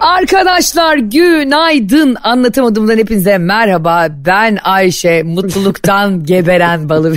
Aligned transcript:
Arkadaşlar 0.00 0.96
günaydın 0.96 2.16
anlatamadığımdan 2.22 2.98
hepinize 2.98 3.38
merhaba 3.38 4.08
ben 4.10 4.58
Ayşe 4.62 5.22
mutluluktan 5.22 6.24
geberen 6.24 6.88
balı 6.88 7.16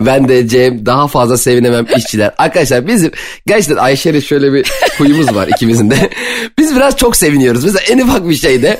ben 0.00 0.28
de 0.28 0.48
Cem 0.48 0.86
daha 0.86 1.08
fazla 1.08 1.38
sevinemem 1.38 1.86
işçiler. 1.96 2.30
Arkadaşlar 2.38 2.86
bizim 2.86 3.10
gerçekten 3.46 3.76
Ayşe'yle 3.76 4.20
şöyle 4.20 4.52
bir 4.52 4.72
huyumuz 4.98 5.34
var 5.34 5.48
ikimizin 5.48 5.90
de. 5.90 6.10
Biz 6.58 6.76
biraz 6.76 6.96
çok 6.96 7.16
seviniyoruz. 7.16 7.64
Mesela 7.64 7.84
en 7.90 7.98
ufak 7.98 8.28
bir 8.28 8.34
şeyde 8.34 8.78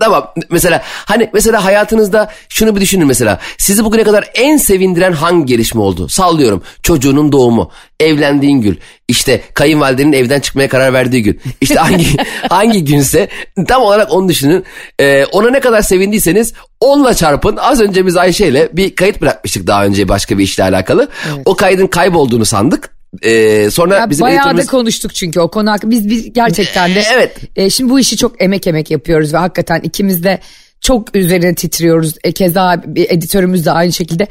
Tamam 0.00 0.34
mesela 0.50 0.82
hani 0.84 1.30
mesela 1.32 1.64
hayatınızda 1.64 2.30
şunu 2.48 2.76
bir 2.76 2.80
düşünün 2.80 3.06
mesela 3.06 3.40
sizi 3.58 3.84
bugüne 3.84 4.04
kadar 4.04 4.30
en 4.34 4.56
sevindiren 4.56 5.12
hangi 5.12 5.46
gelişme 5.46 5.80
oldu? 5.80 6.08
Sallıyorum 6.08 6.62
çocuğunun 6.82 7.32
doğumu, 7.32 7.70
evlendiğin 8.00 8.60
gün, 8.60 8.78
işte 9.08 9.42
kayınvalidenin 9.54 10.12
evden 10.12 10.40
çıkmaya 10.40 10.68
karar 10.68 10.92
verdiği 10.92 11.22
gün. 11.22 11.40
İşte 11.60 11.74
hangi 11.74 12.06
hangi 12.48 12.84
günse 12.84 13.28
tam 13.68 13.82
olarak 13.82 14.12
onu 14.12 14.28
düşünün. 14.28 14.64
Ee, 15.00 15.24
ona 15.24 15.50
ne 15.50 15.60
kadar 15.60 15.82
sevindiyseniz 15.82 16.52
onunla 16.80 17.14
çarpın. 17.14 17.56
Az 17.56 17.80
önce 17.80 18.06
biz 18.06 18.16
Ayşe 18.16 18.46
ile 18.46 18.68
bir 18.72 18.96
kayıt 18.96 19.20
bırakmıştık 19.20 19.66
daha 19.66 19.84
önce 19.84 20.08
başka 20.08 20.38
bir 20.38 20.44
işle 20.44 20.62
alakalı. 20.62 21.08
Evet. 21.28 21.42
O 21.44 21.56
kaydın 21.56 21.86
kaybolduğunu 21.86 22.44
sandık. 22.44 22.97
Ee, 23.22 23.70
sonra 23.70 23.96
ya 23.96 24.10
bizim 24.10 24.22
bayağı 24.22 24.38
editörümüz... 24.38 24.66
da 24.66 24.70
konuştuk 24.70 25.14
çünkü 25.14 25.40
o 25.40 25.50
konu 25.50 25.70
hakkında. 25.70 25.90
Biz, 25.90 26.08
biz 26.08 26.32
gerçekten 26.32 26.94
de 26.94 27.02
evet. 27.14 27.36
E, 27.56 27.70
şimdi 27.70 27.90
bu 27.90 28.00
işi 28.00 28.16
çok 28.16 28.42
emek 28.42 28.66
emek 28.66 28.90
yapıyoruz 28.90 29.34
ve 29.34 29.38
hakikaten 29.38 29.80
ikimiz 29.80 30.24
de 30.24 30.40
çok 30.80 31.16
üzerine 31.16 31.54
titriyoruz. 31.54 32.14
E, 32.24 32.32
keza 32.32 32.82
editörümüz 32.96 33.66
de 33.66 33.70
aynı 33.70 33.92
şekilde. 33.92 34.26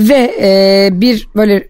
Ve 0.00 0.36
e, 0.40 0.88
bir 0.92 1.28
böyle 1.36 1.68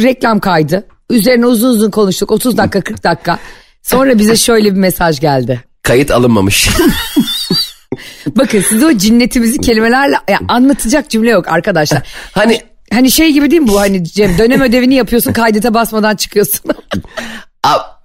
reklam 0.00 0.40
kaydı. 0.40 0.86
Üzerine 1.10 1.46
uzun 1.46 1.68
uzun 1.68 1.90
konuştuk 1.90 2.30
30 2.30 2.56
dakika 2.56 2.80
40 2.80 3.04
dakika. 3.04 3.38
Sonra 3.82 4.18
bize 4.18 4.36
şöyle 4.36 4.74
bir 4.74 4.78
mesaj 4.78 5.20
geldi. 5.20 5.60
Kayıt 5.82 6.10
alınmamış. 6.10 6.68
Bakın 8.36 8.60
size 8.60 8.86
o 8.86 8.92
cinnetimizi 8.98 9.58
kelimelerle 9.58 10.16
ya 10.28 10.38
anlatacak 10.48 11.10
cümle 11.10 11.30
yok 11.30 11.48
arkadaşlar. 11.48 12.02
Hani 12.32 12.60
Hani 12.92 13.10
şey 13.10 13.32
gibi 13.32 13.50
değil 13.50 13.62
mi 13.62 13.68
bu 13.68 13.80
hani 13.80 14.04
Cem 14.04 14.38
dönem 14.38 14.60
ödevini 14.62 14.94
yapıyorsun 14.94 15.32
kaydete 15.32 15.74
basmadan 15.74 16.16
çıkıyorsun. 16.16 16.60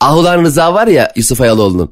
Ahulan 0.01 0.43
Rıza 0.43 0.73
var 0.73 0.87
ya 0.87 1.11
Yusuf 1.15 1.41
Ayaloğlu'nun. 1.41 1.91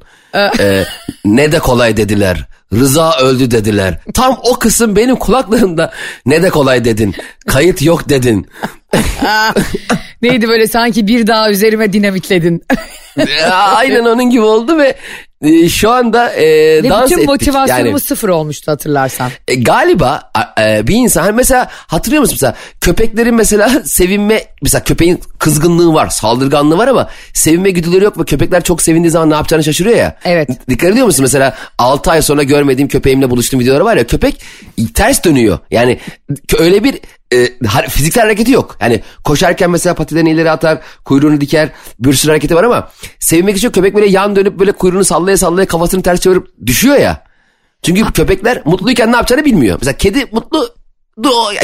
ee, 0.60 0.84
ne 1.24 1.52
de 1.52 1.58
kolay 1.58 1.96
dediler. 1.96 2.46
Rıza 2.72 3.16
öldü 3.18 3.50
dediler. 3.50 3.98
Tam 4.14 4.40
o 4.42 4.58
kısım 4.58 4.96
benim 4.96 5.16
kulaklarımda 5.16 5.92
ne 6.26 6.42
de 6.42 6.50
kolay 6.50 6.84
dedin. 6.84 7.14
Kayıt 7.46 7.82
yok 7.82 8.08
dedin. 8.08 8.46
Neydi 10.22 10.48
böyle 10.48 10.66
sanki 10.66 11.06
bir 11.06 11.26
daha 11.26 11.50
üzerime 11.50 11.92
dinamitledin. 11.92 12.62
Aynen 13.52 14.04
onun 14.04 14.30
gibi 14.30 14.42
oldu 14.42 14.78
ve 14.78 14.96
e, 15.44 15.68
şu 15.68 15.90
anda 15.90 16.32
e, 16.32 16.44
Ve 16.82 16.88
dans 16.90 17.04
bütün 17.04 17.16
ettik. 17.16 17.28
motivasyonumuz 17.28 17.90
yani, 17.90 18.00
sıfır 18.00 18.28
olmuştu 18.28 18.72
hatırlarsan. 18.72 19.30
E, 19.48 19.54
galiba 19.54 20.30
e, 20.60 20.86
bir 20.86 20.94
insan 20.94 21.22
hani 21.22 21.32
mesela 21.32 21.68
hatırlıyor 21.70 22.20
musun 22.20 22.34
mesela 22.34 22.54
köpeklerin 22.80 23.34
mesela 23.34 23.82
sevinme 23.84 24.44
mesela 24.62 24.84
köpeğin 24.84 25.20
kızgınlığı 25.38 25.94
var 25.94 26.08
saldırganlığı 26.08 26.78
var 26.78 26.88
ama 26.88 27.08
sevinme 27.32 27.70
güdüleri 27.70 28.04
yok 28.04 28.18
ve 28.18 28.24
köpekler 28.24 28.64
çok 28.64 28.82
sevindiği 28.82 29.10
zaman 29.10 29.30
ne 29.30 29.34
yapacağını 29.34 29.64
şaşırıyor 29.64 29.96
ya. 29.96 30.16
Evet. 30.24 30.48
Dikkat 30.68 30.90
ediyor 30.90 31.06
musun 31.06 31.22
mesela 31.22 31.56
6 31.78 32.10
ay 32.10 32.22
sonra 32.22 32.42
görmediğim 32.42 32.88
köpeğimle 32.88 33.30
buluştuğum 33.30 33.60
videoları 33.60 33.84
var 33.84 33.96
ya 33.96 34.06
köpek 34.06 34.40
ters 34.94 35.24
dönüyor. 35.24 35.58
Yani 35.70 35.98
öyle 36.58 36.84
bir 36.84 37.00
e, 37.32 37.48
fiziksel 37.88 38.22
hareketi 38.22 38.52
yok. 38.52 38.76
Yani 38.80 39.02
koşarken 39.24 39.70
mesela 39.70 39.94
patilerini 39.94 40.30
ileri 40.30 40.50
atar, 40.50 40.80
kuyruğunu 41.04 41.40
diker, 41.40 41.70
bir 41.98 42.12
sürü 42.12 42.30
hareketi 42.30 42.54
var 42.54 42.64
ama 42.64 42.90
sevinmek 43.18 43.56
için 43.56 43.70
köpek 43.70 43.94
böyle 43.94 44.06
yan 44.06 44.36
dönüp 44.36 44.58
böyle 44.58 44.72
kuyruğunu 44.72 45.04
sallaya 45.04 45.36
sallaya 45.36 45.66
kafasını 45.66 46.02
ters 46.02 46.20
çevirip 46.20 46.46
düşüyor 46.66 46.96
ya. 46.96 47.24
Çünkü 47.82 48.12
köpekler 48.12 48.62
mutluyken 48.64 49.12
ne 49.12 49.16
yapacağını 49.16 49.44
bilmiyor. 49.44 49.78
Mesela 49.80 49.96
kedi 49.96 50.26
mutlu 50.32 50.74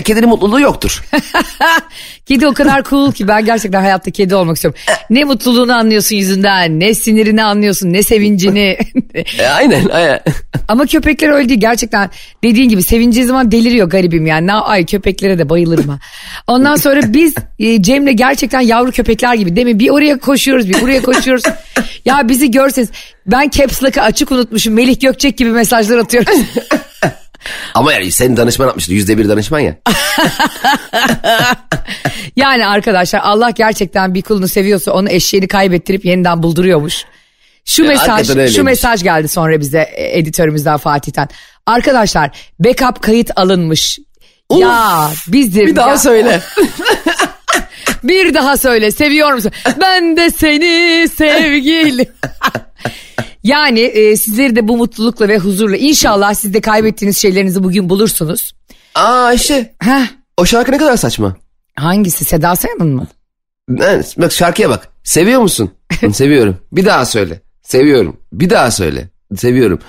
kedinin 0.04 0.28
mutluluğu 0.28 0.60
yoktur. 0.60 1.02
kedi 2.26 2.46
o 2.46 2.54
kadar 2.54 2.84
cool 2.84 3.12
ki 3.12 3.28
ben 3.28 3.44
gerçekten 3.44 3.80
hayatta 3.80 4.10
kedi 4.10 4.34
olmak 4.34 4.56
istiyorum. 4.56 4.80
Ne 5.10 5.24
mutluluğunu 5.24 5.72
anlıyorsun 5.72 6.16
yüzünden, 6.16 6.80
ne 6.80 6.94
sinirini 6.94 7.42
anlıyorsun, 7.42 7.92
ne 7.92 8.02
sevincini. 8.02 8.78
e, 9.38 9.46
aynen, 9.46 9.88
aynen. 9.88 10.20
Ama 10.68 10.86
köpekler 10.86 11.28
öyle 11.28 11.48
değil 11.48 11.60
gerçekten. 11.60 12.10
Dediğin 12.44 12.68
gibi 12.68 12.82
sevinci 12.82 13.24
zaman 13.24 13.52
deliriyor 13.52 13.90
garibim 13.90 14.26
yani. 14.26 14.52
Ay 14.52 14.86
köpeklere 14.86 15.38
de 15.38 15.48
bayılırım 15.48 15.88
ha. 15.88 15.98
Ondan 16.46 16.76
sonra 16.76 17.00
biz 17.06 17.34
e, 17.58 17.82
Cem'le 17.82 18.16
gerçekten 18.16 18.60
yavru 18.60 18.92
köpekler 18.92 19.34
gibi 19.34 19.56
değil 19.56 19.66
mi? 19.66 19.78
Bir 19.78 19.90
oraya 19.90 20.18
koşuyoruz, 20.18 20.68
bir 20.68 20.80
buraya 20.80 21.02
koşuyoruz. 21.02 21.44
ya 22.04 22.28
bizi 22.28 22.50
görseniz 22.50 22.88
ben 23.26 23.48
caps 23.48 23.82
lock'ı 23.82 24.02
açık 24.02 24.32
unutmuşum. 24.32 24.74
Melih 24.74 25.00
Gökçek 25.00 25.38
gibi 25.38 25.50
mesajlar 25.50 25.98
atıyorum. 25.98 26.34
Ama 27.74 27.92
yani 27.92 28.12
senin 28.12 28.36
danışman 28.36 28.66
yapmıştı. 28.66 28.92
Yüzde 28.92 29.18
bir 29.18 29.28
danışman 29.28 29.60
ya. 29.60 29.76
yani 32.36 32.66
arkadaşlar 32.66 33.20
Allah 33.20 33.50
gerçekten 33.50 34.14
bir 34.14 34.22
kulunu 34.22 34.48
seviyorsa 34.48 34.92
onu 34.92 35.10
eşeğini 35.10 35.48
kaybettirip 35.48 36.04
yeniden 36.04 36.42
bulduruyormuş. 36.42 37.04
Şu 37.64 37.84
mesaj 37.84 38.54
şu 38.54 38.64
mesaj 38.64 39.02
geldi 39.02 39.28
sonra 39.28 39.60
bize 39.60 39.80
e, 39.80 40.18
editörümüzden 40.18 40.76
Fatih'ten. 40.76 41.28
Arkadaşlar 41.66 42.30
backup 42.58 43.02
kayıt 43.02 43.30
alınmış. 43.36 43.98
Uf, 44.48 44.60
ya 44.60 45.10
bizdir. 45.28 45.66
Bir 45.66 45.76
daha 45.76 45.90
ya. 45.90 45.98
söyle. 45.98 46.40
bir 48.02 48.34
daha 48.34 48.56
söyle 48.56 48.90
seviyor 48.90 49.32
musun? 49.32 49.52
Ben 49.80 50.16
de 50.16 50.30
seni 50.30 51.08
sevgilim. 51.08 52.06
Yani 53.42 53.80
e, 53.80 54.16
sizleri 54.16 54.56
de 54.56 54.68
bu 54.68 54.76
mutlulukla 54.76 55.28
ve 55.28 55.38
huzurla 55.38 55.76
inşallah 55.76 56.34
siz 56.34 56.54
de 56.54 56.60
kaybettiğiniz 56.60 57.18
şeylerinizi 57.18 57.64
bugün 57.64 57.88
bulursunuz. 57.88 58.52
Aa 58.94 59.24
Ayşe. 59.24 59.74
Heh. 59.78 60.06
O 60.36 60.46
şarkı 60.46 60.72
ne 60.72 60.78
kadar 60.78 60.96
saçma. 60.96 61.36
Hangisi? 61.76 62.24
Seda 62.24 62.56
Sayan'ın 62.56 62.94
mı? 62.94 63.06
Evet, 63.78 64.14
bak 64.18 64.32
şarkıya 64.32 64.70
bak. 64.70 64.88
Seviyor 65.04 65.40
musun? 65.40 65.70
Seviyorum. 66.12 66.56
Bir 66.72 66.84
daha 66.84 67.04
söyle. 67.04 67.40
Seviyorum. 67.62 68.16
Bir 68.32 68.50
daha 68.50 68.70
söyle. 68.70 69.08
Seviyorum. 69.36 69.80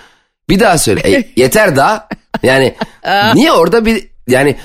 Bir 0.50 0.60
daha 0.60 0.78
söyle. 0.78 1.02
E, 1.18 1.30
yeter 1.36 1.76
daha. 1.76 2.08
Yani 2.44 2.76
niye 3.34 3.52
orada 3.52 3.86
bir 3.86 4.08
yani 4.28 4.56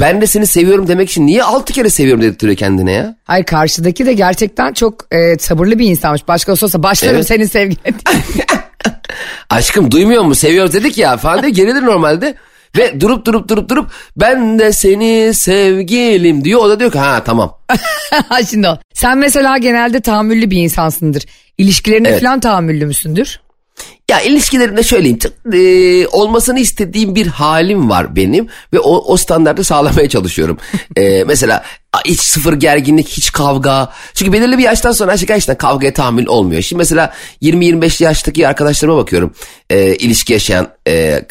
ben 0.00 0.20
de 0.20 0.26
seni 0.26 0.46
seviyorum 0.46 0.88
demek 0.88 1.10
için 1.10 1.26
niye 1.26 1.42
altı 1.42 1.72
kere 1.72 1.90
seviyorum 1.90 2.22
dedirtiyor 2.22 2.56
kendine 2.56 2.92
ya? 2.92 3.16
Hayır 3.24 3.44
karşıdaki 3.44 4.06
de 4.06 4.12
gerçekten 4.12 4.72
çok 4.72 5.14
e, 5.14 5.38
sabırlı 5.38 5.78
bir 5.78 5.86
insanmış. 5.86 6.28
Başka 6.28 6.52
olsa 6.52 6.82
başlarım 6.82 7.16
evet. 7.16 7.26
senin 7.26 7.44
sevgine 7.44 7.78
Aşkım 9.50 9.90
duymuyor 9.90 10.22
mu 10.22 10.34
seviyoruz 10.34 10.72
dedik 10.72 10.98
ya 10.98 11.16
falan 11.16 11.42
diye 11.42 11.50
gerilir 11.50 11.82
normalde. 11.82 12.34
Ve 12.76 13.00
durup 13.00 13.26
durup 13.26 13.48
durup 13.48 13.68
durup 13.68 13.90
ben 14.16 14.58
de 14.58 14.72
seni 14.72 15.34
sevgilim 15.34 16.44
diyor. 16.44 16.60
O 16.60 16.68
da 16.70 16.80
diyor 16.80 16.92
ki 16.92 16.98
ha 16.98 17.22
tamam. 17.24 17.58
Şimdi 18.50 18.68
o. 18.68 18.78
Sen 18.94 19.18
mesela 19.18 19.58
genelde 19.58 20.00
tahammüllü 20.00 20.50
bir 20.50 20.58
insansındır. 20.58 21.24
İlişkilerinde 21.58 22.08
evet. 22.08 22.22
falan 22.22 22.40
tahammüllü 22.40 22.86
müsündür? 22.86 23.40
Ya 24.10 24.20
ilişkilerimde 24.20 24.82
şöyleyeyim 24.82 25.18
e, 25.52 26.06
olmasını 26.06 26.60
istediğim 26.60 27.14
bir 27.14 27.26
halim 27.26 27.90
var 27.90 28.16
benim 28.16 28.48
ve 28.72 28.80
o, 28.80 29.12
o 29.12 29.16
standartı 29.16 29.64
sağlamaya 29.64 30.08
çalışıyorum. 30.08 30.58
e, 30.96 31.24
mesela 31.24 31.64
hiç 32.04 32.20
sıfır 32.20 32.52
gerginlik, 32.52 33.08
hiç 33.08 33.32
kavga. 33.32 33.92
Çünkü 34.14 34.32
belirli 34.32 34.58
bir 34.58 34.62
yaştan 34.62 34.92
sonra 34.92 35.14
gerçekten 35.14 35.56
kavgaya 35.56 35.92
tahammül 35.92 36.26
olmuyor. 36.26 36.62
Şimdi 36.62 36.78
mesela 36.78 37.12
20-25 37.42 38.04
yaştaki 38.04 38.48
arkadaşlarıma 38.48 38.98
bakıyorum. 38.98 39.34
E, 39.70 39.94
ilişki 39.94 40.32
yaşayan 40.32 40.68
e, 40.88 41.22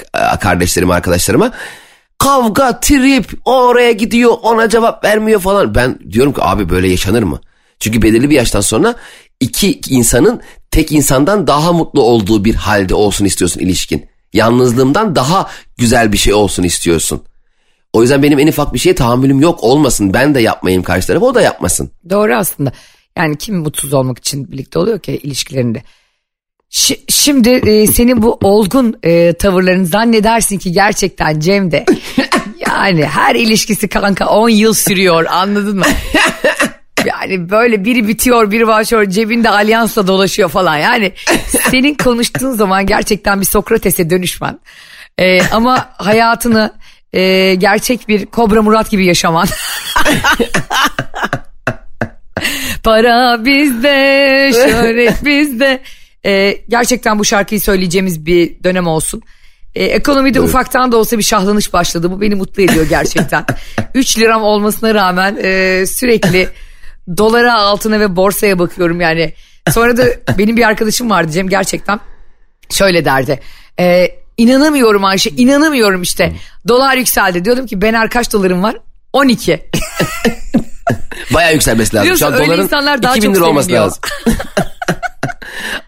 kardeşlerime, 0.42 0.94
arkadaşlarıma. 0.94 1.52
Kavga, 2.20 2.80
trip, 2.80 3.25
oraya 3.46 3.92
gidiyor, 3.92 4.38
ona 4.44 4.70
cevap 4.70 5.04
vermiyor 5.04 5.40
falan. 5.40 5.75
Ben 5.75 6.00
diyorum 6.12 6.34
ki 6.34 6.42
abi 6.44 6.70
böyle 6.70 6.88
yaşanır 6.88 7.24
mı? 7.24 7.42
Çünkü 7.80 8.02
belirli 8.02 8.30
bir 8.30 8.36
yaştan 8.36 8.62
sonra 8.62 8.96
iki 9.40 9.80
insanın 9.90 10.42
tek 10.75 10.92
insandan 10.92 11.48
daha 11.48 11.74
mutlu 11.74 12.01
olduğu 12.01 12.45
bir 12.45 12.56
halde 12.56 12.95
olsun 12.95 13.25
istiyorsun 13.25 13.60
ilişkin. 13.60 14.06
Yalnızlığımdan 14.33 15.16
daha 15.16 15.50
güzel 15.77 16.13
bir 16.13 16.18
şey 16.18 16.33
olsun 16.33 16.63
istiyorsun. 16.63 17.24
O 17.94 18.01
yüzden 18.01 18.24
benim 18.24 18.39
en 18.39 18.48
ufak 18.48 18.74
bir 18.74 18.80
şeye 18.80 18.95
tahammülüm 18.95 19.42
yok 19.42 19.63
olmasın. 19.63 20.13
Ben 20.13 20.36
de 20.36 20.42
yapmayayım 20.42 20.83
karşı 20.83 21.07
tarafı 21.07 21.25
o 21.25 21.36
da 21.36 21.42
yapmasın. 21.42 21.92
Doğru 22.10 22.36
aslında. 22.36 22.72
Yani 23.18 23.38
kim 23.38 23.56
mutsuz 23.57 23.94
olmak 23.94 24.18
için 24.18 24.51
birlikte 24.51 24.80
oluyor 24.80 25.00
ki 25.00 25.19
ilişkilerinde? 25.24 25.83
Ş- 26.69 27.00
şimdi 27.10 27.50
e, 27.50 27.88
senin 27.88 28.22
bu 28.22 28.38
olgun 28.44 29.00
e, 29.04 29.33
tavırlarını 29.33 29.86
zannedersin 29.86 30.57
ki 30.57 30.72
gerçekten 30.72 31.39
Cem 31.39 31.72
de 31.72 31.86
yani 32.69 33.06
her 33.06 33.36
ilişkisi 33.36 33.88
kanka 33.88 34.25
10 34.25 34.50
yıl 34.50 34.74
sürüyor 34.74 35.25
anladın 35.25 35.77
mı? 35.77 35.86
Yani 37.06 37.50
böyle 37.50 37.86
biri 37.86 38.08
bitiyor 38.08 38.52
biri 38.52 38.68
başlıyor 38.68 39.06
cebinde 39.06 39.50
alyansla 39.50 40.08
dolaşıyor 40.08 40.50
falan. 40.50 40.78
Yani 40.78 41.12
senin 41.72 41.94
konuştuğun 41.96 42.52
zaman 42.52 42.86
gerçekten 42.86 43.42
bir 43.42 43.46
Sokrates'e 43.46 44.10
dönüşmen. 44.10 44.60
Ee, 45.18 45.42
ama 45.48 45.90
hayatını 45.98 46.74
e, 47.14 47.56
gerçek 47.56 48.08
bir 48.08 48.26
Kobra 48.26 48.62
Murat 48.62 48.92
gibi 48.92 49.06
yaşaman. 49.06 49.48
Para 52.84 53.46
bizde, 53.46 54.52
şöhret 54.54 55.26
bizde. 55.26 55.82
Ee, 56.26 56.58
gerçekten 56.70 57.20
bu 57.20 57.26
şarkıyı 57.26 57.62
söyleyeceğimiz 57.62 58.26
bir 58.26 58.64
dönem 58.64 58.88
olsun. 58.88 59.22
Ee, 59.76 59.84
ekonomide 59.84 60.40
Evet. 60.40 60.50
ufaktan 60.50 60.92
da 60.92 60.98
olsa 60.98 61.18
bir 61.18 61.24
şahlanış 61.24 61.74
başladı. 61.74 62.12
Bu 62.12 62.22
beni 62.22 62.36
mutlu 62.36 62.64
ediyor 62.64 62.86
gerçekten. 62.90 63.46
3 63.94 64.20
liram 64.20 64.44
olmasına 64.44 64.94
rağmen 64.94 65.38
e, 65.44 65.84
sürekli 65.88 66.50
dolara, 67.18 67.54
altına 67.54 68.00
ve 68.00 68.16
borsaya 68.16 68.60
bakıyorum 68.60 69.02
yani. 69.02 69.34
Sonra 69.72 69.98
da 69.98 70.04
benim 70.38 70.57
bir 70.57 70.68
arkadaşım 70.68 71.10
vardı 71.10 71.31
Cem 71.31 71.50
gerçekten 71.50 72.00
şöyle 72.69 73.06
derdi. 73.06 73.40
E, 73.80 74.07
inanamıyorum 74.38 75.06
Ayşe 75.06 75.30
inanamıyorum 75.30 76.02
işte. 76.02 76.34
Dolar 76.68 76.98
yükseldi. 76.98 77.46
Diyordum 77.46 77.66
ki 77.68 77.81
ben 77.81 78.10
kaç 78.10 78.34
dolarım 78.34 78.63
var? 78.63 78.75
12. 79.13 79.69
Bayağı 81.34 81.54
yükselmesi 81.54 81.96
lazım. 81.96 82.07
Şu 82.07 82.16
Biliyorsun, 82.16 82.25
an 82.25 82.34
öyle 82.34 82.48
doların 82.48 82.63
insanlar 82.63 83.04
daha 83.04 83.16
2000 83.16 83.28
çok 83.28 83.36
lira 83.36 83.50
olması 83.50 83.66
seviniyor. 83.66 83.86
lazım. 83.86 84.01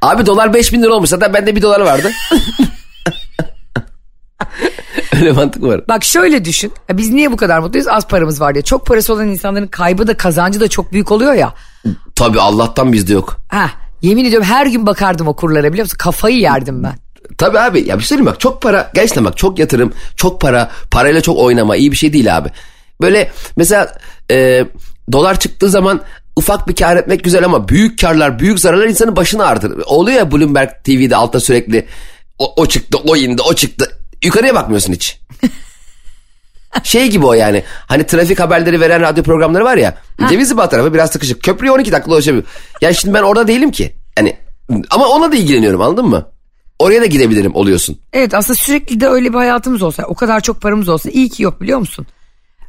Abi 0.02 0.26
dolar 0.26 0.54
5000 0.54 0.84
lira 0.84 0.94
olmuş. 0.94 1.10
Zaten 1.10 1.34
bende 1.34 1.56
bir 1.56 1.62
dolar 1.62 1.80
vardı. 1.80 2.12
Öyle 5.20 5.32
mantık 5.32 5.64
var. 5.64 5.82
Bak 5.88 6.04
şöyle 6.04 6.46
düşün. 6.46 6.72
Ya 6.90 6.98
Biz 6.98 7.14
niye 7.14 7.32
bu 7.32 7.38
kadar 7.38 7.60
mutluyuz? 7.60 7.88
Az 7.88 8.08
paramız 8.08 8.42
var 8.42 8.54
diye. 8.54 8.62
Çok 8.62 8.86
parası 8.86 9.14
olan 9.14 9.28
insanların 9.28 9.68
kaybı 9.68 10.08
da 10.08 10.18
kazancı 10.18 10.60
da 10.60 10.68
çok 10.68 10.94
büyük 10.94 11.12
oluyor 11.12 11.34
ya. 11.34 11.54
Tabii 12.16 12.40
Allah'tan 12.40 12.94
bizde 12.94 13.14
yok. 13.14 13.38
Ha, 13.48 13.70
yemin 14.02 14.26
ediyorum 14.26 14.48
her 14.48 14.66
gün 14.66 14.86
bakardım 14.86 15.28
o 15.28 15.36
kurlara 15.36 15.70
biliyor 15.74 15.86
musun? 15.86 15.98
Kafayı 15.98 16.40
yerdim 16.40 16.84
ben. 16.84 16.94
Tabii 17.38 17.60
abi 17.60 17.88
ya 17.88 18.00
bir 18.00 18.04
şey 18.04 18.26
bak 18.26 18.40
çok 18.40 18.62
para 18.62 18.92
gerçekten 18.94 19.26
bak 19.26 19.38
çok 19.38 19.60
yatırım 19.60 19.94
çok 20.16 20.42
para 20.42 20.72
parayla 20.92 21.22
çok 21.22 21.38
oynama 21.38 21.76
iyi 21.76 21.92
bir 21.92 21.98
şey 21.98 22.14
değil 22.14 22.38
abi. 22.38 22.50
Böyle 23.02 23.32
mesela 23.58 23.98
e, 24.32 24.66
dolar 25.12 25.40
çıktığı 25.40 25.70
zaman 25.70 26.02
ufak 26.36 26.68
bir 26.68 26.76
kar 26.76 26.98
etmek 26.98 27.24
güzel 27.24 27.46
ama 27.46 27.68
büyük 27.68 28.00
karlar 28.00 28.40
büyük 28.40 28.60
zararlar 28.60 28.88
insanın 28.88 29.16
başını 29.16 29.46
ağrıtır. 29.46 29.82
Oluyor 29.86 30.18
ya 30.18 30.32
Bloomberg 30.32 30.70
TV'de 30.84 31.16
altta 31.16 31.40
sürekli 31.40 31.88
o, 32.40 32.54
o 32.62 32.66
çıktı 32.66 32.98
o 32.98 33.16
indi 33.16 33.42
o 33.42 33.54
çıktı 33.54 33.97
yukarıya 34.24 34.56
bakmıyorsun 34.56 34.94
hiç. 34.94 35.20
şey 36.84 37.10
gibi 37.10 37.26
o 37.26 37.34
yani 37.34 37.64
hani 37.88 38.06
trafik 38.06 38.40
haberleri 38.40 38.82
veren 38.82 39.02
radyo 39.02 39.24
programları 39.24 39.64
var 39.66 39.78
ya 39.78 39.98
Cevizli 40.30 40.58
Bağ 40.58 40.70
tarafı 40.70 40.94
biraz 40.94 41.12
sıkışık 41.12 41.44
köprüye 41.44 41.72
12 41.72 41.92
dakika 41.92 42.12
ulaşabiliyor. 42.12 42.48
Yani 42.82 42.96
şimdi 42.96 43.14
ben 43.14 43.24
orada 43.24 43.48
değilim 43.48 43.72
ki 43.72 43.96
hani 44.16 44.38
ama 44.90 45.08
ona 45.08 45.32
da 45.32 45.36
ilgileniyorum 45.36 45.82
anladın 45.82 46.06
mı? 46.06 46.28
Oraya 46.80 47.02
da 47.02 47.06
gidebilirim 47.06 47.56
oluyorsun. 47.56 48.00
Evet 48.14 48.34
aslında 48.34 48.60
sürekli 48.60 49.00
de 49.00 49.08
öyle 49.08 49.30
bir 49.30 49.38
hayatımız 49.38 49.82
olsa 49.82 50.04
o 50.04 50.16
kadar 50.16 50.42
çok 50.42 50.62
paramız 50.62 50.90
olsa 50.90 51.10
iyi 51.10 51.30
ki 51.30 51.44
yok 51.44 51.62
biliyor 51.62 51.80
musun? 51.80 52.08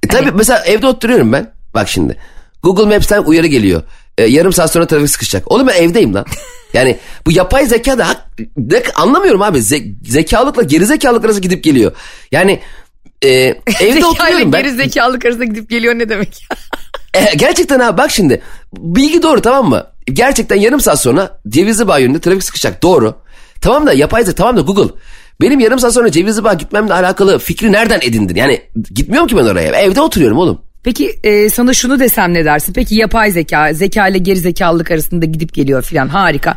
E, 0.03 0.09
tabii 0.09 0.31
mesela 0.33 0.65
evde 0.65 0.87
oturuyorum 0.87 1.33
ben. 1.33 1.53
Bak 1.75 1.89
şimdi. 1.89 2.17
Google 2.63 2.95
Maps'ten 2.95 3.23
uyarı 3.23 3.47
geliyor. 3.47 3.83
E, 4.19 4.25
yarım 4.25 4.53
saat 4.53 4.73
sonra 4.73 4.87
trafik 4.87 5.11
sıkışacak. 5.11 5.53
Oğlum 5.53 5.67
ben 5.67 5.83
evdeyim 5.83 6.15
lan. 6.15 6.25
Yani 6.75 6.97
bu 7.27 7.33
yapay 7.33 7.67
zeka 7.67 7.99
da 7.99 8.09
hak- 8.09 8.27
ne, 8.57 8.83
anlamıyorum 8.95 9.43
abi. 9.43 9.63
Ze, 9.63 9.83
zekalıkla 10.09 10.63
gerizekalık 10.63 11.25
arası 11.25 11.41
gidip 11.41 11.65
geliyor. 11.65 11.93
Yani 12.33 12.61
e, 13.25 13.29
evde 13.81 14.07
oturuyorum 14.07 14.53
ben. 14.53 14.63
geri 14.63 14.75
zekalık 14.75 15.25
arasında 15.25 15.45
gidip 15.45 15.71
geliyor 15.71 15.95
ne 15.95 16.09
demek 16.09 16.43
ya? 16.43 16.57
E, 17.15 17.37
gerçekten 17.37 17.81
abi 17.81 17.99
bak 17.99 18.11
şimdi. 18.11 18.43
Bilgi 18.77 19.23
doğru 19.23 19.43
tamam 19.43 19.69
mı? 19.69 19.87
Gerçekten 20.07 20.57
yarım 20.57 20.81
saat 20.81 21.01
sonra 21.01 21.41
Cevizli 21.49 21.89
Bağ 21.89 21.99
yönünde 21.99 22.21
trafik 22.21 22.43
sıkışacak. 22.45 22.83
Doğru. 22.83 23.15
Tamam 23.61 23.87
da 23.87 23.93
yapay 23.93 24.25
zeka 24.25 24.35
tamam 24.37 24.57
da 24.57 24.61
Google. 24.61 24.95
Benim 25.41 25.61
yarım 25.61 25.79
saat 25.79 25.95
sonra 25.95 26.11
Cevizli 26.11 26.45
Bağ 26.45 26.55
gitmemle 26.55 26.95
alakalı 26.95 27.39
fikri 27.39 27.73
nereden 27.73 28.01
edindin? 28.03 28.35
Yani 28.35 28.63
gitmiyorum 28.95 29.29
ki 29.29 29.37
ben 29.37 29.45
oraya. 29.45 29.81
Evde 29.81 30.01
oturuyorum 30.01 30.39
oğlum. 30.39 30.61
Peki 30.83 31.19
e, 31.25 31.51
sana 31.51 31.75
şunu 31.75 32.01
desem 32.01 32.35
ne 32.35 32.45
dersin? 32.45 32.73
Peki 32.73 32.95
yapay 32.95 33.31
zeka, 33.31 33.75
zeka 33.75 34.09
ile 34.09 34.19
geri 34.19 34.39
zekalılık 34.39 34.91
arasında 34.91 35.25
gidip 35.25 35.55
geliyor 35.55 35.83
filan 35.83 36.09
harika. 36.09 36.57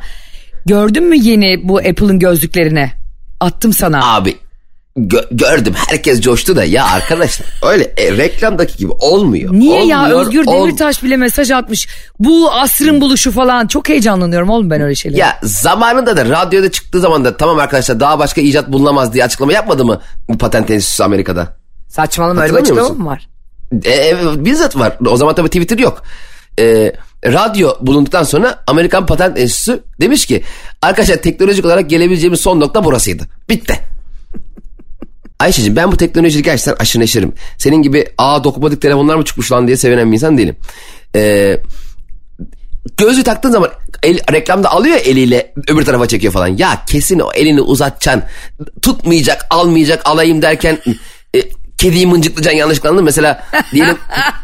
Gördün 0.66 1.04
mü 1.04 1.16
yeni 1.18 1.68
bu 1.70 1.78
Apple'ın 1.78 2.20
gözlüklerini? 2.20 2.92
Attım 3.40 3.74
sana. 3.74 4.14
Abi 4.16 4.36
gö- 4.98 5.28
gördüm 5.38 5.74
herkes 5.90 6.22
coştu 6.22 6.56
da 6.56 6.64
ya 6.64 6.86
arkadaşlar 6.86 7.48
öyle 7.72 7.84
e, 7.98 8.18
reklamdaki 8.18 8.78
gibi 8.78 8.92
olmuyor. 8.92 9.54
Niye 9.54 9.86
ya 9.86 10.00
Olmuyor, 10.02 10.22
Özgür 10.22 10.46
ol- 10.46 10.54
Demirtaş 10.68 11.04
bile 11.04 11.18
mesaj 11.18 11.52
atmış. 11.52 11.88
Bu 12.20 12.52
asrın 12.52 13.02
buluşu 13.02 13.32
falan. 13.32 13.68
Çok 13.68 13.90
heyecanlanıyorum 13.90 14.50
oğlum 14.50 14.70
ben 14.70 14.82
öyle 14.82 14.96
şeylere. 14.96 15.20
Ya 15.22 15.40
zamanında 15.44 16.18
da 16.18 16.26
radyoda 16.26 16.72
çıktığı 16.72 17.00
zaman 17.00 17.26
da 17.26 17.38
tamam 17.38 17.60
arkadaşlar 17.60 18.00
daha 18.00 18.20
başka 18.20 18.42
icat 18.42 18.72
bulunamaz 18.72 19.14
diye 19.14 19.24
açıklama 19.26 19.54
yapmadı 19.54 19.86
mı 19.86 20.02
bu 20.30 20.38
patent 20.38 20.72
enstitüsü 20.72 21.04
Amerika'da? 21.04 21.58
Saçmalama 21.90 22.42
öyle 22.42 22.54
bir 22.54 22.60
açıklama 22.60 22.90
mı 22.90 23.06
var? 23.06 23.28
E, 23.84 23.92
e, 23.92 24.46
bizzat 24.46 24.78
var. 24.78 24.98
O 25.08 25.18
zaman 25.18 25.36
tabii 25.36 25.48
Twitter 25.48 25.78
yok. 25.78 26.04
E, 26.60 26.94
radyo 27.26 27.74
bulunduktan 27.82 28.24
sonra 28.24 28.64
Amerikan 28.68 29.06
Patent 29.06 29.40
Enstitüsü 29.40 29.84
demiş 30.02 30.26
ki 30.26 30.44
arkadaşlar 30.82 31.16
teknolojik 31.16 31.66
olarak 31.66 31.90
gelebileceğimiz 31.90 32.40
son 32.40 32.60
nokta 32.60 32.84
burasıydı. 32.84 33.24
Bitti. 33.50 33.80
Ayşe'cim 35.40 35.76
ben 35.76 35.92
bu 35.92 35.98
teknolojiyi 35.98 36.44
gerçekten 36.44 36.76
aşırı 36.80 37.02
neşirim. 37.02 37.34
Senin 37.58 37.82
gibi 37.82 38.08
aa 38.18 38.44
dokunmatik 38.44 38.82
telefonlar 38.82 39.16
mı 39.16 39.26
çıkmış 39.26 39.52
lan 39.52 39.68
diye 39.68 39.78
sevinen 39.78 40.12
bir 40.12 40.14
insan 40.14 40.38
değilim. 40.38 40.56
Ee, 41.16 41.58
gözlüğü 42.98 43.24
taktığın 43.24 43.52
zaman 43.52 43.72
el, 44.04 44.20
reklamda 44.32 44.72
alıyor 44.72 44.98
eliyle 45.06 45.54
öbür 45.68 45.86
tarafa 45.86 46.08
çekiyor 46.08 46.34
falan. 46.34 46.48
Ya 46.48 46.84
kesin 46.88 47.20
o 47.20 47.34
elini 47.34 47.62
uzatacaksın. 47.62 48.24
Tutmayacak 48.82 49.46
almayacak 49.50 50.02
alayım 50.06 50.42
derken 50.42 50.78
e, 51.36 51.40
kediyi 51.82 52.08
mıncıklayacaksın 52.08 52.58
yanlışlıkla 52.60 52.90
anladın? 52.90 53.06
Mesela 53.06 53.44
diyelim 53.72 53.98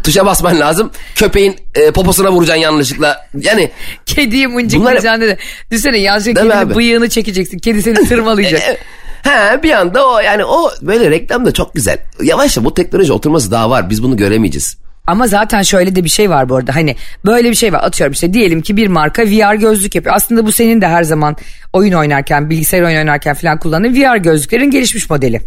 tuşa 0.03 0.25
basman 0.25 0.59
lazım. 0.59 0.91
Köpeğin 1.15 1.55
e, 1.75 1.91
poposuna 1.91 2.31
vuracaksın 2.31 2.61
yanlışlıkla. 2.61 3.27
Yani 3.41 3.71
Kediyi 4.05 4.47
mıncıklayacaksın 4.47 5.21
dedi. 5.21 5.37
Düşünsene 5.71 5.97
yanlışlıkla 5.97 6.41
kedinin 6.41 6.57
abi? 6.57 6.75
bıyığını 6.75 7.09
çekeceksin. 7.09 7.59
Kedi 7.59 7.81
seni 7.81 7.93
tırmalayacak. 8.09 8.61
e, 8.61 8.77
Ha 9.23 9.63
bir 9.63 9.71
anda 9.71 10.07
o 10.07 10.19
yani 10.19 10.45
o 10.45 10.71
böyle 10.81 11.11
reklam 11.11 11.45
da 11.45 11.53
çok 11.53 11.73
güzel. 11.73 11.97
Yavaş 12.23 12.57
bu 12.57 12.73
teknoloji 12.73 13.13
oturması 13.13 13.51
daha 13.51 13.69
var. 13.69 13.89
Biz 13.89 14.03
bunu 14.03 14.17
göremeyeceğiz. 14.17 14.77
Ama 15.07 15.27
zaten 15.27 15.61
şöyle 15.61 15.95
de 15.95 16.03
bir 16.03 16.09
şey 16.09 16.29
var 16.29 16.49
bu 16.49 16.55
arada 16.55 16.75
hani 16.75 16.95
böyle 17.25 17.49
bir 17.49 17.55
şey 17.55 17.73
var 17.73 17.79
atıyorum 17.83 18.13
işte 18.13 18.33
diyelim 18.33 18.61
ki 18.61 18.77
bir 18.77 18.87
marka 18.87 19.23
VR 19.23 19.55
gözlük 19.55 19.95
yapıyor. 19.95 20.15
Aslında 20.15 20.45
bu 20.45 20.51
senin 20.51 20.81
de 20.81 20.87
her 20.87 21.03
zaman 21.03 21.35
oyun 21.73 21.93
oynarken 21.93 22.49
bilgisayar 22.49 22.81
oyun 22.81 22.97
oynarken 22.97 23.33
falan 23.33 23.59
kullandığın 23.59 23.93
VR 23.95 24.17
gözlüklerin 24.17 24.71
gelişmiş 24.71 25.09
modeli. 25.09 25.41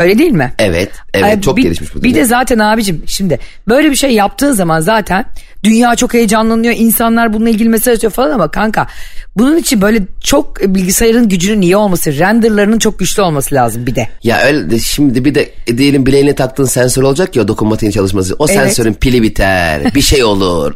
Öyle 0.00 0.18
değil 0.18 0.32
mi? 0.32 0.52
Evet, 0.58 0.90
evet 1.14 1.24
Ay, 1.24 1.40
çok 1.40 1.56
bir, 1.56 1.62
gelişmiş 1.62 1.94
bu. 1.94 2.02
Bir 2.02 2.14
de 2.14 2.24
zaten 2.24 2.58
abicim 2.58 3.02
şimdi 3.06 3.38
böyle 3.68 3.90
bir 3.90 3.96
şey 3.96 4.10
yaptığın 4.14 4.52
zaman 4.52 4.80
zaten 4.80 5.24
dünya 5.64 5.96
çok 5.96 6.14
heyecanlanıyor. 6.14 6.74
insanlar 6.78 7.32
bununla 7.32 7.50
ilgili 7.50 7.68
mesaj 7.68 7.96
atıyor 7.96 8.12
falan 8.12 8.30
ama 8.30 8.50
kanka 8.50 8.86
bunun 9.36 9.56
için 9.56 9.80
böyle 9.82 10.02
çok 10.24 10.60
bilgisayarın 10.60 11.28
gücünün 11.28 11.62
iyi 11.62 11.76
olması, 11.76 12.18
renderlarının 12.18 12.78
çok 12.78 12.98
güçlü 12.98 13.22
olması 13.22 13.54
lazım 13.54 13.86
bir 13.86 13.94
de. 13.94 14.08
Ya 14.22 14.40
öyle 14.40 14.70
de 14.70 14.78
şimdi 14.78 15.24
bir 15.24 15.34
de 15.34 15.50
diyelim 15.76 16.06
bileğine 16.06 16.34
taktığın 16.34 16.64
sensör 16.64 17.02
olacak 17.02 17.36
ya 17.36 17.48
dokunmatiğin 17.48 17.92
çalışması. 17.92 18.34
O 18.38 18.46
Evet. 18.48 18.56
sensörün 18.56 18.94
pili 18.94 19.22
biter. 19.22 19.94
Bir 19.94 20.00
şey 20.02 20.24
olur. 20.24 20.74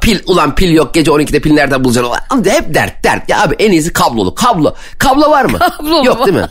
Pil 0.00 0.18
ulan 0.26 0.54
pil 0.54 0.70
yok 0.70 0.94
gece 0.94 1.10
12'de 1.10 1.40
pil 1.40 1.52
nereden 1.52 1.84
bulacaksın? 1.84 2.44
Hep 2.44 2.74
dert 2.74 3.04
dert. 3.04 3.28
Ya 3.28 3.42
abi 3.42 3.54
en 3.58 3.72
iyisi 3.72 3.92
kablolu. 3.92 4.34
Kablo. 4.34 4.74
Kablo 4.98 5.30
var 5.30 5.44
mı? 5.44 5.58
Kablo 5.76 5.98
mu? 5.98 6.06
yok 6.06 6.26
değil 6.26 6.36
mi? 6.38 6.46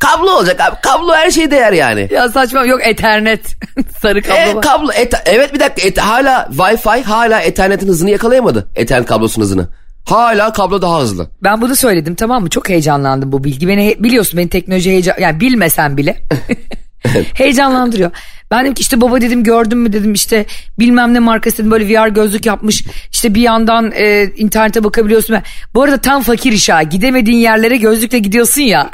Kablo 0.00 0.30
olacak 0.30 0.60
abi. 0.60 0.76
Kablo 0.82 1.14
her 1.14 1.30
şey 1.30 1.50
değer 1.50 1.72
yani. 1.72 2.08
Ya 2.12 2.28
saçma 2.28 2.64
yok 2.64 2.86
ethernet 2.86 3.40
sarı 4.02 4.22
kablo 4.22 4.36
E, 4.36 4.54
var. 4.54 4.62
kablo 4.62 4.92
et- 4.92 5.14
evet 5.26 5.54
bir 5.54 5.60
dakika 5.60 5.88
et- 5.88 5.98
hala 5.98 6.48
Wi-Fi 6.56 7.02
hala 7.02 7.40
Ethernet'in 7.40 7.88
hızını 7.88 8.10
yakalayamadı. 8.10 8.68
Ethernet 8.74 9.08
kablosunun 9.08 9.44
hızını. 9.44 9.68
Hala 10.04 10.52
kablo 10.52 10.82
daha 10.82 11.00
hızlı. 11.00 11.30
Ben 11.42 11.60
bunu 11.60 11.76
söyledim 11.76 12.14
tamam 12.14 12.42
mı? 12.42 12.50
Çok 12.50 12.68
heyecanlandım 12.68 13.32
bu 13.32 13.44
bilgi. 13.44 13.68
Beni 13.68 13.96
biliyorsun 13.98 14.38
beni 14.38 14.48
teknoloji 14.48 14.90
heyecan 14.90 15.14
yani 15.20 15.40
bilmesen 15.40 15.96
bile 15.96 16.16
heyecanlandırıyor. 17.34 18.10
Ben 18.50 18.62
dedim 18.64 18.74
ki 18.74 18.80
işte 18.80 19.00
baba 19.00 19.20
dedim 19.20 19.42
gördün 19.44 19.78
mü 19.78 19.92
dedim 19.92 20.12
işte 20.12 20.46
bilmem 20.78 21.14
ne 21.14 21.18
markası 21.18 21.58
dedim 21.58 21.70
böyle 21.70 21.88
VR 21.88 22.08
gözlük 22.08 22.46
yapmış. 22.46 22.84
İşte 23.12 23.34
bir 23.34 23.40
yandan 23.40 23.92
e, 23.94 24.24
internete 24.36 24.84
bakabiliyorsun. 24.84 25.36
Bu 25.74 25.82
arada 25.82 25.98
tam 26.00 26.22
fakir 26.22 26.52
iş 26.52 26.68
ha. 26.68 26.82
Gidemediğin 26.82 27.38
yerlere 27.38 27.76
gözlükle 27.76 28.18
gidiyorsun 28.18 28.62
ya. 28.62 28.90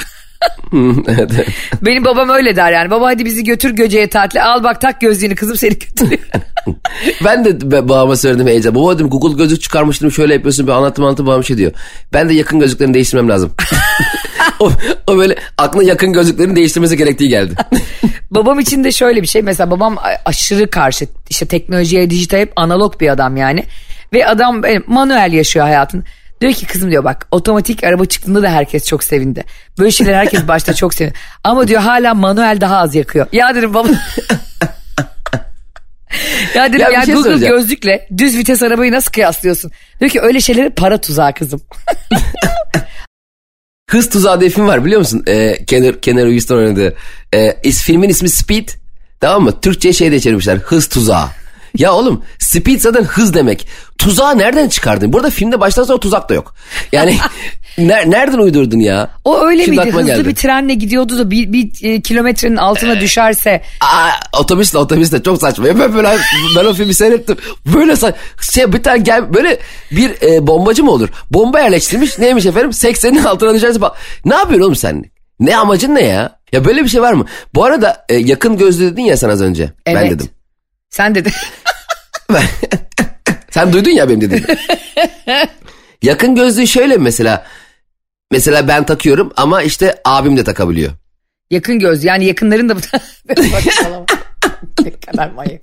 Evet, 1.09 1.31
evet. 1.35 1.49
Benim 1.83 2.05
babam 2.05 2.29
öyle 2.29 2.57
der 2.57 2.73
yani. 2.73 2.91
Baba 2.91 3.07
hadi 3.07 3.25
bizi 3.25 3.45
götür 3.45 3.71
Göce'ye 3.71 4.09
tatile. 4.09 4.43
Al 4.43 4.65
bak 4.65 4.81
tak 4.81 5.01
gözlüğünü 5.01 5.35
kızım 5.35 5.57
seni 5.57 5.79
götürüyor. 5.79 6.21
ben 7.25 7.45
de 7.45 7.71
babama 7.71 8.17
söyledim 8.17 8.47
heyecan. 8.47 8.75
Baba 8.75 8.95
dedim 8.95 9.11
Google 9.11 9.37
gözlük 9.37 9.63
çıkarmıştım 9.63 10.13
şöyle 10.13 10.35
yapıyorsun 10.35 10.67
bir 10.67 10.73
anlatım 10.73 11.05
anlatım 11.05 11.27
babam 11.27 11.45
şey 11.45 11.57
diyor. 11.57 11.73
Ben 12.13 12.29
de 12.29 12.35
yakın 12.35 12.61
gözlüklerini 12.61 12.95
değiştirmem 12.95 13.29
lazım. 13.29 13.53
o, 14.61 14.71
o 15.07 15.19
böyle 15.19 15.37
aklına 15.59 15.83
yakın 15.83 16.13
gözlüklerini 16.13 16.57
değiştirmesi 16.57 16.97
gerektiği 16.97 17.29
geldi. 17.29 17.55
babam 18.31 18.59
için 18.59 18.85
de 18.85 18.93
şöyle 18.93 19.23
bir 19.23 19.27
şey 19.27 19.43
mesela 19.43 19.71
babam 19.71 19.97
aşırı 20.25 20.71
karşı 20.71 21.07
işte 21.31 21.47
teknolojiye 21.47 22.11
dijital 22.11 22.39
hep 22.39 22.53
analog 22.57 23.01
bir 23.01 23.09
adam 23.09 23.37
yani. 23.37 23.65
Ve 24.13 24.27
adam 24.27 24.63
benim, 24.63 24.85
manuel 24.87 25.33
yaşıyor 25.33 25.65
hayatını. 25.65 26.03
Diyor 26.41 26.53
ki 26.53 26.67
kızım 26.67 26.91
diyor 26.91 27.05
bak 27.05 27.27
otomatik 27.31 27.85
araba 27.85 28.05
çıktığında 28.05 28.43
da 28.43 28.51
herkes 28.51 28.87
çok 28.87 29.05
sevindi. 29.05 29.45
Böyle 29.79 29.91
şeyler 29.91 30.15
herkes 30.15 30.49
başta 30.49 30.75
çok 30.75 30.95
sevindi. 30.95 31.15
Ama 31.45 31.69
diyor 31.69 31.81
hala 31.81 32.15
manuel 32.15 32.59
daha 32.61 32.77
az 32.77 32.95
yakıyor. 32.95 33.27
Ya 33.33 33.55
dedim 33.55 33.75
baba. 33.75 33.89
ya 36.55 36.69
dedim 36.69 36.81
ya, 36.81 36.91
ya 36.91 37.03
şey 37.03 37.15
Google 37.15 37.49
gözlükle 37.49 38.09
düz 38.19 38.37
vites 38.37 38.63
arabayı 38.63 38.93
nasıl 38.93 39.13
kıyaslıyorsun? 39.13 39.71
Diyor 40.01 40.11
ki 40.11 40.21
öyle 40.21 40.41
şeyleri 40.41 40.71
para 40.71 41.01
tuzağı 41.01 41.35
kızım. 41.35 41.61
Hız 43.91 44.09
Tuzağı 44.09 44.41
diye 44.41 44.51
film 44.51 44.67
var 44.67 44.85
biliyor 44.85 44.99
musun? 44.99 45.23
Ee, 45.29 45.65
Kenner, 45.67 46.01
Kenner 46.01 46.27
Houston 46.27 46.57
oynadı. 46.57 46.97
Ee, 47.35 47.57
is, 47.63 47.83
filmin 47.83 48.09
ismi 48.09 48.29
Speed. 48.29 48.69
Tamam 49.21 49.43
mı? 49.43 49.61
Türkçe 49.61 49.93
şey 49.93 50.13
de 50.13 50.21
çevirmişler. 50.21 50.57
Hız 50.57 50.89
Tuzağı. 50.89 51.29
Ya 51.79 51.93
oğlum 51.93 52.25
speed 52.39 52.81
zaten 52.81 53.05
hız 53.05 53.35
demek. 53.35 53.69
Tuzağı 53.99 54.39
nereden 54.39 54.69
çıkardın? 54.69 55.13
Burada 55.13 55.31
filmde 55.31 55.61
baştan 55.61 55.85
sonra 55.85 56.01
tuzak 56.01 56.29
da 56.29 56.35
yok. 56.35 56.55
Yani 56.93 57.17
ner, 57.79 58.11
nereden 58.11 58.39
uydurdun 58.39 58.79
ya? 58.79 59.11
O 59.25 59.41
öyle 59.41 59.65
Şimdi 59.65 59.81
miydi? 59.81 59.93
Hızlı 59.93 60.07
geldi. 60.07 60.29
bir 60.29 60.35
trenle 60.35 60.75
gidiyordu 60.75 61.19
da 61.19 61.31
bir, 61.31 61.53
bir 61.53 61.71
e, 61.83 62.01
kilometrenin 62.01 62.57
altına 62.57 62.93
ee, 62.93 63.01
düşerse. 63.01 63.63
Aa, 63.81 64.41
otobüsle 64.41 64.79
otobüsle 64.79 65.23
çok 65.23 65.41
saçma. 65.41 65.65
Ben, 65.65 65.95
böyle, 65.95 66.19
ben 66.57 66.65
o 66.65 66.75
filmi 66.75 66.95
seyrettim. 66.95 67.37
Böyle 67.75 67.97
sa 67.97 68.13
şey, 68.53 68.73
bir 68.73 68.83
tane 68.83 68.99
gel 68.99 69.35
böyle 69.35 69.59
bir 69.91 70.11
e, 70.23 70.47
bombacı 70.47 70.85
mı 70.85 70.91
olur? 70.91 71.09
Bomba 71.31 71.61
yerleştirmiş. 71.61 72.19
Neymiş 72.19 72.47
efendim? 72.47 72.71
80'in 72.71 73.25
altına 73.25 73.55
düşerse 73.55 73.81
bak. 73.81 73.97
Ne 74.25 74.35
yapıyorsun 74.35 74.65
oğlum 74.65 74.77
sen? 74.77 75.05
Ne 75.41 75.57
amacın 75.57 75.95
ne 75.95 76.03
ya? 76.03 76.41
Ya 76.53 76.65
böyle 76.65 76.85
bir 76.85 76.89
şey 76.89 77.03
var 77.03 77.13
mı? 77.13 77.27
Bu 77.55 77.65
arada 77.65 78.05
e, 78.09 78.17
yakın 78.17 78.57
gözlü 78.57 78.93
dedin 78.93 79.03
ya 79.03 79.17
sen 79.17 79.29
az 79.29 79.43
önce. 79.43 79.73
Evet. 79.87 80.03
Ben 80.03 80.11
dedim. 80.11 80.29
Sen 80.91 81.15
dedin. 81.15 81.33
Sen 83.51 83.73
duydun 83.73 83.91
ya 83.91 84.09
benim 84.09 84.21
dediğimi. 84.21 84.47
Yakın 86.03 86.35
gözlüğü 86.35 86.67
şöyle 86.67 86.97
mesela. 86.97 87.47
Mesela 88.31 88.69
ben 88.69 88.87
takıyorum 88.87 89.33
ama 89.37 89.63
işte 89.63 89.95
abim 90.05 90.37
de 90.37 90.45
takabiliyor. 90.45 90.93
Yakın 91.51 91.79
göz 91.79 92.05
yani 92.05 92.25
yakınların 92.25 92.69
da 92.69 92.75
ne 94.85 94.91
kadar 95.07 95.31
manyak. 95.31 95.61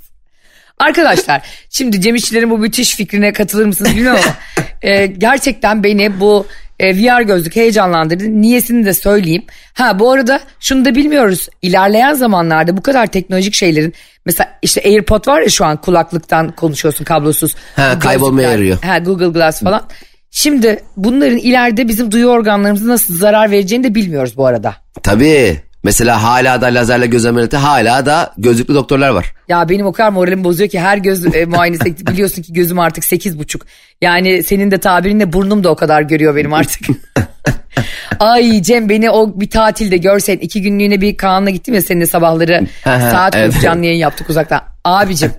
Arkadaşlar 0.77 1.41
şimdi 1.69 2.01
Cem 2.01 2.15
İşçilerin 2.15 2.49
bu 2.49 2.57
müthiş 2.57 2.95
fikrine 2.95 3.33
katılır 3.33 3.65
mısınız 3.65 3.95
bilmiyorum 3.95 4.19
ama 4.23 4.35
e, 4.81 5.05
gerçekten 5.05 5.83
beni 5.83 6.19
bu 6.19 6.47
e, 6.79 6.95
VR 6.95 7.21
gözlük 7.21 7.55
heyecanlandırdı. 7.55 8.41
Niyesini 8.41 8.85
de 8.85 8.93
söyleyeyim. 8.93 9.43
Ha 9.73 9.99
bu 9.99 10.11
arada 10.11 10.39
şunu 10.59 10.85
da 10.85 10.95
bilmiyoruz. 10.95 11.49
İlerleyen 11.61 12.13
zamanlarda 12.13 12.77
bu 12.77 12.81
kadar 12.81 13.07
teknolojik 13.07 13.53
şeylerin 13.53 13.93
mesela 14.25 14.49
işte 14.61 14.81
AirPod 14.85 15.27
var 15.27 15.41
ya 15.41 15.49
şu 15.49 15.65
an 15.65 15.81
kulaklıktan 15.81 16.51
konuşuyorsun 16.55 17.05
kablosuz. 17.05 17.55
Ha 17.75 17.99
kaybolmaya 17.99 18.51
yarıyor. 18.51 18.77
Ha 18.83 18.97
Google 18.97 19.27
Glass 19.27 19.63
falan. 19.63 19.87
Şimdi 20.31 20.83
bunların 20.97 21.37
ileride 21.37 21.87
bizim 21.87 22.11
duyu 22.11 22.27
organlarımıza 22.27 22.87
nasıl 22.87 23.17
zarar 23.17 23.51
vereceğini 23.51 23.83
de 23.83 23.95
bilmiyoruz 23.95 24.37
bu 24.37 24.45
arada. 24.45 24.75
Tabii. 25.03 25.61
Mesela 25.83 26.23
hala 26.23 26.61
da 26.61 26.65
lazerle 26.65 27.07
göz 27.07 27.25
ameliyatı 27.25 27.57
hala 27.57 28.05
da 28.05 28.33
gözlüklü 28.37 28.73
doktorlar 28.75 29.09
var. 29.09 29.33
Ya 29.47 29.69
benim 29.69 29.85
o 29.85 29.91
kadar 29.93 30.09
moralim 30.09 30.43
bozuyor 30.43 30.69
ki 30.69 30.79
her 30.79 30.97
göz 30.97 31.35
e, 31.35 31.45
muayenesi 31.45 32.07
biliyorsun 32.07 32.41
ki 32.41 32.53
gözüm 32.53 32.79
artık 32.79 33.03
sekiz 33.03 33.39
buçuk. 33.39 33.65
Yani 34.01 34.43
senin 34.43 34.71
de 34.71 34.77
tabirinle 34.77 35.33
burnum 35.33 35.63
da 35.63 35.69
o 35.69 35.75
kadar 35.75 36.01
görüyor 36.01 36.35
benim 36.35 36.53
artık. 36.53 36.87
Ay 38.19 38.61
Cem 38.61 38.89
beni 38.89 39.09
o 39.09 39.39
bir 39.39 39.49
tatilde 39.49 39.97
görsen 39.97 40.37
iki 40.37 40.61
günlüğüne 40.61 41.01
bir 41.01 41.17
Kaan'la 41.17 41.49
gittim 41.49 41.73
ya 41.73 41.81
seninle 41.81 42.07
sabahları 42.07 42.67
saat 42.83 43.35
evet. 43.35 43.61
canlı 43.61 43.85
yayın 43.85 43.99
yaptık 43.99 44.29
uzaktan. 44.29 44.61
Abicim 44.83 45.31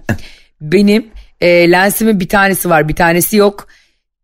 benim 0.60 1.06
e, 1.40 1.70
lensimin 1.70 2.20
bir 2.20 2.28
tanesi 2.28 2.70
var 2.70 2.88
bir 2.88 2.96
tanesi 2.96 3.36
yok. 3.36 3.68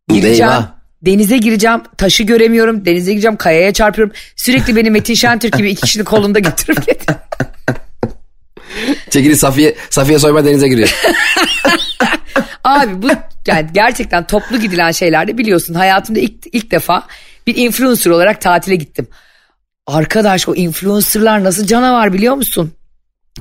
Gireceğim. 0.08 0.52
Eyvah. 0.52 0.83
Denize 1.06 1.36
gireceğim 1.36 1.80
taşı 1.98 2.22
göremiyorum 2.22 2.84
denize 2.86 3.12
gireceğim 3.12 3.36
kayaya 3.36 3.72
çarpıyorum 3.72 4.14
sürekli 4.36 4.76
beni 4.76 4.90
Metin 4.90 5.14
Şentürk 5.14 5.52
gibi 5.56 5.70
iki 5.70 5.82
kişinin 5.82 6.04
kolunda 6.04 6.38
götürüp 6.38 6.86
getir. 6.86 7.16
Çekili 9.10 9.36
Safiye, 9.36 9.74
Safiye 9.90 10.18
Soyma 10.18 10.44
denize 10.44 10.68
giriyor. 10.68 10.94
Abi 12.64 13.02
bu 13.02 13.08
yani 13.46 13.66
gerçekten 13.74 14.26
toplu 14.26 14.60
gidilen 14.60 14.90
şeylerde 14.90 15.38
biliyorsun 15.38 15.74
hayatımda 15.74 16.20
ilk, 16.20 16.46
ilk 16.52 16.70
defa 16.70 17.06
bir 17.46 17.56
influencer 17.56 18.10
olarak 18.10 18.40
tatile 18.40 18.76
gittim. 18.76 19.06
Arkadaş 19.86 20.48
o 20.48 20.54
influencerlar 20.54 21.44
nasıl 21.44 21.66
canavar 21.66 22.12
biliyor 22.12 22.34
musun? 22.34 22.72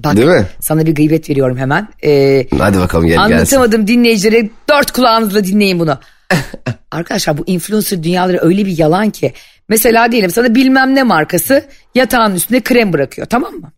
Bak, 0.04 0.18
Değil 0.18 0.28
mi? 0.28 0.46
Sana 0.60 0.86
bir 0.86 0.96
gıybet 0.96 1.30
veriyorum 1.30 1.58
hemen. 1.58 1.88
Ee, 2.06 2.48
Hadi 2.58 2.80
bakalım 2.80 3.08
gel 3.08 3.20
Anlatamadım 3.20 3.72
gelsin. 3.72 3.88
dinleyicilere 3.88 4.50
dört 4.70 4.92
kulağınızla 4.92 5.44
dinleyin 5.44 5.80
bunu. 5.80 6.00
Arkadaşlar 6.92 7.38
bu 7.38 7.44
influencer 7.48 8.04
dünyaları 8.04 8.40
öyle 8.42 8.66
bir 8.66 8.78
yalan 8.78 9.10
ki. 9.10 9.34
Mesela 9.70 10.12
diyelim 10.12 10.30
sana 10.30 10.56
bilmem 10.56 10.96
ne 10.96 11.04
markası 11.04 11.66
yatağın 11.96 12.36
üstüne 12.36 12.62
krem 12.62 12.94
bırakıyor 12.94 13.28
tamam 13.28 13.54
mı? 13.54 13.72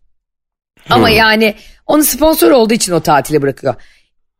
Ama 0.90 1.08
hmm. 1.08 1.16
yani 1.16 1.54
onu 1.86 2.04
sponsor 2.04 2.50
olduğu 2.50 2.74
için 2.74 2.92
o 2.92 3.00
tatile 3.00 3.42
bırakıyor. 3.42 3.74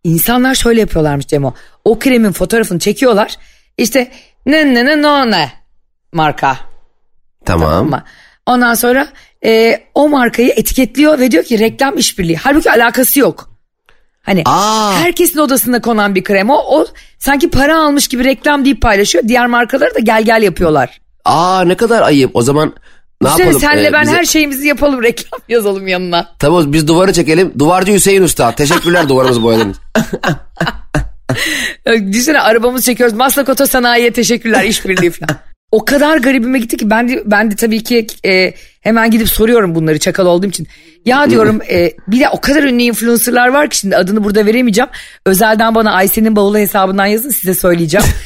İnsanlar 0.05 0.55
şöyle 0.55 0.81
yapıyorlarmış 0.81 1.27
Cemo. 1.27 1.55
O 1.85 1.99
kremin 1.99 2.33
fotoğrafını 2.33 2.79
çekiyorlar. 2.79 3.37
İşte 3.79 4.11
ne 4.47 4.75
ne 4.75 4.85
ne 4.85 5.03
no 5.03 5.31
ne 5.31 5.53
marka. 6.13 6.59
Tamam. 7.45 7.69
tamam 7.69 7.91
mı? 7.91 8.05
Ondan 8.47 8.75
sonra 8.75 9.09
e, 9.45 9.81
o 9.95 10.09
markayı 10.09 10.49
etiketliyor 10.57 11.19
ve 11.19 11.31
diyor 11.31 11.45
ki 11.45 11.59
reklam 11.59 11.99
işbirliği. 11.99 12.37
Halbuki 12.37 12.71
alakası 12.71 13.21
yok. 13.21 13.56
Hani 14.27 14.43
Aa. 14.45 14.93
herkesin 14.93 15.39
odasında 15.39 15.81
konan 15.81 16.15
bir 16.15 16.25
krem 16.25 16.51
o, 16.51 16.55
o 16.55 16.87
sanki 17.19 17.51
para 17.51 17.79
almış 17.79 18.09
gibi 18.09 18.25
reklam 18.25 18.65
deyip 18.65 18.83
paylaşıyor. 18.83 19.29
Diğer 19.29 19.47
markaları 19.47 19.95
da 19.95 19.99
gel 19.99 20.23
gel 20.23 20.43
yapıyorlar. 20.43 21.01
Aa 21.25 21.65
ne 21.65 21.75
kadar 21.75 22.03
ayıp. 22.03 22.31
O 22.37 22.43
zaman 22.43 22.75
ne 23.23 23.29
işte 23.29 23.43
yapalım? 23.43 23.61
Senle 23.61 23.87
ee, 23.87 23.93
ben 23.93 24.03
bize... 24.03 24.17
her 24.17 24.25
şeyimizi 24.25 24.67
yapalım 24.67 25.03
reklam 25.03 25.41
yazalım 25.49 25.89
yanına. 25.89 26.29
Tamam 26.39 26.73
biz 26.73 26.89
duvarı 26.89 27.13
çekelim. 27.13 27.53
Duvarcı 27.59 27.93
Hüseyin 27.93 28.23
Usta. 28.23 28.53
Teşekkürler 28.53 29.09
duvarımızı 29.09 29.43
boyadınız. 29.43 29.77
Düşünsene 31.87 32.41
arabamızı 32.41 32.85
çekiyoruz. 32.85 33.17
Maslak 33.17 33.49
Oto 33.49 33.67
Sanayi'ye 33.67 34.13
teşekkürler 34.13 34.65
işbirliği 34.65 35.11
falan. 35.11 35.37
O 35.73 35.85
kadar 35.85 36.17
garibime 36.17 36.59
gitti 36.59 36.77
ki 36.77 36.91
ben 36.91 37.09
de, 37.09 37.23
ben 37.27 37.51
de 37.51 37.57
tabii 37.57 37.83
ki 37.83 38.07
e, 38.27 38.55
hemen 38.81 39.11
gidip 39.11 39.29
soruyorum 39.29 39.75
bunları 39.75 39.99
çakal 39.99 40.27
olduğum 40.27 40.47
için. 40.47 40.67
Ya 41.05 41.31
diyorum 41.31 41.61
e, 41.71 41.93
bir 42.09 42.21
de 42.21 42.29
o 42.29 42.41
kadar 42.41 42.63
ünlü 42.63 42.83
influencerlar 42.83 43.49
var 43.49 43.71
ki 43.71 43.79
şimdi 43.79 43.97
adını 43.97 44.25
burada 44.25 44.47
veremeyeceğim. 44.47 44.91
Özelden 45.27 45.75
bana 45.75 45.93
Ayşe'nin 45.93 46.37
bavulu 46.37 46.59
hesabından 46.59 47.07
yazın 47.07 47.31
size 47.31 47.55
söyleyeceğim. 47.55 48.07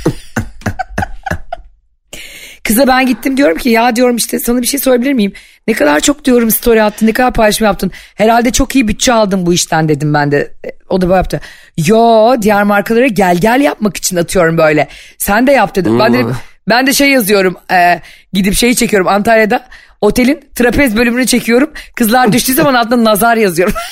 Kıza 2.65 2.87
ben 2.87 3.07
gittim 3.07 3.37
diyorum 3.37 3.59
ki 3.59 3.69
ya 3.69 3.97
diyorum 3.97 4.17
işte 4.17 4.39
sana 4.39 4.63
bir 4.63 4.67
şey 4.67 4.81
sorabilir 4.81 5.13
miyim? 5.13 5.33
Ne 5.67 5.75
kadar 5.75 6.01
çok 6.01 6.25
diyorum 6.25 6.51
story 6.51 6.83
attın 6.83 7.07
ne 7.07 7.13
kadar 7.13 7.33
paylaşım 7.33 7.65
yaptın. 7.65 7.91
Herhalde 8.15 8.51
çok 8.51 8.75
iyi 8.75 8.89
bütçe 8.89 9.13
aldın 9.13 9.47
bu 9.47 9.53
işten 9.53 9.89
dedim 9.89 10.15
ben 10.15 10.33
de. 10.33 10.53
O 10.89 11.01
da 11.01 11.07
böyle 11.07 11.17
yaptı. 11.17 11.41
Yo 11.87 12.35
diğer 12.43 12.63
markalara 12.63 13.07
gel 13.07 13.37
gel 13.37 13.61
yapmak 13.61 13.97
için 13.97 14.17
atıyorum 14.17 14.59
böyle. 14.59 14.89
Sen 15.19 15.47
de 15.47 15.53
yap 15.53 15.77
dedim. 15.77 15.99
Ben 15.99 16.15
dedim 16.15 16.35
ben 16.71 16.87
de 16.87 16.93
şey 16.93 17.11
yazıyorum 17.11 17.57
e, 17.73 18.01
gidip 18.33 18.55
şeyi 18.55 18.77
çekiyorum 18.77 19.09
Antalya'da 19.09 19.67
otelin 20.01 20.41
trapez 20.55 20.97
bölümünü 20.97 21.27
çekiyorum. 21.27 21.71
Kızlar 21.97 22.33
düştüğü 22.33 22.55
zaman 22.55 22.75
altında 22.75 23.05
nazar 23.05 23.37
yazıyorum. 23.37 23.75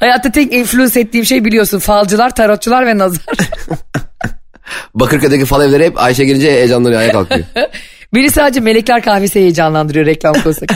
Hayatta 0.00 0.30
tek 0.30 0.52
influence 0.52 1.00
ettiğim 1.00 1.24
şey 1.24 1.44
biliyorsun 1.44 1.78
falcılar, 1.78 2.34
tarotçular 2.34 2.86
ve 2.86 2.98
nazar. 2.98 3.24
Bakırköy'deki 4.94 5.44
fal 5.44 5.68
evleri 5.68 5.84
hep 5.84 5.98
Ayşe 5.98 6.24
gelince 6.24 6.52
heyecanlanıyor 6.52 7.00
ayağa 7.00 7.12
kalkıyor. 7.12 7.46
Beni 8.14 8.30
sadece 8.30 8.60
melekler 8.60 9.02
kahvesi 9.02 9.40
heyecanlandırıyor 9.40 10.06
reklam 10.06 10.34
konusu. 10.34 10.66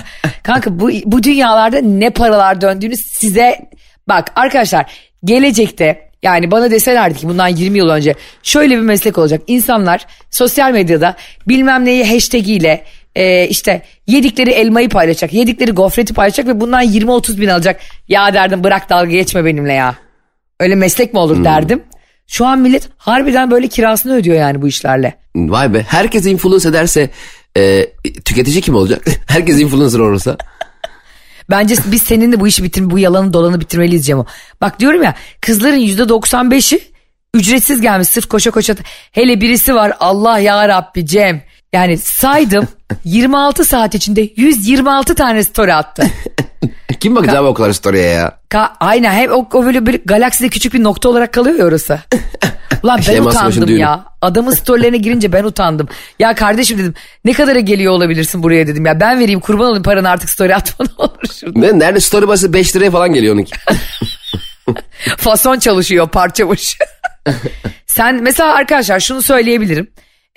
Kanka 0.42 0.80
bu, 0.80 0.90
bu 1.04 1.22
dünyalarda 1.22 1.80
ne 1.80 2.10
paralar 2.10 2.60
döndüğünü 2.60 2.96
size 2.96 3.68
bak 4.08 4.32
arkadaşlar 4.36 4.92
gelecekte 5.24 6.10
yani 6.24 6.50
bana 6.50 6.70
deselerdi 6.70 7.18
ki 7.18 7.28
bundan 7.28 7.48
20 7.48 7.78
yıl 7.78 7.88
önce 7.88 8.14
şöyle 8.42 8.76
bir 8.76 8.82
meslek 8.82 9.18
olacak. 9.18 9.42
İnsanlar 9.46 10.06
sosyal 10.30 10.72
medyada 10.72 11.16
bilmem 11.48 11.84
neyi 11.84 12.04
hashtag 12.04 12.48
ile 12.48 12.84
e, 13.14 13.48
işte 13.48 13.82
yedikleri 14.06 14.50
elmayı 14.50 14.88
paylaşacak, 14.88 15.32
yedikleri 15.32 15.70
gofreti 15.70 16.14
paylaşacak 16.14 16.46
ve 16.46 16.60
bundan 16.60 16.84
20-30 16.84 17.40
bin 17.40 17.48
alacak. 17.48 17.80
Ya 18.08 18.34
derdim 18.34 18.64
bırak 18.64 18.90
dalga 18.90 19.10
geçme 19.10 19.44
benimle 19.44 19.72
ya. 19.72 19.94
Öyle 20.60 20.74
meslek 20.74 21.12
mi 21.12 21.18
olur 21.18 21.36
hmm. 21.36 21.44
derdim. 21.44 21.82
Şu 22.26 22.46
an 22.46 22.58
millet 22.58 22.88
harbiden 22.96 23.50
böyle 23.50 23.68
kirasını 23.68 24.14
ödüyor 24.14 24.36
yani 24.36 24.62
bu 24.62 24.68
işlerle. 24.68 25.14
Vay 25.36 25.74
be 25.74 25.82
herkes 25.88 26.26
influence 26.26 26.68
ederse 26.68 27.10
e, 27.56 27.86
tüketici 28.24 28.60
kim 28.60 28.74
olacak? 28.74 29.04
herkes 29.26 29.60
influencer 29.60 29.98
olursa. 29.98 30.36
Bence 31.50 31.74
biz 31.86 32.02
seninle 32.02 32.40
bu 32.40 32.48
işi 32.48 32.64
bitir, 32.64 32.90
bu 32.90 32.98
yalanı 32.98 33.32
dolanı 33.32 33.60
bitirmeliyiz 33.60 34.06
Cemo. 34.06 34.26
Bak 34.60 34.80
diyorum 34.80 35.02
ya 35.02 35.14
kızların 35.40 35.76
yüzde 35.76 36.02
95'i 36.02 36.80
ücretsiz 37.34 37.80
gelmiş 37.80 38.08
sırf 38.08 38.28
koşa 38.28 38.50
koşa. 38.50 38.74
Hele 39.12 39.40
birisi 39.40 39.74
var 39.74 39.96
Allah 40.00 40.38
ya 40.38 40.68
Rabbi 40.68 41.06
Cem. 41.06 41.42
Yani 41.74 41.98
saydım 41.98 42.68
26 43.04 43.64
saat 43.64 43.94
içinde 43.94 44.28
126 44.36 45.14
tane 45.14 45.44
story 45.44 45.74
attı. 45.74 46.06
Kim 47.00 47.16
bakacak 47.16 47.36
abi 47.36 47.46
o 47.46 47.54
kadar 47.54 47.72
story'e 47.72 48.00
ya? 48.00 48.38
Ka 48.48 48.76
aynen 48.80 49.12
hep 49.12 49.30
o, 49.32 49.48
o 49.52 49.64
böyle 49.64 49.86
bir 49.86 50.00
galakside 50.04 50.48
küçük 50.48 50.74
bir 50.74 50.82
nokta 50.82 51.08
olarak 51.08 51.32
kalıyor 51.32 51.58
ya 51.58 51.64
orası. 51.64 52.00
Ulan 52.82 52.98
ben 52.98 53.02
Savaş'ın 53.02 53.60
utandım 53.60 53.78
ya. 53.78 54.04
Adamın 54.22 54.50
storylerine 54.52 54.96
girince 54.96 55.32
ben 55.32 55.44
utandım. 55.44 55.88
Ya 56.18 56.34
kardeşim 56.34 56.78
dedim 56.78 56.94
ne 57.24 57.32
kadara 57.32 57.60
geliyor 57.60 57.92
olabilirsin 57.92 58.42
buraya 58.42 58.66
dedim 58.66 58.86
ya. 58.86 59.00
Ben 59.00 59.20
vereyim 59.20 59.40
kurban 59.40 59.66
olayım 59.66 59.82
paranı 59.82 60.08
artık 60.08 60.30
story 60.30 60.54
atma 60.54 60.86
ne 60.86 61.04
olur 61.04 61.34
şurada. 61.40 61.58
Ne, 61.58 61.78
nerede 61.78 62.00
story 62.00 62.28
bası 62.28 62.52
5 62.52 62.76
liraya 62.76 62.90
falan 62.90 63.12
geliyor 63.12 63.34
onunki. 63.34 63.52
Fason 65.16 65.58
çalışıyor 65.58 66.08
parça 66.08 66.48
başı. 66.48 66.78
Sen 67.86 68.22
mesela 68.22 68.54
arkadaşlar 68.54 69.00
şunu 69.00 69.22
söyleyebilirim. 69.22 69.88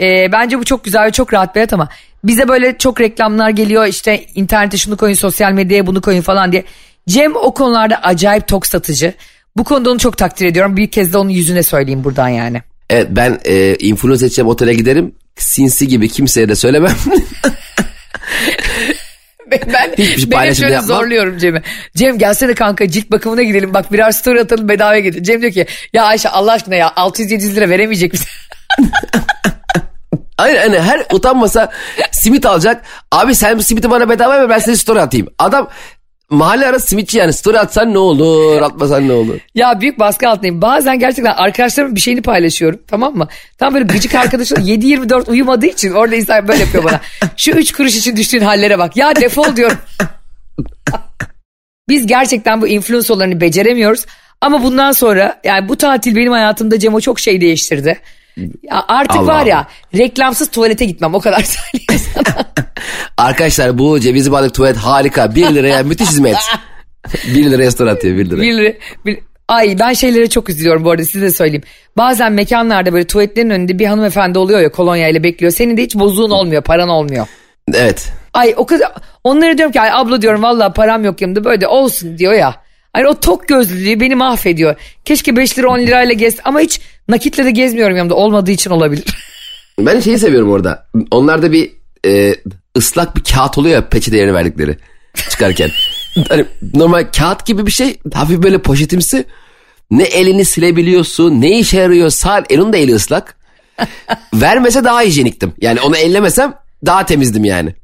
Ee, 0.02 0.32
bence 0.32 0.60
bu 0.60 0.64
çok 0.66 0.84
güzel 0.84 1.06
ve 1.06 1.12
çok 1.12 1.34
rahat 1.34 1.56
bir 1.56 1.60
hayat 1.60 1.74
ama 1.74 1.90
bize 2.24 2.48
böyle 2.48 2.78
çok 2.78 3.02
reklamlar 3.02 3.50
geliyor 3.50 3.86
işte 3.86 4.26
internete 4.36 4.78
şunu 4.78 4.98
koyun 4.98 5.14
sosyal 5.14 5.52
medyaya 5.52 5.88
bunu 5.88 6.02
koyun 6.02 6.22
falan 6.22 6.52
diye. 6.52 6.64
Cem 7.10 7.36
o 7.36 7.54
konularda 7.54 8.00
acayip 8.04 8.48
tok 8.48 8.68
satıcı. 8.68 9.14
Bu 9.58 9.64
konuda 9.64 9.92
onu 9.92 10.00
çok 10.00 10.18
takdir 10.18 10.46
ediyorum. 10.46 10.78
Bir 10.78 10.92
kez 10.92 11.14
de 11.14 11.18
onun 11.18 11.30
yüzüne 11.30 11.64
söyleyeyim 11.64 12.04
buradan 12.04 12.28
yani. 12.30 12.62
Evet 12.90 13.08
ben 13.12 13.40
e, 13.46 13.76
influence 13.76 14.26
edeceğim 14.26 14.48
otele 14.50 14.74
giderim. 14.74 15.16
Sinsi 15.36 15.88
gibi 15.88 16.10
kimseye 16.10 16.50
de 16.50 16.56
söylemem. 16.56 16.96
Ben, 19.52 19.92
Hiçbir 19.98 20.22
şey 20.22 20.32
ben 20.32 20.54
şöyle 20.54 20.74
yapmam. 20.74 20.98
zorluyorum 20.98 21.38
Cem'i. 21.38 21.62
Cem 21.96 22.18
gelsene 22.18 22.54
kanka 22.54 22.90
cilt 22.90 23.12
bakımına 23.12 23.44
gidelim. 23.44 23.74
Bak 23.74 23.94
birer 23.94 24.12
story 24.12 24.40
atalım 24.42 24.70
bedavaya 24.70 25.00
getir. 25.00 25.24
Cem 25.24 25.42
diyor 25.42 25.52
ki 25.54 25.66
ya 25.94 26.04
Ayşe 26.04 26.30
Allah 26.30 26.52
aşkına 26.52 26.76
ya 26.76 26.88
600-700 26.88 27.56
lira 27.56 27.70
veremeyecek 27.70 28.14
misin? 28.14 28.28
Aynen 30.38 30.60
hani 30.60 30.80
her 30.80 31.06
utanmasa 31.14 31.72
simit 32.12 32.46
alacak. 32.46 32.82
Abi 33.12 33.36
sen 33.36 33.58
bu 33.58 33.64
simiti 33.64 33.92
bana 33.92 34.10
bedava 34.10 34.34
ver 34.40 34.50
ben 34.50 34.60
seni 34.60 34.78
story 34.78 35.02
atayım. 35.02 35.28
Adam 35.40 35.70
mahalle 36.30 36.68
arası 36.68 36.88
simitçi 36.88 37.18
yani 37.18 37.34
story 37.34 37.60
atsan 37.60 37.94
ne 37.94 37.98
olur 37.98 38.62
atmasan 38.62 39.08
ne 39.08 39.14
olur. 39.14 39.38
Ya 39.56 39.82
büyük 39.82 40.00
baskı 40.00 40.30
altındayım. 40.30 40.62
Bazen 40.62 41.00
gerçekten 41.00 41.34
arkadaşlarımın 41.34 41.96
bir 41.96 42.02
şeyini 42.02 42.22
paylaşıyorum 42.22 42.80
tamam 42.88 43.16
mı? 43.16 43.28
Tam 43.58 43.74
böyle 43.74 43.86
gıcık 43.86 44.16
arkadaşım 44.16 44.58
7-24 44.68 45.30
uyumadığı 45.30 45.66
için 45.66 45.92
orada 45.92 46.16
insan 46.16 46.48
böyle 46.48 46.60
yapıyor 46.60 46.84
bana. 46.84 47.02
Şu 47.38 47.52
3 47.52 47.72
kuruş 47.72 47.96
için 47.96 48.16
düştüğün 48.18 48.42
hallere 48.42 48.80
bak. 48.80 48.98
Ya 48.98 49.16
defol 49.16 49.56
diyorum. 49.56 49.78
Biz 51.90 52.08
gerçekten 52.08 52.62
bu 52.62 52.68
influencerlarını 52.68 53.42
beceremiyoruz. 53.42 54.06
Ama 54.42 54.64
bundan 54.64 54.92
sonra 54.92 55.40
yani 55.44 55.70
bu 55.70 55.76
tatil 55.78 56.16
benim 56.16 56.32
hayatımda 56.32 56.80
Cemo 56.80 57.02
çok 57.02 57.20
şey 57.20 57.42
değiştirdi. 57.42 58.00
Artık 58.88 59.16
Allah 59.18 59.28
var 59.28 59.46
ya 59.46 59.58
Allah. 59.58 59.68
reklamsız 59.98 60.52
tuvalete 60.52 60.86
gitmem 60.86 61.14
o 61.16 61.20
kadar 61.20 61.40
söyleyeyim 61.44 62.04
sana. 62.14 62.46
Arkadaşlar 63.18 63.78
bu 63.78 64.00
cevizli 64.00 64.32
balık 64.32 64.54
tuvalet 64.54 64.78
harika. 64.78 65.36
1 65.36 65.50
liraya 65.56 65.84
müthiş 65.84 66.10
hizmet. 66.10 66.38
1 67.28 67.52
liraya 67.52 67.72
story 67.72 67.90
atıyor 67.92 68.18
1 68.18 68.30
lira. 68.30 68.42
Bir 68.42 68.54
lira- 68.54 68.74
bir- 69.06 69.20
Ay 69.48 69.80
ben 69.80 69.94
şeylere 69.94 70.30
çok 70.30 70.50
üzülüyorum 70.50 70.86
bu 70.86 70.92
arada 70.92 71.06
size 71.06 71.26
de 71.26 71.32
söyleyeyim. 71.32 71.64
Bazen 71.98 72.32
mekanlarda 72.34 72.94
böyle 72.94 73.08
tuvaletlerin 73.08 73.50
önünde 73.50 73.80
bir 73.80 73.86
hanımefendi 73.86 74.40
oluyor 74.40 74.60
ya 74.60 74.72
kolonya 74.72 75.08
ile 75.10 75.24
bekliyor. 75.24 75.52
Senin 75.52 75.78
de 75.78 75.84
hiç 75.84 75.96
bozuğun 75.96 76.30
olmuyor 76.32 76.62
paran 76.62 76.90
olmuyor. 76.90 77.28
Evet. 77.74 78.12
Ay 78.34 78.54
o 78.58 78.66
kadar 78.66 78.92
onlara 79.24 79.58
diyorum 79.58 79.72
ki 79.74 79.82
ay 79.82 79.90
abla 79.94 80.22
diyorum 80.22 80.44
vallahi 80.44 80.74
param 80.74 81.06
yok 81.06 81.22
yanımda 81.22 81.44
böyle 81.44 81.62
de 81.62 81.68
olsun 81.68 82.18
diyor 82.18 82.34
ya. 82.34 82.56
Hani 82.98 83.08
o 83.08 83.20
tok 83.20 83.48
gözlülüğü 83.48 84.00
beni 84.00 84.16
mahvediyor. 84.16 84.76
Keşke 85.06 85.36
5 85.36 85.58
lira 85.58 85.68
10 85.70 85.80
lirayla 85.80 86.14
gez 86.14 86.36
ama 86.44 86.60
hiç 86.60 86.82
nakitle 87.08 87.46
de 87.46 87.52
gezmiyorum 87.52 87.98
yanımda 87.98 88.16
olmadığı 88.16 88.52
için 88.52 88.72
olabilir. 88.72 89.06
Ben 89.80 90.00
şeyi 90.00 90.20
seviyorum 90.20 90.52
orada. 90.52 90.88
Onlarda 91.12 91.52
bir 91.52 91.72
e, 92.06 92.36
ıslak 92.78 93.16
bir 93.16 93.24
kağıt 93.24 93.58
oluyor 93.58 93.76
ya 93.76 93.90
peçete 93.90 94.18
yerine 94.18 94.34
verdikleri 94.34 94.78
çıkarken. 95.30 95.70
hani 96.30 96.46
normal 96.74 97.08
kağıt 97.18 97.46
gibi 97.46 97.66
bir 97.66 97.72
şey 97.72 97.98
hafif 98.14 98.44
böyle 98.44 98.62
poşetimsi. 98.62 99.26
Ne 99.92 100.04
elini 100.04 100.46
silebiliyorsun 100.46 101.42
ne 101.42 101.60
işe 101.60 101.78
yarıyor 101.78 102.10
sağ 102.10 102.44
elin 102.50 102.74
de 102.74 102.80
eli 102.82 102.94
ıslak. 102.96 103.38
Vermese 104.34 104.84
daha 104.84 105.02
hijyeniktim. 105.02 105.54
Yani 105.62 105.82
onu 105.82 105.98
ellemesem 105.98 106.54
daha 106.86 107.06
temizdim 107.06 107.46
yani. 107.46 107.76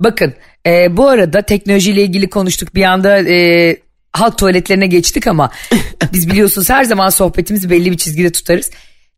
Bakın 0.00 0.34
e, 0.66 0.96
bu 0.96 1.08
arada 1.08 1.42
teknolojiyle 1.42 2.02
ilgili 2.02 2.30
konuştuk 2.30 2.74
bir 2.74 2.84
anda 2.84 3.18
e, 3.18 3.76
halk 4.12 4.38
tuvaletlerine 4.38 4.86
geçtik 4.86 5.26
ama 5.26 5.50
biz 6.12 6.30
biliyorsunuz 6.30 6.70
her 6.70 6.84
zaman 6.84 7.08
sohbetimizi 7.08 7.70
belli 7.70 7.90
bir 7.90 7.96
çizgide 7.96 8.32
tutarız. 8.32 8.70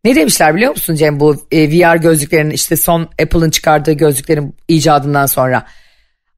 Ne 0.04 0.14
demişler 0.14 0.56
biliyor 0.56 0.70
musun 0.70 0.94
Cem 0.94 1.20
bu 1.20 1.46
e, 1.52 1.70
VR 1.70 1.96
gözlüklerin 1.96 2.50
işte 2.50 2.76
son 2.76 3.02
Apple'ın 3.02 3.50
çıkardığı 3.50 3.92
gözlüklerin 3.92 4.54
icadından 4.68 5.26
sonra. 5.26 5.66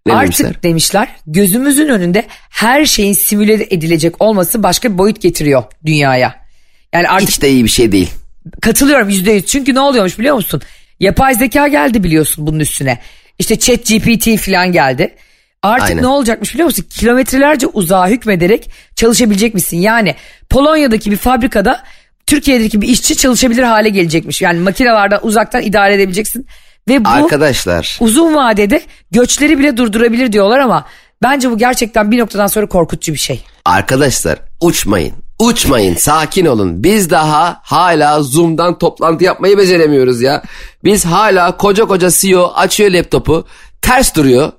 Ne 0.06 0.14
Artık 0.14 0.38
demişler? 0.38 0.62
demişler 0.62 1.08
gözümüzün 1.26 1.88
önünde 1.88 2.26
her 2.50 2.84
şeyin 2.84 3.12
simüle 3.12 3.54
edilecek 3.54 4.22
olması 4.22 4.62
başka 4.62 4.92
bir 4.92 4.98
boyut 4.98 5.20
getiriyor 5.22 5.62
dünyaya. 5.86 6.34
Yani 6.92 7.08
artık 7.08 7.28
Hiç 7.28 7.42
de 7.42 7.50
iyi 7.50 7.64
bir 7.64 7.68
şey 7.68 7.92
değil. 7.92 8.10
Katılıyorum 8.60 9.08
yüzde 9.08 9.32
yüz. 9.32 9.46
Çünkü 9.46 9.74
ne 9.74 9.80
oluyormuş 9.80 10.18
biliyor 10.18 10.34
musun? 10.34 10.62
Yapay 11.00 11.34
zeka 11.34 11.68
geldi 11.68 12.04
biliyorsun 12.04 12.46
bunun 12.46 12.60
üstüne. 12.60 12.98
İşte 13.38 13.58
chat 13.58 13.86
GPT 13.86 14.40
falan 14.40 14.72
geldi. 14.72 15.14
Artık 15.62 15.88
Aynen. 15.88 16.02
ne 16.02 16.06
olacakmış 16.06 16.54
biliyor 16.54 16.66
musun? 16.66 16.86
Kilometrelerce 16.90 17.66
uzağa 17.66 18.08
hükmederek 18.08 18.70
çalışabilecek 18.94 19.54
misin? 19.54 19.78
Yani 19.78 20.14
Polonya'daki 20.50 21.10
bir 21.10 21.16
fabrikada 21.16 21.82
Türkiye'deki 22.26 22.80
bir 22.80 22.88
işçi 22.88 23.16
çalışabilir 23.16 23.62
hale 23.62 23.88
gelecekmiş. 23.88 24.42
Yani 24.42 24.58
makinelerden 24.58 25.18
uzaktan 25.22 25.62
idare 25.62 25.94
edebileceksin. 25.94 26.46
Ve 26.88 27.04
bu 27.04 27.08
Arkadaşlar 27.08 27.96
uzun 28.00 28.34
vadede 28.34 28.82
göçleri 29.10 29.58
bile 29.58 29.76
durdurabilir 29.76 30.32
diyorlar 30.32 30.58
ama 30.58 30.86
bence 31.22 31.50
bu 31.50 31.58
gerçekten 31.58 32.10
bir 32.10 32.18
noktadan 32.18 32.46
sonra 32.46 32.66
korkutucu 32.66 33.12
bir 33.12 33.18
şey. 33.18 33.44
Arkadaşlar 33.64 34.38
uçmayın. 34.60 35.14
Uçmayın 35.38 35.94
sakin 35.94 36.46
olun. 36.46 36.82
Biz 36.82 37.10
daha 37.10 37.60
hala 37.62 38.22
Zoom'dan 38.22 38.78
toplantı 38.78 39.24
yapmayı 39.24 39.58
beceremiyoruz 39.58 40.22
ya. 40.22 40.42
Biz 40.84 41.04
hala 41.04 41.56
koca 41.56 41.84
koca 41.84 42.10
CEO 42.10 42.52
açıyor 42.54 42.90
laptopu 42.90 43.44
ters 43.82 44.14
duruyor. 44.14 44.52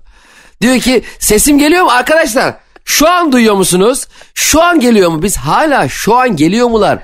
Diyor 0.62 0.80
ki 0.80 1.04
sesim 1.20 1.58
geliyor 1.60 1.84
mu 1.84 1.90
arkadaşlar? 1.92 2.56
Şu 2.86 3.10
an 3.10 3.32
duyuyor 3.32 3.56
musunuz? 3.56 4.08
Şu 4.34 4.62
an 4.64 4.80
geliyor 4.80 5.10
mu? 5.12 5.24
Biz 5.24 5.38
hala 5.38 5.90
şu 5.90 6.16
an 6.16 6.36
geliyor 6.36 6.68
mular? 6.68 7.00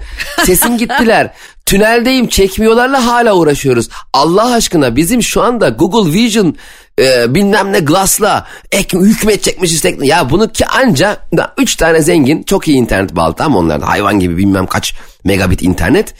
Sesim 0.45 0.77
gittiler. 0.77 1.33
Tüneldeyim 1.65 2.27
çekmiyorlarla 2.27 3.05
hala 3.05 3.35
uğraşıyoruz. 3.35 3.89
Allah 4.13 4.53
aşkına 4.53 4.95
bizim 4.95 5.23
şu 5.23 5.41
anda 5.41 5.69
Google 5.69 6.13
Vision 6.13 6.55
e, 6.99 7.35
bilmem 7.35 7.73
ne 7.73 7.79
Glass'la 7.79 8.47
ek, 8.71 8.97
hükmetecekmişiz. 8.97 9.81
tekno- 9.85 10.05
Ya 10.05 10.29
bunu 10.29 10.51
ki 10.51 10.65
anca 10.67 11.17
3 11.57 11.75
tane 11.75 12.01
zengin 12.01 12.43
çok 12.43 12.67
iyi 12.67 12.77
internet 12.77 13.15
bağlı 13.15 13.33
tamam 13.35 13.65
onlarda 13.65 13.87
hayvan 13.89 14.19
gibi 14.19 14.37
bilmem 14.37 14.67
kaç 14.67 14.93
megabit 15.23 15.61
internet. 15.63 16.13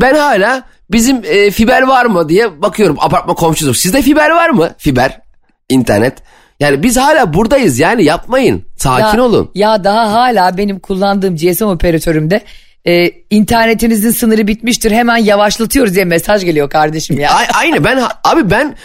Ben 0.00 0.14
hala 0.14 0.62
bizim 0.90 1.20
e, 1.24 1.50
fiber 1.50 1.82
var 1.82 2.06
mı 2.06 2.28
diye 2.28 2.62
bakıyorum 2.62 2.96
apartman 3.00 3.36
komşusu. 3.36 3.74
Sizde 3.74 4.02
fiber 4.02 4.30
var 4.30 4.48
mı? 4.50 4.70
Fiber, 4.78 5.20
internet. 5.68 6.14
Yani 6.60 6.82
biz 6.82 6.96
hala 6.96 7.34
buradayız 7.34 7.78
yani 7.78 8.04
yapmayın. 8.04 8.64
Sakin 8.76 9.18
Ya- 9.18 9.24
olun. 9.24 9.50
Ya 9.54 9.84
daha 9.84 10.12
hala 10.12 10.56
benim 10.56 10.80
kullandığım 10.80 11.36
GSM 11.36 11.64
operatörümde 11.66 12.40
e, 12.86 13.10
internetinizin 13.30 14.10
sınırı 14.10 14.46
bitmiştir 14.46 14.90
hemen 14.90 15.16
yavaşlatıyoruz 15.16 15.94
diye 15.94 16.04
mesaj 16.04 16.44
geliyor 16.44 16.70
kardeşim 16.70 17.20
ya. 17.20 17.30
A- 17.32 17.58
aynı 17.58 17.84
ben 17.84 18.02
abi 18.24 18.50
ben 18.50 18.76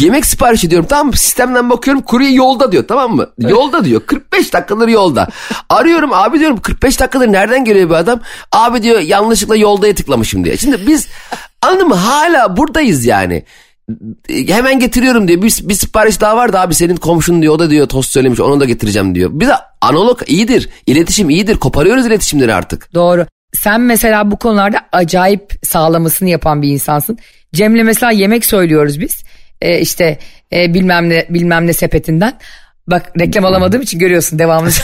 yemek 0.00 0.26
sipariş 0.26 0.64
ediyorum 0.64 0.86
tamam 0.90 1.06
mı? 1.06 1.16
Sistemden 1.16 1.70
bakıyorum 1.70 2.02
kurye 2.02 2.30
yolda 2.30 2.72
diyor 2.72 2.84
tamam 2.88 3.16
mı? 3.16 3.26
Yolda 3.38 3.84
diyor 3.84 4.00
45 4.06 4.52
dakikadır 4.52 4.88
yolda. 4.88 5.28
Arıyorum 5.68 6.12
abi 6.12 6.40
diyorum 6.40 6.60
45 6.60 7.00
dakikadır 7.00 7.32
nereden 7.32 7.64
geliyor 7.64 7.90
bu 7.90 7.94
adam? 7.96 8.20
Abi 8.52 8.82
diyor 8.82 9.00
yanlışlıkla 9.00 9.56
yoldaya 9.56 9.94
tıklamışım 9.94 10.44
diyor. 10.44 10.56
Şimdi 10.56 10.86
biz 10.86 11.08
anladın 11.62 11.88
mı 11.88 11.94
hala 11.94 12.56
buradayız 12.56 13.04
yani. 13.04 13.44
Hemen 14.48 14.78
getiriyorum 14.78 15.28
diyor. 15.28 15.42
Bir, 15.42 15.58
bir 15.68 15.74
sipariş 15.74 16.20
daha 16.20 16.36
vardı 16.36 16.58
abi 16.58 16.74
senin 16.74 16.96
komşun 16.96 17.42
diyor 17.42 17.54
o 17.54 17.58
da 17.58 17.70
diyor 17.70 17.88
tost 17.88 18.12
söylemiş 18.12 18.40
onu 18.40 18.60
da 18.60 18.64
getireceğim 18.64 19.14
diyor. 19.14 19.30
Biz 19.32 19.48
analog 19.80 20.20
iyidir. 20.26 20.68
iletişim 20.86 21.30
iyidir. 21.30 21.56
Koparıyoruz 21.56 22.06
iletişimleri 22.06 22.54
artık. 22.54 22.94
Doğru. 22.94 23.26
Sen 23.52 23.80
mesela 23.80 24.30
bu 24.30 24.36
konularda 24.36 24.80
acayip 24.92 25.52
sağlamasını 25.62 26.28
yapan 26.28 26.62
bir 26.62 26.68
insansın. 26.68 27.18
Cem'le 27.54 27.84
mesela 27.84 28.12
yemek 28.12 28.46
söylüyoruz 28.46 29.00
biz. 29.00 29.22
E, 29.60 29.80
işte 29.80 30.18
e, 30.52 30.74
bilmem 30.74 31.08
ne 31.08 31.26
bilmem 31.30 31.66
ne 31.66 31.72
sepetinden. 31.72 32.38
Bak 32.86 33.12
reklam 33.20 33.44
alamadığım 33.44 33.82
için 33.82 33.98
görüyorsun 33.98 34.38
devamlı. 34.38 34.70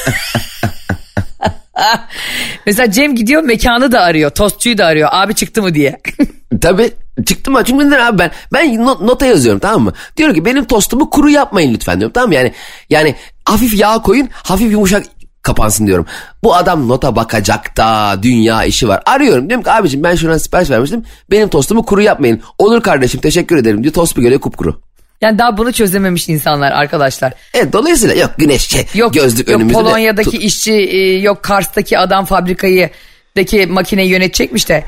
mesela 2.67 2.91
Cem 2.91 3.15
gidiyor 3.15 3.43
mekanı 3.43 3.93
da 3.93 4.01
arıyor. 4.01 4.31
Tostçuyu 4.31 4.79
da 4.79 4.87
arıyor. 4.87 5.09
Abi 5.13 5.35
çıktı 5.35 5.63
mı 5.63 5.75
diye. 5.75 6.01
Tabii 6.61 6.93
çıktım 7.27 7.55
ben 7.55 7.65
çünkü 7.65 7.87
neden 7.87 8.07
abi 8.07 8.19
ben 8.19 8.31
ben 8.53 8.85
not, 8.85 9.01
nota 9.01 9.27
yazıyorum 9.27 9.61
tamam 9.61 9.83
mı? 9.83 9.93
Diyorum 10.17 10.35
ki 10.35 10.45
benim 10.45 10.65
tostumu 10.65 11.11
kuru 11.11 11.31
yapmayın 11.31 11.75
lütfen 11.75 12.01
diyorum 12.01 12.13
tamam 12.13 12.29
mı? 12.29 12.35
Yani 12.35 12.53
yani 12.91 13.15
hafif 13.45 13.79
yağ 13.79 14.03
koyun 14.03 14.29
hafif 14.33 14.73
yumuşak 14.73 15.07
kapansın 15.47 15.87
diyorum. 15.87 16.07
Bu 16.43 16.55
adam 16.55 16.89
nota 16.89 17.17
bakacak 17.17 17.77
da 17.77 18.15
dünya 18.23 18.65
işi 18.65 18.89
var. 18.89 19.03
Arıyorum 19.07 19.49
diyorum 19.49 19.65
ki 19.65 19.71
abicim 19.71 20.03
ben 20.03 20.15
şuna 20.15 20.39
sipariş 20.39 20.71
vermiştim. 20.71 21.05
Benim 21.31 21.49
tostumu 21.49 21.83
kuru 21.85 22.03
yapmayın. 22.03 22.41
Olur 22.59 22.83
kardeşim 22.83 23.21
teşekkür 23.21 23.57
ederim 23.57 23.83
diyor. 23.83 23.95
Tost 23.95 24.17
bir 24.17 24.23
geliyor 24.23 24.41
kupkuru. 24.41 24.81
Yani 25.21 25.39
daha 25.39 25.57
bunu 25.57 25.73
çözememiş 25.73 26.29
insanlar 26.29 26.73
arkadaşlar. 26.73 27.33
Evet 27.55 27.73
dolayısıyla 27.73 28.15
yok 28.15 28.31
güneş 28.39 28.63
şey, 28.69 28.87
Yok, 28.95 29.15
gözlük 29.15 29.49
yok 29.49 29.57
önümüzde. 29.57 29.79
de 29.79 29.83
Polonya'daki 29.83 30.31
tut- 30.31 30.43
işçi 30.43 30.73
e, 30.73 31.19
yok 31.19 31.43
Kars'taki 31.43 31.99
adam 31.99 32.25
fabrikayı 32.25 32.91
daki 33.37 33.67
makineyi 33.67 34.09
yönetecekmiş 34.11 34.69
de 34.69 34.85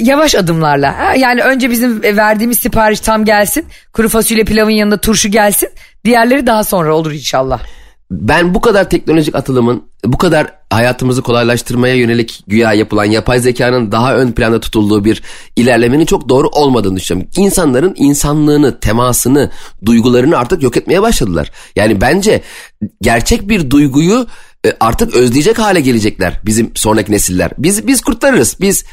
yavaş 0.00 0.34
adımlarla. 0.34 0.98
Ha, 0.98 1.14
Yani 1.14 1.42
önce 1.42 1.70
bizim 1.70 2.02
verdiğimiz 2.02 2.58
sipariş 2.58 3.00
tam 3.00 3.24
gelsin. 3.24 3.66
Kuru 3.92 4.08
fasulye 4.08 4.44
pilavın 4.44 4.70
yanında 4.70 5.00
turşu 5.00 5.28
gelsin. 5.28 5.68
Diğerleri 6.04 6.46
daha 6.46 6.64
sonra 6.64 6.94
olur 6.94 7.12
inşallah. 7.12 7.60
Ben 8.10 8.54
bu 8.54 8.60
kadar 8.60 8.90
teknolojik 8.90 9.34
atılımın 9.34 9.82
bu 10.04 10.18
kadar 10.18 10.46
hayatımızı 10.70 11.22
kolaylaştırmaya 11.22 11.94
yönelik 11.94 12.42
güya 12.46 12.72
yapılan 12.72 13.04
yapay 13.04 13.40
zekanın 13.40 13.92
daha 13.92 14.16
ön 14.16 14.32
planda 14.32 14.60
tutulduğu 14.60 15.04
bir 15.04 15.22
ilerlemenin 15.56 16.06
çok 16.06 16.28
doğru 16.28 16.48
olmadığını 16.48 16.96
düşünüyorum. 16.96 17.30
İnsanların 17.36 17.94
insanlığını, 17.98 18.80
temasını, 18.80 19.50
duygularını 19.84 20.38
artık 20.38 20.62
yok 20.62 20.76
etmeye 20.76 21.02
başladılar. 21.02 21.50
Yani 21.76 22.00
bence 22.00 22.42
gerçek 23.02 23.48
bir 23.48 23.70
duyguyu 23.70 24.26
e, 24.66 24.72
artık 24.80 25.14
özleyecek 25.14 25.58
hale 25.58 25.80
gelecekler 25.80 26.40
bizim 26.46 26.70
sonraki 26.74 27.12
nesiller. 27.12 27.50
Biz 27.58 27.86
biz 27.86 28.00
kurtarırız. 28.00 28.56
Biz 28.60 28.84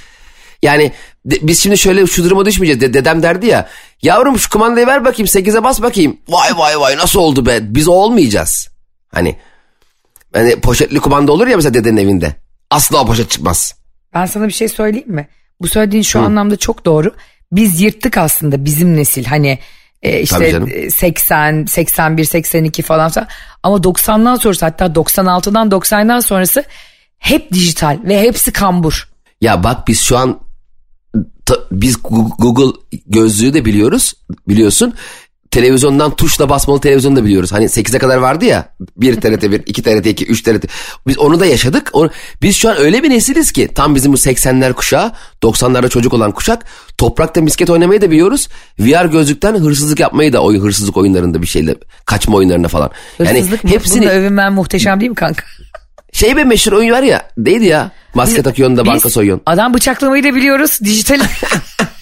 yani 0.64 0.92
de- 1.26 1.40
biz 1.48 1.60
şimdi 1.64 1.78
şöyle 1.78 2.08
şu 2.08 2.24
duruma 2.24 2.46
düşmeyeceğiz. 2.46 2.82
De- 2.82 2.94
dedem 2.94 3.24
derdi 3.24 3.48
ya. 3.48 3.70
Yavrum 4.02 4.40
şu 4.40 4.50
kumandayı 4.50 4.88
ver 4.88 5.06
bakayım 5.06 5.28
8'e 5.28 5.64
bas 5.64 5.82
bakayım. 5.82 6.18
Vay 6.30 6.50
vay 6.58 6.80
vay 6.80 6.98
nasıl 6.98 7.20
oldu 7.20 7.46
be? 7.46 7.60
Biz 7.62 7.88
olmayacağız. 7.88 8.75
Hani 9.16 9.36
hani 10.34 10.60
poşetli 10.60 11.00
kumanda 11.00 11.32
olur 11.32 11.48
ya 11.48 11.56
mesela 11.56 11.74
dedenin 11.74 11.98
evinde. 11.98 12.36
Asla 12.72 13.02
o 13.02 13.06
poşet 13.08 13.30
çıkmaz. 13.32 13.76
Ben 14.14 14.26
sana 14.26 14.48
bir 14.48 14.54
şey 14.54 14.68
söyleyeyim 14.70 15.12
mi? 15.12 15.28
Bu 15.62 15.68
söylediğin 15.68 16.04
şu 16.04 16.20
anlamda 16.20 16.56
çok 16.58 16.86
doğru. 16.86 17.16
Biz 17.52 17.82
yırttık 17.82 18.18
aslında 18.18 18.66
bizim 18.66 18.96
nesil 18.98 19.26
hani 19.26 19.60
e, 20.02 20.22
işte 20.22 20.52
canım. 20.52 20.70
e, 20.74 20.90
80, 20.90 21.66
81, 21.66 22.24
82 22.24 22.82
falan. 22.82 23.12
Ama 23.64 23.78
90'dan 23.78 24.36
sonrası 24.36 24.66
hatta 24.66 24.86
96'dan 24.86 25.70
90'dan 25.70 26.20
sonrası 26.20 26.64
hep 27.18 27.52
dijital 27.52 28.00
ve 28.04 28.22
hepsi 28.22 28.52
kambur. 28.52 29.10
Ya 29.42 29.64
bak 29.64 29.88
biz 29.88 30.02
şu 30.02 30.18
an 30.18 30.40
ta- 31.46 31.60
biz 31.72 31.98
Google 32.04 32.80
gözlüğü 33.06 33.54
de 33.54 33.66
biliyoruz 33.66 34.14
biliyorsun. 34.48 34.94
Televizyondan 35.56 36.16
tuşla 36.16 36.50
basmalı 36.50 36.82
televizyonu 36.82 37.16
da 37.16 37.26
biliyoruz. 37.26 37.52
Hani 37.52 37.66
8'e 37.66 38.00
kadar 38.00 38.18
vardı 38.18 38.46
ya. 38.46 38.70
1 38.98 39.16
TRT 39.22 39.44
1, 39.44 39.64
2 39.66 39.84
TRT 39.84 40.06
2, 40.06 40.26
3 40.26 40.42
TRT. 40.42 40.66
Biz 41.08 41.18
onu 41.18 41.40
da 41.40 41.46
yaşadık. 41.46 41.90
Onu- 41.94 42.10
biz 42.42 42.56
şu 42.56 42.70
an 42.70 42.78
öyle 42.78 43.04
bir 43.04 43.10
nesiliz 43.10 43.52
ki 43.52 43.70
tam 43.76 43.96
bizim 43.96 44.14
bu 44.14 44.18
80'ler 44.18 44.74
kuşağı, 44.74 45.12
90'larda 45.44 45.90
çocuk 45.90 46.14
olan 46.14 46.32
kuşak. 46.32 46.66
Toprakta 46.98 47.42
misket 47.42 47.70
oynamayı 47.70 48.02
da 48.02 48.12
biliyoruz. 48.12 48.48
VR 48.80 49.06
gözlükten 49.06 49.56
hırsızlık 49.56 50.00
yapmayı 50.00 50.34
da 50.34 50.40
oyun 50.40 50.62
hırsızlık 50.62 50.98
oyunlarında 50.98 51.42
bir 51.42 51.48
şeyle 51.48 51.76
kaçma 52.06 52.38
oyunlarında 52.38 52.68
falan. 52.68 52.92
Hırsızlık 53.18 53.64
yani 53.64 53.74
mı? 53.74 53.80
hepsini 53.80 54.10
övünmen 54.10 54.54
muhteşem 54.54 55.00
değil 55.00 55.10
mi 55.10 55.16
kanka? 55.16 55.44
şey 56.12 56.38
be 56.38 56.44
meşhur 56.44 56.72
oyun 56.72 56.92
var 56.92 57.04
ya. 57.04 57.30
Neydi 57.38 57.66
ya? 57.66 57.92
Maske 58.14 58.42
takıyorsun 58.42 58.78
da 58.78 58.86
banka 58.86 59.10
soyuyorsun. 59.10 59.44
Adam 59.46 59.74
bıçaklamayı 59.74 60.24
da 60.24 60.36
biliyoruz. 60.36 60.80
Dijital. 60.84 61.20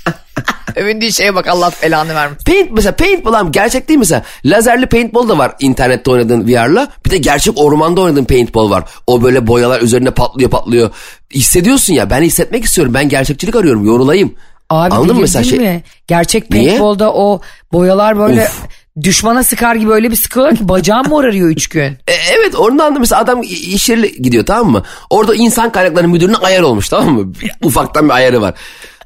Övündüğü 0.75 1.12
şeye 1.12 1.36
bak 1.36 1.47
Allah 1.47 1.71
belanı 1.83 2.15
vermiş. 2.15 2.43
Paint 2.45 2.71
mesela 2.71 2.95
paintball 2.95 3.33
abi 3.33 3.51
gerçek 3.51 3.88
değil 3.89 3.99
mesela. 3.99 4.23
Lazerli 4.45 4.86
paintball 4.86 5.29
da 5.29 5.38
var 5.38 5.55
internette 5.59 6.12
oynadığın 6.12 6.47
VR'la. 6.47 6.88
Bir 7.05 7.09
de 7.12 7.17
gerçek 7.17 7.53
ormanda 7.57 8.01
oynadığın 8.01 8.25
paintball 8.25 8.69
var. 8.69 8.83
O 9.07 9.23
böyle 9.23 9.47
boyalar 9.47 9.81
üzerine 9.81 10.12
patlıyor 10.12 10.49
patlıyor. 10.49 10.91
Hissediyorsun 11.33 11.93
ya 11.93 12.09
ben 12.09 12.21
hissetmek 12.21 12.63
istiyorum. 12.65 12.93
Ben 12.93 13.09
gerçekçilik 13.09 13.55
arıyorum 13.55 13.86
yorulayım. 13.86 14.33
Abi 14.69 14.95
Anladın 14.95 15.15
mı 15.15 15.21
mesela 15.21 15.43
şey? 15.43 15.59
mi? 15.59 15.83
Gerçek 16.07 16.49
Niye? 16.49 16.67
paintball'da 16.67 17.13
o 17.13 17.41
boyalar 17.71 18.17
böyle 18.19 18.41
Of. 18.41 18.63
düşmana 19.03 19.43
sıkar 19.43 19.75
gibi 19.75 19.91
öyle 19.91 20.12
bir 20.12 20.15
sıkıyorlar 20.15 20.55
ki 20.55 20.69
bacağım 20.69 21.07
morarıyor 21.09 21.49
üç 21.49 21.67
gün. 21.67 21.81
E, 22.07 22.13
evet 22.39 22.55
oradan 22.55 22.95
da 22.95 22.99
mesela 22.99 23.21
adam 23.21 23.41
iş 23.43 23.89
yerine 23.89 24.07
gidiyor 24.07 24.45
tamam 24.45 24.71
mı? 24.71 24.83
Orada 25.09 25.36
insan 25.36 25.71
kaynakları 25.71 26.07
müdürüne 26.07 26.36
ayar 26.38 26.62
olmuş 26.62 26.89
tamam 26.89 27.13
mı? 27.13 27.33
Ufaktan 27.63 28.05
bir 28.09 28.13
ayarı 28.13 28.41
var. 28.41 28.53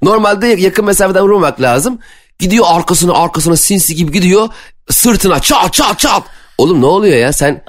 Normalde 0.01 0.47
yakın 0.47 0.85
mesafeden 0.85 1.23
vurmamak 1.23 1.61
lazım. 1.61 1.99
Gidiyor 2.39 2.65
arkasına 2.67 3.13
arkasına 3.13 3.55
sinsi 3.55 3.95
gibi 3.95 4.11
gidiyor. 4.11 4.49
Sırtına 4.89 5.39
çat 5.39 5.73
çat 5.73 5.99
çat. 5.99 6.23
Oğlum 6.57 6.81
ne 6.81 6.85
oluyor 6.85 7.17
ya 7.17 7.33
sen 7.33 7.63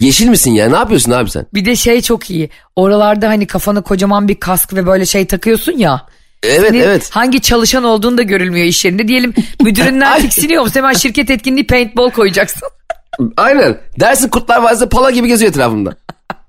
yeşil 0.00 0.28
misin 0.28 0.50
ya 0.50 0.68
ne 0.68 0.76
yapıyorsun 0.76 1.10
abi 1.10 1.30
sen? 1.30 1.46
Bir 1.54 1.64
de 1.64 1.76
şey 1.76 2.02
çok 2.02 2.30
iyi. 2.30 2.50
Oralarda 2.76 3.28
hani 3.28 3.46
kafana 3.46 3.80
kocaman 3.80 4.28
bir 4.28 4.40
kask 4.40 4.74
ve 4.74 4.86
böyle 4.86 5.06
şey 5.06 5.26
takıyorsun 5.26 5.72
ya. 5.72 6.06
Evet 6.42 6.68
Senin 6.68 6.80
evet. 6.80 7.10
Hangi 7.12 7.40
çalışan 7.40 7.84
olduğunu 7.84 8.18
da 8.18 8.22
görülmüyor 8.22 8.66
iş 8.66 8.84
yerinde. 8.84 9.08
Diyelim 9.08 9.34
müdüründen 9.60 10.20
tiksiniyor 10.20 10.62
musun? 10.62 10.74
Hemen 10.76 10.92
şirket 10.92 11.30
etkinliği 11.30 11.66
paintball 11.66 12.10
koyacaksın. 12.10 12.68
Aynen. 13.36 13.78
Dersin 14.00 14.28
kurtlar 14.28 14.62
vadisi 14.62 14.88
pala 14.88 15.10
gibi 15.10 15.28
geziyor 15.28 15.50
etrafımda. 15.50 15.96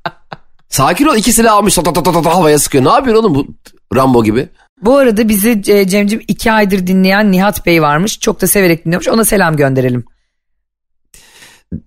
Sakin 0.70 1.06
ol 1.06 1.16
iki 1.16 1.34
silah 1.34 1.54
almış 1.54 1.76
ta 1.76 1.84
ta 1.84 1.94
ta 1.94 2.22
ta 2.22 2.36
havaya 2.36 2.60
sıkıyor. 2.60 2.86
Ne 2.86 2.90
yapıyorsun 2.90 3.24
oğlum 3.24 3.36
bu 3.36 3.48
Rambo 3.96 4.24
gibi? 4.24 4.50
Bu 4.82 4.98
arada 4.98 5.30
bizi 5.30 5.62
e, 5.68 5.88
Cemcim 5.88 6.22
iki 6.28 6.52
aydır 6.52 6.88
dinleyen 6.88 7.32
Nihat 7.32 7.66
Bey 7.66 7.82
varmış. 7.82 8.20
Çok 8.20 8.42
da 8.42 8.48
severek 8.48 8.86
dinliyormuş. 8.86 9.08
Ona 9.08 9.26
selam 9.26 9.56
gönderelim. 9.58 10.06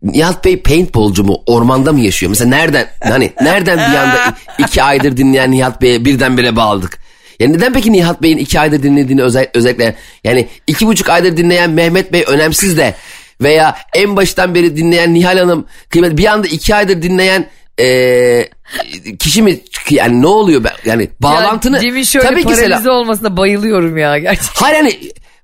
Nihat 0.02 0.44
Bey 0.44 0.62
paintballcu 0.62 1.24
mu? 1.24 1.42
Ormanda 1.46 1.92
mı 1.92 2.00
yaşıyor? 2.00 2.30
Mesela 2.30 2.48
nereden 2.48 2.86
hani 3.02 3.32
nereden 3.42 3.78
bir 3.78 3.96
anda 3.96 4.34
iki 4.58 4.82
aydır 4.82 5.16
dinleyen 5.16 5.50
Nihat 5.50 5.82
Bey'e 5.82 6.04
birdenbire 6.04 6.56
bağladık? 6.56 6.98
Yani 7.38 7.52
neden 7.52 7.72
peki 7.72 7.92
Nihat 7.92 8.22
Bey'in 8.22 8.38
iki 8.38 8.60
aydır 8.60 8.82
dinlediğini 8.82 9.22
özel, 9.22 9.46
özellikle 9.54 9.96
yani 10.24 10.48
iki 10.66 10.86
buçuk 10.86 11.08
aydır 11.08 11.36
dinleyen 11.36 11.70
Mehmet 11.70 12.12
Bey 12.12 12.24
önemsiz 12.26 12.76
de 12.76 12.94
veya 13.40 13.76
en 13.94 14.16
baştan 14.16 14.54
beri 14.54 14.76
dinleyen 14.76 15.14
Nihal 15.14 15.38
Hanım 15.38 15.66
kıymet 15.88 16.16
bir 16.16 16.26
anda 16.26 16.46
iki 16.46 16.74
aydır 16.74 17.02
dinleyen 17.02 17.46
eee, 17.78 18.48
kişi 19.18 19.42
mi 19.42 19.60
yani 19.90 20.22
ne 20.22 20.26
oluyor 20.26 20.64
ben 20.64 20.72
yani 20.84 21.10
bağlantını 21.20 21.76
Ya, 21.76 21.80
Cem'in 21.82 22.02
şöyle 22.02 22.28
tabii 22.28 22.44
ki 22.44 22.56
selam. 22.56 22.86
olmasına 22.86 23.36
bayılıyorum 23.36 23.98
ya 23.98 24.18
gerçekten. 24.18 24.64
Hayır 24.64 24.76
hani 24.76 25.00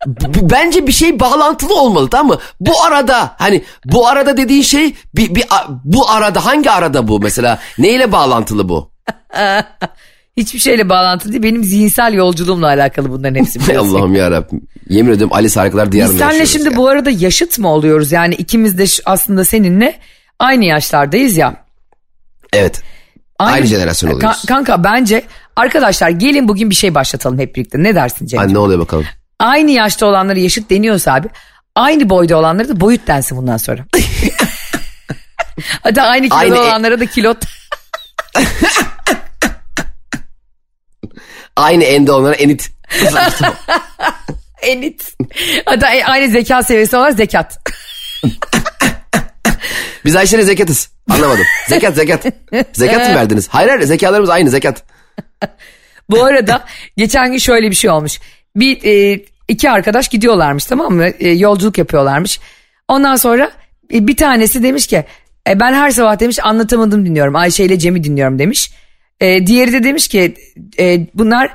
b- 0.06 0.50
bence 0.50 0.86
bir 0.86 0.92
şey 0.92 1.20
bağlantılı 1.20 1.74
olmalı 1.80 2.10
tamam 2.10 2.26
mı? 2.26 2.38
Bu 2.60 2.82
arada 2.84 3.34
hani 3.38 3.64
bu 3.84 4.08
arada 4.08 4.36
dediğin 4.36 4.62
şey 4.62 4.94
bir, 5.16 5.34
bir 5.34 5.44
bu 5.84 6.10
arada 6.10 6.44
hangi 6.46 6.70
arada 6.70 7.08
bu 7.08 7.20
mesela 7.20 7.58
neyle 7.78 8.12
bağlantılı 8.12 8.68
bu? 8.68 8.90
Hiçbir 10.36 10.58
şeyle 10.58 10.88
bağlantılı 10.88 11.32
değil. 11.32 11.42
Benim 11.42 11.64
zihinsel 11.64 12.12
yolculuğumla 12.14 12.66
alakalı 12.66 13.10
bunların 13.10 13.34
hepsi. 13.34 13.78
Allah'ım 13.78 14.14
ya 14.14 14.30
Rabbim. 14.30 14.60
Yemin 14.88 15.12
ediyorum 15.12 15.34
Alice 15.36 15.60
Harikalar 15.60 15.92
Diyarı'nda 15.92 16.12
Biz 16.12 16.18
seninle 16.20 16.34
yaşıyoruz 16.36 16.52
şimdi 16.64 16.74
ya. 16.74 16.76
bu 16.76 16.88
arada 16.88 17.10
yaşıt 17.10 17.58
mı 17.58 17.68
oluyoruz? 17.72 18.12
Yani 18.12 18.34
ikimiz 18.34 18.78
de 18.78 18.84
aslında 19.06 19.44
seninle 19.44 19.98
aynı 20.38 20.64
yaşlardayız 20.64 21.36
ya. 21.36 21.65
Evet. 22.56 22.82
Aynı 23.38 23.66
jenerasyon 23.66 24.10
oluyoruz. 24.10 24.38
Ka- 24.44 24.46
kanka 24.46 24.84
bence 24.84 25.22
arkadaşlar 25.56 26.08
gelin 26.10 26.48
bugün 26.48 26.70
bir 26.70 26.74
şey 26.74 26.94
başlatalım 26.94 27.38
hep 27.38 27.56
birlikte. 27.56 27.82
Ne 27.82 27.94
dersin 27.94 28.26
Cem? 28.26 28.54
Ne 28.54 28.58
oluyor 28.58 28.80
bakalım. 28.80 29.06
Aynı 29.38 29.70
yaşta 29.70 30.06
olanları 30.06 30.40
yaşıt 30.40 30.70
deniyorsa 30.70 31.14
abi 31.14 31.28
aynı 31.74 32.08
boyda 32.08 32.36
olanları 32.36 32.68
da 32.68 32.80
boyut 32.80 33.06
densin 33.06 33.38
bundan 33.38 33.56
sonra. 33.56 33.84
Hatta 35.82 36.02
aynı 36.06 36.24
kiloda 36.28 36.40
Aynı 36.40 36.56
e- 36.56 36.60
olanlara 36.60 37.00
da 37.00 37.06
kilot. 37.06 37.38
Aynı 41.56 41.84
ende 41.84 42.12
onlara 42.12 42.34
enit. 42.34 42.70
Enit. 44.62 45.14
Hatta 45.64 45.94
e- 45.94 46.04
aynı 46.04 46.32
zeka 46.32 46.62
seviyesi 46.62 46.96
olan 46.96 47.10
zekat. 47.10 47.58
Biz 50.06 50.16
Ayşe'yle 50.16 50.42
zekatız. 50.42 50.90
Anlamadım. 51.10 51.44
Zekat 51.68 51.94
zekat. 51.94 52.26
Zekat 52.72 53.08
mı 53.08 53.14
verdiniz? 53.14 53.48
Hayır 53.48 53.68
hayır 53.68 53.82
zekalarımız 53.82 54.30
aynı 54.30 54.50
zekat. 54.50 54.82
Bu 56.10 56.24
arada 56.24 56.64
geçen 56.96 57.30
gün 57.32 57.38
şöyle 57.38 57.70
bir 57.70 57.74
şey 57.76 57.90
olmuş. 57.90 58.20
Bir 58.56 58.84
e, 58.84 59.20
iki 59.48 59.70
arkadaş 59.70 60.08
gidiyorlarmış 60.08 60.64
tamam 60.64 60.94
mı? 60.94 61.06
E, 61.06 61.30
yolculuk 61.30 61.78
yapıyorlarmış. 61.78 62.40
Ondan 62.88 63.16
sonra 63.16 63.50
e, 63.92 64.06
bir 64.06 64.16
tanesi 64.16 64.62
demiş 64.62 64.86
ki 64.86 65.04
e, 65.48 65.60
ben 65.60 65.74
her 65.74 65.90
sabah 65.90 66.20
demiş 66.20 66.38
anlatamadım 66.42 67.06
dinliyorum. 67.06 67.36
Ayşe 67.36 67.64
ile 67.64 67.78
Cem'i 67.78 68.04
dinliyorum 68.04 68.38
demiş. 68.38 68.70
E, 69.20 69.46
diğeri 69.46 69.72
de 69.72 69.82
demiş 69.82 70.08
ki 70.08 70.34
e, 70.78 71.06
bunlar 71.14 71.50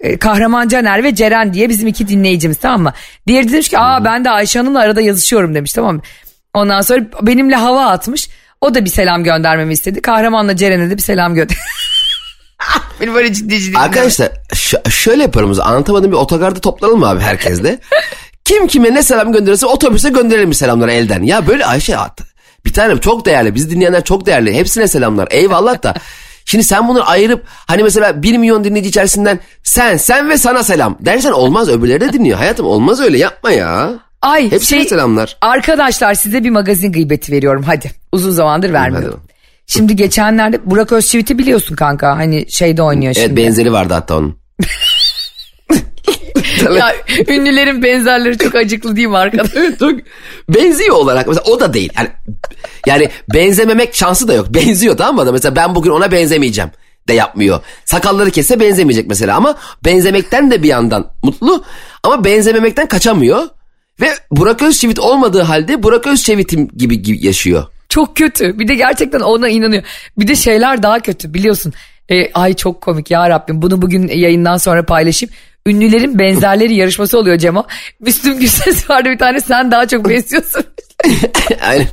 e, 0.00 0.16
Kahraman 0.16 0.68
Caner 0.68 1.04
ve 1.04 1.14
Ceren 1.14 1.54
diye 1.54 1.68
bizim 1.68 1.88
iki 1.88 2.08
dinleyicimiz 2.08 2.56
tamam 2.58 2.82
mı? 2.82 2.92
Diğeri 3.26 3.48
de 3.48 3.52
demiş 3.52 3.68
ki 3.68 3.78
aa 3.78 4.04
ben 4.04 4.24
de 4.24 4.30
Ayşe 4.30 4.58
Hanım'la 4.58 4.80
arada 4.80 5.00
yazışıyorum 5.00 5.54
demiş 5.54 5.72
tamam 5.72 5.96
mı? 5.96 6.02
Ondan 6.54 6.80
sonra 6.80 7.00
benimle 7.22 7.56
hava 7.56 7.86
atmış. 7.86 8.28
O 8.60 8.74
da 8.74 8.84
bir 8.84 8.90
selam 8.90 9.24
göndermemi 9.24 9.72
istedi. 9.72 10.02
Kahramanla 10.02 10.56
Ceren'e 10.56 10.90
de 10.90 10.96
bir 10.96 11.02
selam 11.02 11.34
gönder. 11.34 11.56
Beni 13.00 13.14
böyle 13.14 13.32
ciddi 13.32 13.58
ciddi. 13.60 13.78
Arkadaşlar 13.78 14.28
ş- 14.54 14.82
şöyle 14.90 15.22
yaparım. 15.22 15.60
Anlatamadığım 15.62 16.10
bir 16.12 16.16
otogarda 16.16 16.60
toplanalım 16.60 17.04
abi 17.04 17.20
herkesle? 17.20 17.78
Kim 18.44 18.66
kime 18.66 18.94
ne 18.94 19.02
selam 19.02 19.32
gönderirse 19.32 19.66
otobüse 19.66 20.08
gönderelim 20.10 20.50
bir 20.50 20.56
selamları 20.56 20.92
elden. 20.92 21.22
Ya 21.22 21.46
böyle 21.46 21.66
Ayşe 21.66 21.96
at. 21.96 22.20
Bir 22.64 22.72
tanem 22.72 22.98
çok 22.98 23.26
değerli. 23.26 23.54
Bizi 23.54 23.70
dinleyenler 23.70 24.04
çok 24.04 24.26
değerli. 24.26 24.54
Hepsine 24.54 24.88
selamlar. 24.88 25.28
Eyvallah 25.30 25.82
da. 25.82 25.94
Şimdi 26.44 26.64
sen 26.64 26.88
bunu 26.88 27.10
ayırıp 27.10 27.44
hani 27.66 27.82
mesela 27.82 28.22
1 28.22 28.38
milyon 28.38 28.64
dinleyici 28.64 28.88
içerisinden 28.88 29.40
sen 29.62 29.96
sen 29.96 30.28
ve 30.28 30.38
sana 30.38 30.62
selam 30.62 30.96
dersen 31.00 31.32
olmaz 31.32 31.68
öbürleri 31.68 32.00
de 32.00 32.12
dinliyor. 32.12 32.38
Hayatım 32.38 32.66
olmaz 32.66 33.00
öyle 33.00 33.18
yapma 33.18 33.50
ya. 33.50 33.90
Ay 34.22 34.50
Hepsine 34.50 34.80
şey, 34.80 34.88
selamlar. 34.88 35.36
Arkadaşlar 35.40 36.14
size 36.14 36.44
bir 36.44 36.50
magazin 36.50 36.92
gıybeti 36.92 37.32
veriyorum 37.32 37.62
hadi. 37.66 37.90
Uzun 38.12 38.30
zamandır 38.30 38.72
vermiyorum. 38.72 39.20
Şimdi 39.66 39.96
geçenlerde 39.96 40.60
Burak 40.64 40.92
Özçivit'i 40.92 41.38
biliyorsun 41.38 41.76
kanka. 41.76 42.16
Hani 42.16 42.50
şeyde 42.50 42.82
oynuyor 42.82 43.12
Evet 43.16 43.26
şimdi. 43.26 43.36
benzeri 43.36 43.72
vardı 43.72 43.94
hatta 43.94 44.16
onun. 44.16 44.38
ya, 46.76 46.94
ünlülerin 47.28 47.82
benzerleri 47.82 48.38
çok 48.38 48.54
acıklı 48.54 48.96
değil 48.96 49.08
mi 49.08 49.16
arkadaş? 49.16 49.50
Çok 49.78 49.92
benziyor 50.48 50.96
olarak 50.96 51.26
mesela 51.26 51.44
o 51.44 51.60
da 51.60 51.74
değil. 51.74 51.92
Yani, 51.96 52.08
yani 52.86 53.08
benzememek 53.34 53.94
şansı 53.94 54.28
da 54.28 54.34
yok. 54.34 54.54
Benziyor 54.54 54.96
tamam 54.96 55.14
mı? 55.14 55.20
adam? 55.20 55.32
Mesela 55.32 55.56
ben 55.56 55.74
bugün 55.74 55.90
ona 55.90 56.12
benzemeyeceğim 56.12 56.70
de 57.08 57.14
yapmıyor. 57.14 57.60
Sakalları 57.84 58.30
kesse 58.30 58.60
benzemeyecek 58.60 59.08
mesela 59.08 59.36
ama 59.36 59.58
benzemekten 59.84 60.50
de 60.50 60.62
bir 60.62 60.68
yandan 60.68 61.12
mutlu 61.22 61.64
ama 62.02 62.24
benzememekten 62.24 62.86
kaçamıyor. 62.86 63.48
Ve 64.00 64.10
Burak 64.30 64.62
Özçivit 64.62 64.98
olmadığı 64.98 65.42
halde 65.42 65.82
Burak 65.82 66.06
Özçivit'im 66.06 66.68
gibi, 66.76 67.02
gibi 67.02 67.26
yaşıyor. 67.26 67.64
Çok 67.88 68.16
kötü. 68.16 68.58
Bir 68.58 68.68
de 68.68 68.74
gerçekten 68.74 69.20
ona 69.20 69.48
inanıyor. 69.48 69.82
Bir 70.18 70.28
de 70.28 70.36
şeyler 70.36 70.82
daha 70.82 71.00
kötü 71.00 71.34
biliyorsun. 71.34 71.72
E, 72.08 72.32
ay 72.32 72.54
çok 72.54 72.80
komik 72.80 73.10
ya 73.10 73.30
Rabbim. 73.30 73.62
Bunu 73.62 73.82
bugün 73.82 74.08
yayından 74.08 74.56
sonra 74.56 74.86
paylaşayım. 74.86 75.34
Ünlülerin 75.66 76.18
benzerleri 76.18 76.74
yarışması 76.74 77.18
oluyor 77.18 77.38
Cemo. 77.38 77.66
Müslüm 78.00 78.38
Gürses 78.38 78.90
vardı 78.90 79.08
bir 79.10 79.18
tane 79.18 79.40
sen 79.40 79.70
daha 79.70 79.88
çok 79.88 80.08
benziyorsun. 80.08 80.64
Aynen. 81.62 81.88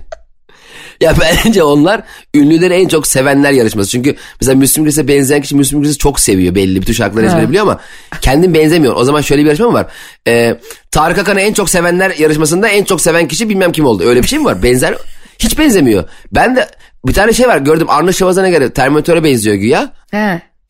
Ya 1.01 1.13
bence 1.45 1.63
onlar 1.63 2.01
ünlüleri 2.36 2.73
en 2.73 2.88
çok 2.88 3.07
sevenler 3.07 3.51
yarışması. 3.51 3.89
Çünkü 3.89 4.15
mesela 4.41 4.57
Müslüm 4.57 4.86
Gürses'e 4.86 5.07
benzeyen 5.07 5.41
kişi 5.41 5.55
Müslüm 5.55 5.81
Gürses'i 5.81 5.97
çok 5.99 6.19
seviyor 6.19 6.55
belli. 6.55 6.81
Bütün 6.81 6.93
şarkıları 6.93 7.25
ezbere 7.25 7.49
biliyor 7.49 7.63
ama 7.63 7.79
kendin 8.21 8.53
benzemiyor. 8.53 8.95
O 8.95 9.03
zaman 9.03 9.21
şöyle 9.21 9.41
bir 9.41 9.47
yarışma 9.47 9.67
mı 9.67 9.73
var? 9.73 9.88
Ee, 10.27 10.57
Tarık 10.91 11.17
Akan'ı 11.17 11.41
en 11.41 11.53
çok 11.53 11.69
sevenler 11.69 12.12
yarışmasında 12.17 12.67
en 12.67 12.83
çok 12.83 13.01
seven 13.01 13.27
kişi 13.27 13.49
bilmem 13.49 13.71
kim 13.71 13.86
oldu. 13.86 14.03
Öyle 14.03 14.23
bir 14.23 14.27
şey 14.27 14.39
mi 14.39 14.45
var? 14.45 14.63
Benzer 14.63 14.95
hiç 15.39 15.60
benzemiyor. 15.60 16.03
Ben 16.31 16.55
de 16.55 16.67
bir 17.05 17.13
tane 17.13 17.33
şey 17.33 17.47
var 17.47 17.57
gördüm 17.57 17.89
Arnold 17.89 18.12
Schwarzenegger'e 18.12 18.73
Terminator'a 18.73 19.23
benziyor 19.23 19.55
güya. 19.55 19.93
He. 20.12 20.17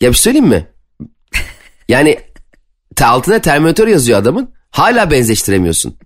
Ya 0.01 0.09
bir 0.09 0.13
şey 0.13 0.21
söyleyeyim 0.21 0.47
mi? 0.47 0.67
Yani 1.89 2.19
altına 3.03 3.39
Terminator 3.39 3.87
yazıyor 3.87 4.19
adamın. 4.19 4.53
Hala 4.71 5.11
benzeştiremiyorsun. 5.11 5.97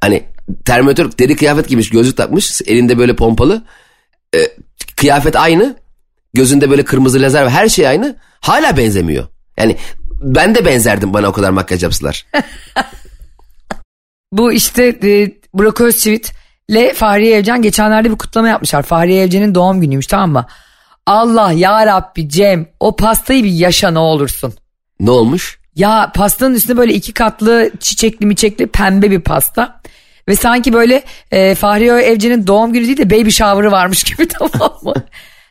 Hani 0.00 0.22
Terminator 0.64 1.10
deri 1.18 1.36
kıyafet 1.36 1.68
giymiş 1.68 1.90
gözlük 1.90 2.16
takmış 2.16 2.62
elinde 2.66 2.98
böyle 2.98 3.16
pompalı. 3.16 3.62
Ee, 4.34 4.38
kıyafet 4.96 5.36
aynı. 5.36 5.76
Gözünde 6.34 6.70
böyle 6.70 6.84
kırmızı 6.84 7.22
lazer 7.22 7.46
ve 7.46 7.50
her 7.50 7.68
şey 7.68 7.88
aynı. 7.88 8.16
Hala 8.40 8.76
benzemiyor. 8.76 9.26
Yani 9.56 9.76
ben 10.20 10.54
de 10.54 10.64
benzerdim 10.64 11.14
bana 11.14 11.28
o 11.28 11.32
kadar 11.32 11.50
makyaj 11.50 11.82
yapsalar. 11.82 12.26
Bu 14.32 14.52
işte 14.52 14.98
e, 15.02 15.32
Burak 15.54 15.80
Özçivit 15.80 16.32
ile 16.68 16.94
Fahriye 16.94 17.36
Evcen 17.36 17.62
geçenlerde 17.62 18.10
bir 18.10 18.18
kutlama 18.18 18.48
yapmışlar. 18.48 18.82
Fahriye 18.82 19.22
Evcen'in 19.22 19.54
doğum 19.54 19.80
günüymüş 19.80 20.06
tamam 20.06 20.30
mı? 20.30 20.46
Allah 21.06 21.52
ya 21.52 21.86
Rabbi 21.86 22.28
Cem 22.28 22.66
o 22.80 22.96
pastayı 22.96 23.44
bir 23.44 23.50
yaşa 23.50 23.90
ne 23.90 23.98
olursun. 23.98 24.54
ne 25.00 25.10
olmuş? 25.10 25.60
Ya 25.74 26.12
pastanın 26.14 26.54
üstünde 26.54 26.76
böyle 26.76 26.94
iki 26.94 27.12
katlı 27.12 27.70
çiçekli 27.80 28.26
miçekli 28.26 28.66
pembe 28.66 29.10
bir 29.10 29.20
pasta. 29.20 29.79
Ve 30.30 30.36
sanki 30.36 30.72
böyle 30.72 31.02
e, 31.30 31.54
Fahriye 31.54 31.94
Evcen'in 31.94 32.46
doğum 32.46 32.72
günü 32.72 32.86
değil 32.86 32.96
de 32.96 33.10
baby 33.10 33.30
shower'ı 33.30 33.70
varmış 33.70 34.04
gibi 34.04 34.28
tamam 34.38 34.78
mı? 34.82 34.94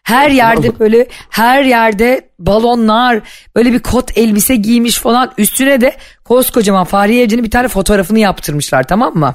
Her 0.04 0.30
yerde 0.30 0.80
böyle 0.80 1.08
her 1.30 1.64
yerde 1.64 2.30
balonlar 2.40 3.22
böyle 3.56 3.74
bir 3.74 3.80
kot 3.80 4.18
elbise 4.18 4.56
giymiş 4.56 4.98
falan 4.98 5.32
üstüne 5.38 5.82
de 5.82 5.96
koskocaman 6.24 6.84
Fahriye 6.84 7.24
Evcen'in 7.24 7.44
bir 7.44 7.52
tane 7.52 7.68
fotoğrafını 7.68 8.20
yaptırmışlar 8.20 8.84
tamam 8.84 9.16
mı? 9.16 9.34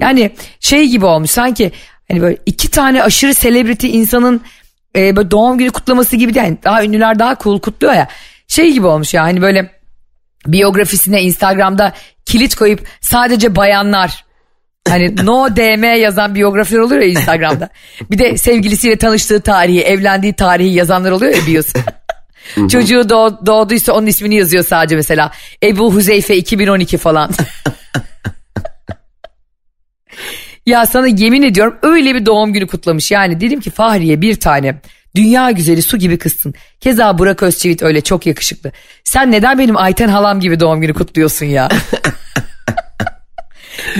Yani 0.00 0.30
şey 0.60 0.88
gibi 0.88 1.04
olmuş 1.06 1.30
sanki 1.30 1.72
hani 2.08 2.22
böyle 2.22 2.38
iki 2.46 2.70
tane 2.70 3.02
aşırı 3.02 3.34
selebriti 3.34 3.88
insanın 3.88 4.40
e, 4.96 5.16
böyle 5.16 5.30
doğum 5.30 5.58
günü 5.58 5.70
kutlaması 5.70 6.16
gibi 6.16 6.34
değil. 6.34 6.46
Yani 6.46 6.58
daha 6.64 6.84
ünlüler 6.84 7.18
daha 7.18 7.36
cool 7.36 7.60
kutluyor 7.60 7.94
ya. 7.94 8.08
Şey 8.48 8.72
gibi 8.72 8.86
olmuş 8.86 9.14
ya 9.14 9.22
hani 9.22 9.42
böyle 9.42 9.70
biyografisine 10.46 11.22
Instagram'da 11.22 11.92
kilit 12.24 12.54
koyup 12.54 12.86
sadece 13.00 13.56
bayanlar 13.56 14.29
hani 14.88 15.16
no 15.26 15.56
DM 15.56 15.84
yazan 16.00 16.34
biyografiler 16.34 16.78
oluyor 16.80 17.00
ya 17.00 17.08
Instagram'da. 17.08 17.68
Bir 18.10 18.18
de 18.18 18.38
sevgilisiyle 18.38 18.96
tanıştığı 18.96 19.40
tarihi, 19.40 19.80
evlendiği 19.82 20.32
tarihi 20.32 20.74
yazanlar 20.74 21.10
oluyor 21.10 21.34
ya 21.34 21.46
biyosu. 21.46 21.78
Çocuğu 22.68 23.00
doğ- 23.08 23.46
doğduysa 23.46 23.92
onun 23.92 24.06
ismini 24.06 24.34
yazıyor 24.34 24.64
sadece 24.64 24.96
mesela. 24.96 25.30
Ebu 25.62 25.94
Huzeyfe 25.94 26.36
2012 26.36 26.98
falan. 26.98 27.30
ya 30.66 30.86
sana 30.86 31.06
yemin 31.06 31.42
ediyorum 31.42 31.76
öyle 31.82 32.14
bir 32.14 32.26
doğum 32.26 32.52
günü 32.52 32.66
kutlamış. 32.66 33.10
Yani 33.10 33.40
dedim 33.40 33.60
ki 33.60 33.70
Fahriye 33.70 34.20
bir 34.20 34.34
tane 34.40 34.74
dünya 35.14 35.50
güzeli 35.50 35.82
su 35.82 35.96
gibi 35.96 36.18
kızsın. 36.18 36.54
Keza 36.80 37.18
Burak 37.18 37.42
Özçivit 37.42 37.82
öyle 37.82 38.00
çok 38.00 38.26
yakışıklı. 38.26 38.72
Sen 39.04 39.32
neden 39.32 39.58
benim 39.58 39.76
Ayten 39.76 40.08
halam 40.08 40.40
gibi 40.40 40.60
doğum 40.60 40.80
günü 40.80 40.94
kutluyorsun 40.94 41.46
ya? 41.46 41.68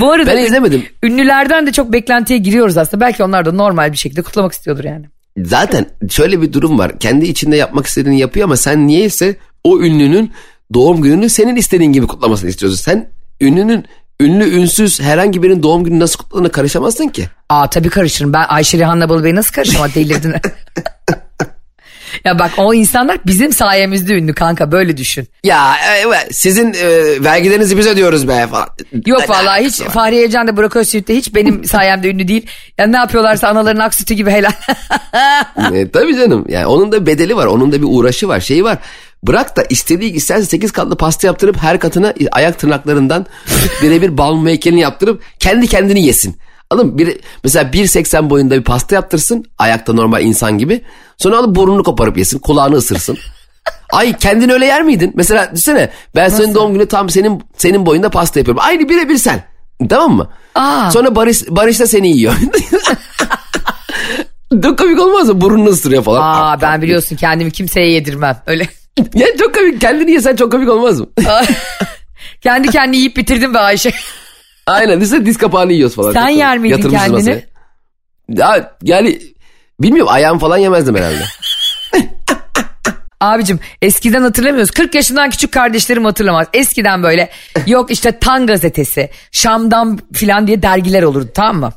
Bu 0.00 0.12
arada 0.12 0.30
Ben 0.30 0.44
izlemedim. 0.44 0.84
ünlülerden 1.02 1.66
de 1.66 1.72
çok 1.72 1.92
beklentiye 1.92 2.38
giriyoruz 2.38 2.76
aslında. 2.76 3.00
Belki 3.00 3.24
onlar 3.24 3.44
da 3.44 3.52
normal 3.52 3.92
bir 3.92 3.96
şekilde 3.96 4.22
kutlamak 4.22 4.52
istiyordur 4.52 4.84
yani. 4.84 5.06
Zaten 5.44 5.86
şöyle 6.10 6.42
bir 6.42 6.52
durum 6.52 6.78
var. 6.78 6.98
Kendi 6.98 7.26
içinde 7.26 7.56
yapmak 7.56 7.86
istediğini 7.86 8.18
yapıyor 8.20 8.44
ama 8.44 8.56
sen 8.56 8.86
niyeyse 8.86 9.36
o 9.64 9.80
ünlünün 9.80 10.32
doğum 10.74 11.02
gününü 11.02 11.28
senin 11.28 11.56
istediğin 11.56 11.92
gibi 11.92 12.06
kutlamasını 12.06 12.50
istiyorsun. 12.50 12.78
Sen 12.78 13.08
ünlünün 13.40 13.84
ünlü 14.20 14.44
ünsüz 14.56 15.00
herhangi 15.00 15.42
birinin 15.42 15.62
doğum 15.62 15.84
günü 15.84 15.98
nasıl 15.98 16.18
kutladığına 16.18 16.48
karışamazsın 16.48 17.08
ki. 17.08 17.28
Aa 17.48 17.70
tabii 17.70 17.88
karışırım. 17.88 18.32
Ben 18.32 18.44
Ayşe 18.48 18.78
Rihanna 18.78 19.08
Balıbey'e 19.08 19.34
nasıl 19.34 19.52
karışamam 19.54 19.90
delirdin. 19.94 20.34
ya 22.24 22.38
bak 22.38 22.50
o 22.56 22.74
insanlar 22.74 23.18
bizim 23.26 23.52
sayemizde 23.52 24.14
ünlü 24.14 24.34
kanka 24.34 24.72
böyle 24.72 24.96
düşün. 24.96 25.28
Ya 25.44 25.76
evet, 26.06 26.26
sizin 26.30 26.74
e, 26.74 27.24
vergilerinizi 27.24 27.78
biz 27.78 27.86
ödüyoruz 27.86 28.28
be 28.28 28.46
falan. 28.50 28.68
Yok 29.06 29.30
vallahi 29.30 29.64
hiç? 29.64 29.80
Fahriye 29.80 30.24
Evcen 30.24 30.46
de 30.46 30.56
Burak 30.56 30.76
Özçivit 30.76 31.08
de 31.08 31.16
hiç 31.16 31.34
benim 31.34 31.64
sayemde 31.70 32.10
ünlü 32.10 32.28
değil. 32.28 32.46
Ya 32.78 32.86
ne 32.86 32.96
yapıyorlarsa 32.96 33.48
anaların 33.48 33.80
ak 33.80 33.94
sütü 33.94 34.14
gibi 34.14 34.30
helal. 34.30 34.52
E, 35.74 35.90
tabii 35.90 36.16
canım. 36.16 36.44
Yani 36.48 36.66
onun 36.66 36.92
da 36.92 37.06
bedeli 37.06 37.36
var. 37.36 37.46
Onun 37.46 37.72
da 37.72 37.82
bir 37.82 37.86
uğraşı 37.90 38.28
var. 38.28 38.40
Şeyi 38.40 38.64
var. 38.64 38.78
Bırak 39.22 39.56
da 39.56 39.64
istediği 39.68 40.12
isterse 40.12 40.46
8 40.46 40.72
katlı 40.72 40.96
pasta 40.96 41.26
yaptırıp 41.26 41.56
her 41.56 41.78
katına 41.78 42.14
ayak 42.32 42.58
tırnaklarından 42.58 43.26
birebir 43.82 44.18
balm 44.18 44.46
heykelini 44.46 44.80
yaptırıp 44.80 45.22
kendi 45.38 45.66
kendini 45.66 46.06
yesin. 46.06 46.36
Mı? 46.76 46.98
Bir, 46.98 47.20
mesela 47.44 47.70
1.80 47.70 48.30
boyunda 48.30 48.58
bir 48.58 48.64
pasta 48.64 48.94
yaptırsın. 48.94 49.44
Ayakta 49.58 49.92
normal 49.92 50.22
insan 50.22 50.58
gibi. 50.58 50.82
Sonra 51.18 51.38
alıp 51.38 51.56
burnunu 51.56 51.82
koparıp 51.82 52.18
yesin. 52.18 52.38
Kulağını 52.38 52.76
ısırsın. 52.76 53.18
Ay 53.92 54.16
kendin 54.16 54.48
öyle 54.48 54.66
yer 54.66 54.82
miydin? 54.82 55.12
Mesela 55.14 55.50
düşünsene 55.52 55.90
ben 56.16 56.28
senin 56.28 56.54
doğum 56.54 56.72
günü 56.72 56.86
tam 56.86 57.10
senin 57.10 57.42
senin 57.56 57.86
boyunda 57.86 58.10
pasta 58.10 58.40
yapıyorum. 58.40 58.62
Aynı 58.66 58.88
birebir 58.88 59.18
sen. 59.18 59.44
Tamam 59.88 60.16
mı? 60.16 60.30
Aa. 60.54 60.90
Sonra 60.90 61.16
Barış, 61.16 61.42
Barış 61.48 61.80
da 61.80 61.86
seni 61.86 62.16
yiyor. 62.16 62.34
Çok 64.62 64.78
komik 64.78 65.00
olmaz 65.00 65.28
mı? 65.28 65.40
Burnunu 65.40 65.68
ısırıyor 65.68 66.02
falan. 66.02 66.20
Aa 66.22 66.60
ben 66.60 66.82
biliyorsun 66.82 67.16
kendimi 67.16 67.50
kimseye 67.50 67.90
yedirmem. 67.90 68.36
Öyle. 68.46 68.68
Ya 69.14 69.26
çok 69.38 69.54
komik. 69.54 69.80
Kendini 69.80 70.10
yesen 70.10 70.36
çok 70.36 70.52
komik 70.52 70.68
olmaz 70.68 71.00
mı? 71.00 71.06
Kendi 72.40 72.68
kendini 72.68 72.96
yiyip 72.96 73.16
bitirdim 73.16 73.54
be 73.54 73.58
Ayşe. 73.58 73.92
Aynen. 74.66 75.00
Düşünsene 75.00 75.26
diz 75.26 75.38
kapağını 75.38 75.72
yiyoruz 75.72 75.96
falan. 75.96 76.12
Sen 76.12 76.28
yer 76.28 76.58
miydin 76.58 76.76
Yatırmışız 76.76 77.06
kendini? 77.06 77.16
masaya. 77.16 77.50
Ya 78.28 78.72
yani 78.82 79.20
bilmiyorum 79.80 80.12
ayağım 80.12 80.38
falan 80.38 80.58
yemezdim 80.58 80.96
herhalde. 80.96 81.24
Abicim 83.20 83.60
eskiden 83.82 84.22
hatırlamıyoruz. 84.22 84.70
40 84.70 84.94
yaşından 84.94 85.30
küçük 85.30 85.52
kardeşlerim 85.52 86.04
hatırlamaz. 86.04 86.46
Eskiden 86.52 87.02
böyle 87.02 87.30
yok 87.66 87.90
işte 87.90 88.18
Tan 88.18 88.46
gazetesi, 88.46 89.10
Şam'dan 89.32 89.98
filan 90.12 90.46
diye 90.46 90.62
dergiler 90.62 91.02
olurdu 91.02 91.28
tamam 91.34 91.60
mı? 91.60 91.72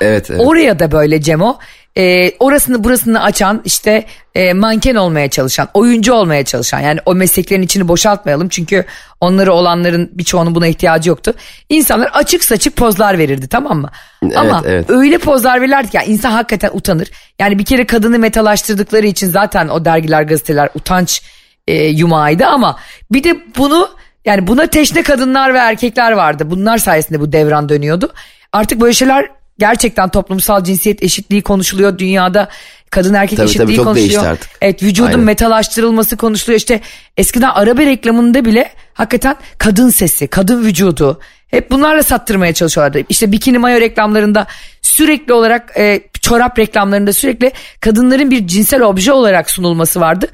Evet. 0.00 0.30
evet. 0.30 0.40
Oraya 0.44 0.78
da 0.78 0.92
böyle 0.92 1.22
Cemo 1.22 1.58
e, 1.98 2.32
orasını 2.38 2.84
burasını 2.84 3.22
açan 3.22 3.62
işte 3.64 4.04
e, 4.34 4.52
manken 4.52 4.94
olmaya 4.94 5.30
çalışan, 5.30 5.68
oyuncu 5.74 6.12
olmaya 6.12 6.44
çalışan 6.44 6.80
yani 6.80 7.00
o 7.06 7.14
mesleklerin 7.14 7.62
içini 7.62 7.88
boşaltmayalım 7.88 8.48
çünkü 8.48 8.84
onları 9.20 9.52
olanların 9.52 10.10
birçoğunun 10.12 10.54
buna 10.54 10.66
ihtiyacı 10.66 11.08
yoktu. 11.08 11.34
İnsanlar 11.68 12.10
açık 12.12 12.44
saçık 12.44 12.76
pozlar 12.76 13.18
verirdi 13.18 13.48
tamam 13.48 13.78
mı? 13.78 13.90
Ama 14.36 14.62
evet. 14.66 14.90
öyle 14.90 15.18
pozlar 15.18 15.60
verirlerdi 15.60 15.90
ki 15.90 15.96
yani 15.96 16.08
insan 16.08 16.30
hakikaten 16.30 16.70
utanır. 16.72 17.10
Yani 17.38 17.58
bir 17.58 17.64
kere 17.64 17.86
kadını 17.86 18.18
metalaştırdıkları 18.18 19.06
için 19.06 19.28
zaten 19.28 19.68
o 19.68 19.84
dergiler 19.84 20.22
gazeteler 20.22 20.68
utanç 20.74 21.22
e, 21.66 21.84
yumağıydı 21.84 22.46
ama 22.46 22.78
bir 23.10 23.24
de 23.24 23.36
bunu 23.56 23.88
yani 24.24 24.46
buna 24.46 24.66
teşne 24.66 25.02
kadınlar 25.02 25.54
ve 25.54 25.58
erkekler 25.58 26.12
vardı. 26.12 26.50
Bunlar 26.50 26.78
sayesinde 26.78 27.20
bu 27.20 27.32
devran 27.32 27.68
dönüyordu. 27.68 28.12
Artık 28.52 28.80
böyle 28.80 28.92
şeyler 28.92 29.37
gerçekten 29.58 30.08
toplumsal 30.08 30.64
cinsiyet 30.64 31.02
eşitliği 31.02 31.42
konuşuluyor 31.42 31.98
dünyada. 31.98 32.48
Kadın 32.90 33.14
erkek 33.14 33.36
Tabii, 33.36 33.48
eşitliği 33.48 33.76
tabii, 33.76 33.84
konuşuluyor. 33.84 34.26
artık. 34.26 34.50
Evet 34.60 34.82
vücudun 34.82 35.08
Aynen. 35.08 35.20
metalaştırılması 35.20 36.16
konuşuluyor. 36.16 36.58
İşte 36.58 36.80
eskiden 37.16 37.50
araba 37.50 37.80
reklamında 37.80 38.44
bile 38.44 38.70
hakikaten 38.94 39.36
kadın 39.58 39.90
sesi, 39.90 40.26
kadın 40.28 40.64
vücudu 40.64 41.20
hep 41.48 41.70
bunlarla 41.70 42.02
sattırmaya 42.02 42.54
çalışıyorlardı. 42.54 43.00
İşte 43.08 43.32
bikini 43.32 43.58
mayo 43.58 43.80
reklamlarında 43.80 44.46
sürekli 44.82 45.32
olarak 45.32 45.72
e, 45.78 46.00
çorap 46.20 46.58
reklamlarında 46.58 47.12
sürekli 47.12 47.52
kadınların 47.80 48.30
bir 48.30 48.46
cinsel 48.46 48.82
obje 48.82 49.12
olarak 49.12 49.50
sunulması 49.50 50.00
vardı. 50.00 50.26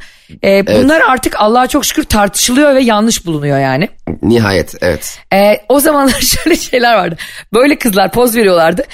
E, 0.44 0.66
bunlar 0.66 1.00
artık 1.08 1.40
Allah'a 1.40 1.66
çok 1.66 1.84
şükür 1.84 2.04
tartışılıyor 2.04 2.74
ve 2.74 2.82
yanlış 2.82 3.26
bulunuyor 3.26 3.58
yani. 3.58 3.88
Nihayet 4.22 4.74
evet. 4.82 5.18
Ee, 5.32 5.60
o 5.68 5.80
zamanlar 5.80 6.20
şöyle 6.20 6.56
şeyler 6.56 6.94
vardı. 6.94 7.16
Böyle 7.52 7.78
kızlar 7.78 8.12
poz 8.12 8.36
veriyorlardı. 8.36 8.84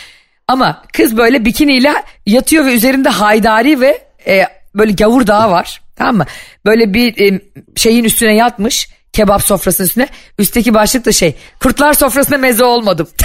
Ama 0.50 0.82
kız 0.92 1.16
böyle 1.16 1.44
bikiniyle 1.44 1.94
yatıyor 2.26 2.66
ve 2.66 2.74
üzerinde 2.74 3.08
haydari 3.08 3.80
ve 3.80 4.06
e, 4.26 4.46
böyle 4.74 4.92
gavur 4.92 5.26
dağı 5.26 5.50
var. 5.50 5.80
Tamam 5.96 6.16
mı? 6.16 6.24
Böyle 6.66 6.94
bir 6.94 7.32
e, 7.32 7.40
şeyin 7.76 8.04
üstüne 8.04 8.34
yatmış. 8.34 8.88
Kebap 9.12 9.42
sofrasının 9.42 9.86
üstüne. 9.86 10.08
Üstteki 10.38 10.74
başlık 10.74 11.04
da 11.06 11.12
şey. 11.12 11.36
Kurtlar 11.62 11.94
sofrasına 11.94 12.38
meze 12.38 12.64
olmadım. 12.64 13.08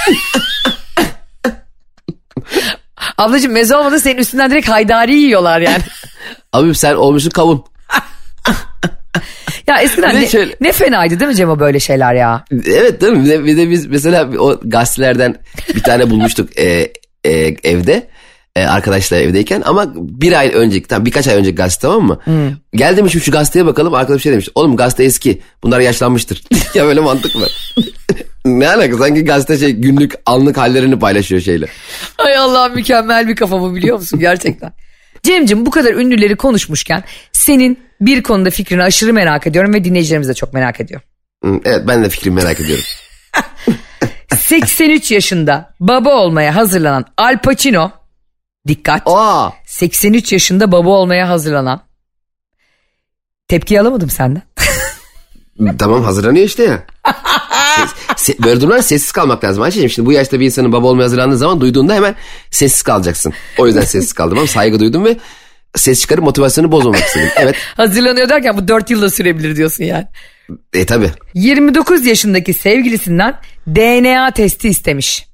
Ablacığım 3.17 3.51
meze 3.51 3.75
olmadı 3.75 3.99
senin 3.99 4.17
üstünden 4.17 4.51
direkt 4.51 4.69
haydari 4.69 5.15
yiyorlar 5.15 5.61
yani. 5.61 5.83
Abi 6.53 6.75
sen 6.75 6.95
olmuşsun 6.95 7.29
kavun. 7.29 7.65
Ya 9.67 9.77
eskiden 9.77 10.15
ne, 10.15 10.27
şöyle- 10.27 10.55
ne 10.61 10.71
fenaydı 10.71 11.19
değil 11.19 11.29
mi 11.29 11.35
Cem 11.35 11.49
o 11.49 11.59
böyle 11.59 11.79
şeyler 11.79 12.13
ya? 12.13 12.45
Evet 12.51 13.01
değil 13.01 13.13
mi? 13.13 13.25
Bir 13.25 13.29
de, 13.29 13.45
bir 13.45 13.57
de 13.57 13.69
biz 13.69 13.85
mesela 13.85 14.29
o 14.39 14.59
gazetelerden 14.63 15.35
bir 15.75 15.83
tane 15.83 16.09
bulmuştuk 16.09 16.59
e, 16.59 16.93
e, 17.25 17.55
evde. 17.63 18.07
E, 18.55 18.63
arkadaşlar 18.63 19.17
evdeyken 19.17 19.63
ama 19.65 19.93
bir 19.95 20.33
ay 20.33 20.51
önceki 20.53 20.88
tam 20.88 21.05
birkaç 21.05 21.27
ay 21.27 21.35
önceki 21.35 21.55
gazete 21.55 21.81
tamam 21.81 22.03
mı? 22.03 22.19
Gel 22.75 22.97
demişim 22.97 23.21
şu 23.21 23.31
gazeteye 23.31 23.65
bakalım 23.65 23.93
arkadaş 23.93 24.21
şey 24.21 24.31
demiş. 24.31 24.49
Oğlum 24.55 24.75
gazete 24.75 25.03
eski 25.03 25.41
bunlar 25.63 25.79
yaşlanmıştır. 25.79 26.43
ya 26.73 26.85
böyle 26.85 26.99
mantık 26.99 27.35
mı? 27.35 27.45
ne 28.45 28.69
alaka 28.69 28.97
sanki 28.97 29.25
gazete 29.25 29.57
şey 29.57 29.71
günlük 29.71 30.13
anlık 30.25 30.57
hallerini 30.57 30.99
paylaşıyor 30.99 31.41
şeyle. 31.41 31.65
Ay 32.17 32.38
Allah 32.38 32.69
mükemmel 32.69 33.27
bir 33.27 33.35
kafa 33.35 33.61
bu 33.61 33.75
biliyor 33.75 33.97
musun 33.97 34.19
gerçekten. 34.19 34.73
Cemcim 35.23 35.65
bu 35.65 35.71
kadar 35.71 35.93
ünlüleri 35.93 36.35
konuşmuşken 36.35 37.03
senin 37.31 37.79
bir 38.01 38.23
konuda 38.23 38.49
fikrini 38.49 38.83
aşırı 38.83 39.13
merak 39.13 39.47
ediyorum 39.47 39.73
ve 39.73 39.83
dinleyicilerimiz 39.83 40.29
de 40.29 40.33
çok 40.33 40.53
merak 40.53 40.81
ediyor. 40.81 41.01
Evet 41.65 41.81
ben 41.88 42.03
de 42.03 42.09
fikrimi 42.09 42.35
merak 42.35 42.59
ediyorum. 42.59 42.83
83 44.49 45.12
yaşında 45.12 45.73
baba 45.79 46.10
olmaya 46.10 46.55
hazırlanan 46.55 47.05
Al 47.17 47.41
Pacino 47.41 47.91
dikkat 48.67 49.01
Aa 49.05 49.49
83 49.65 50.34
yaşında 50.34 50.71
baba 50.71 50.89
olmaya 50.89 51.29
hazırlanan 51.29 51.81
tepki 53.47 53.81
alamadım 53.81 54.10
senden. 54.10 54.41
tamam 55.79 56.03
hazırlanıyor 56.03 56.45
işte 56.45 56.63
ya. 56.63 56.84
Se- 58.15 58.43
böyle 58.43 58.62
durumlar 58.62 58.81
sessiz 58.81 59.12
kalmak 59.12 59.43
lazım 59.43 59.63
Ayşe'cim. 59.63 59.89
Şimdi 59.89 60.05
bu 60.05 60.12
yaşta 60.12 60.39
bir 60.39 60.45
insanın 60.45 60.71
baba 60.71 60.88
olmaya 60.88 61.03
hazırlandığı 61.03 61.38
zaman 61.38 61.62
duyduğunda 61.62 61.93
hemen 61.93 62.15
sessiz 62.51 62.81
kalacaksın. 62.81 63.34
O 63.58 63.67
yüzden 63.67 63.81
sessiz 63.81 64.13
kaldım 64.13 64.38
ama 64.38 64.47
saygı 64.47 64.79
duydum 64.79 65.05
ve 65.05 65.17
ses 65.75 66.01
çıkarıp 66.01 66.23
motivasyonu 66.23 66.71
bozmamak 66.71 66.99
istedim. 67.07 67.29
Evet 67.38 67.55
Hazırlanıyor 67.77 68.29
derken 68.29 68.57
bu 68.57 68.67
4 68.67 68.89
yılda 68.89 69.09
sürebilir 69.09 69.55
diyorsun 69.55 69.83
yani. 69.83 70.05
e 70.73 70.85
tabi 70.85 71.11
29 71.33 72.05
yaşındaki 72.05 72.53
sevgilisinden 72.53 73.35
DNA 73.67 74.31
testi 74.31 74.69
istemiş. 74.69 75.25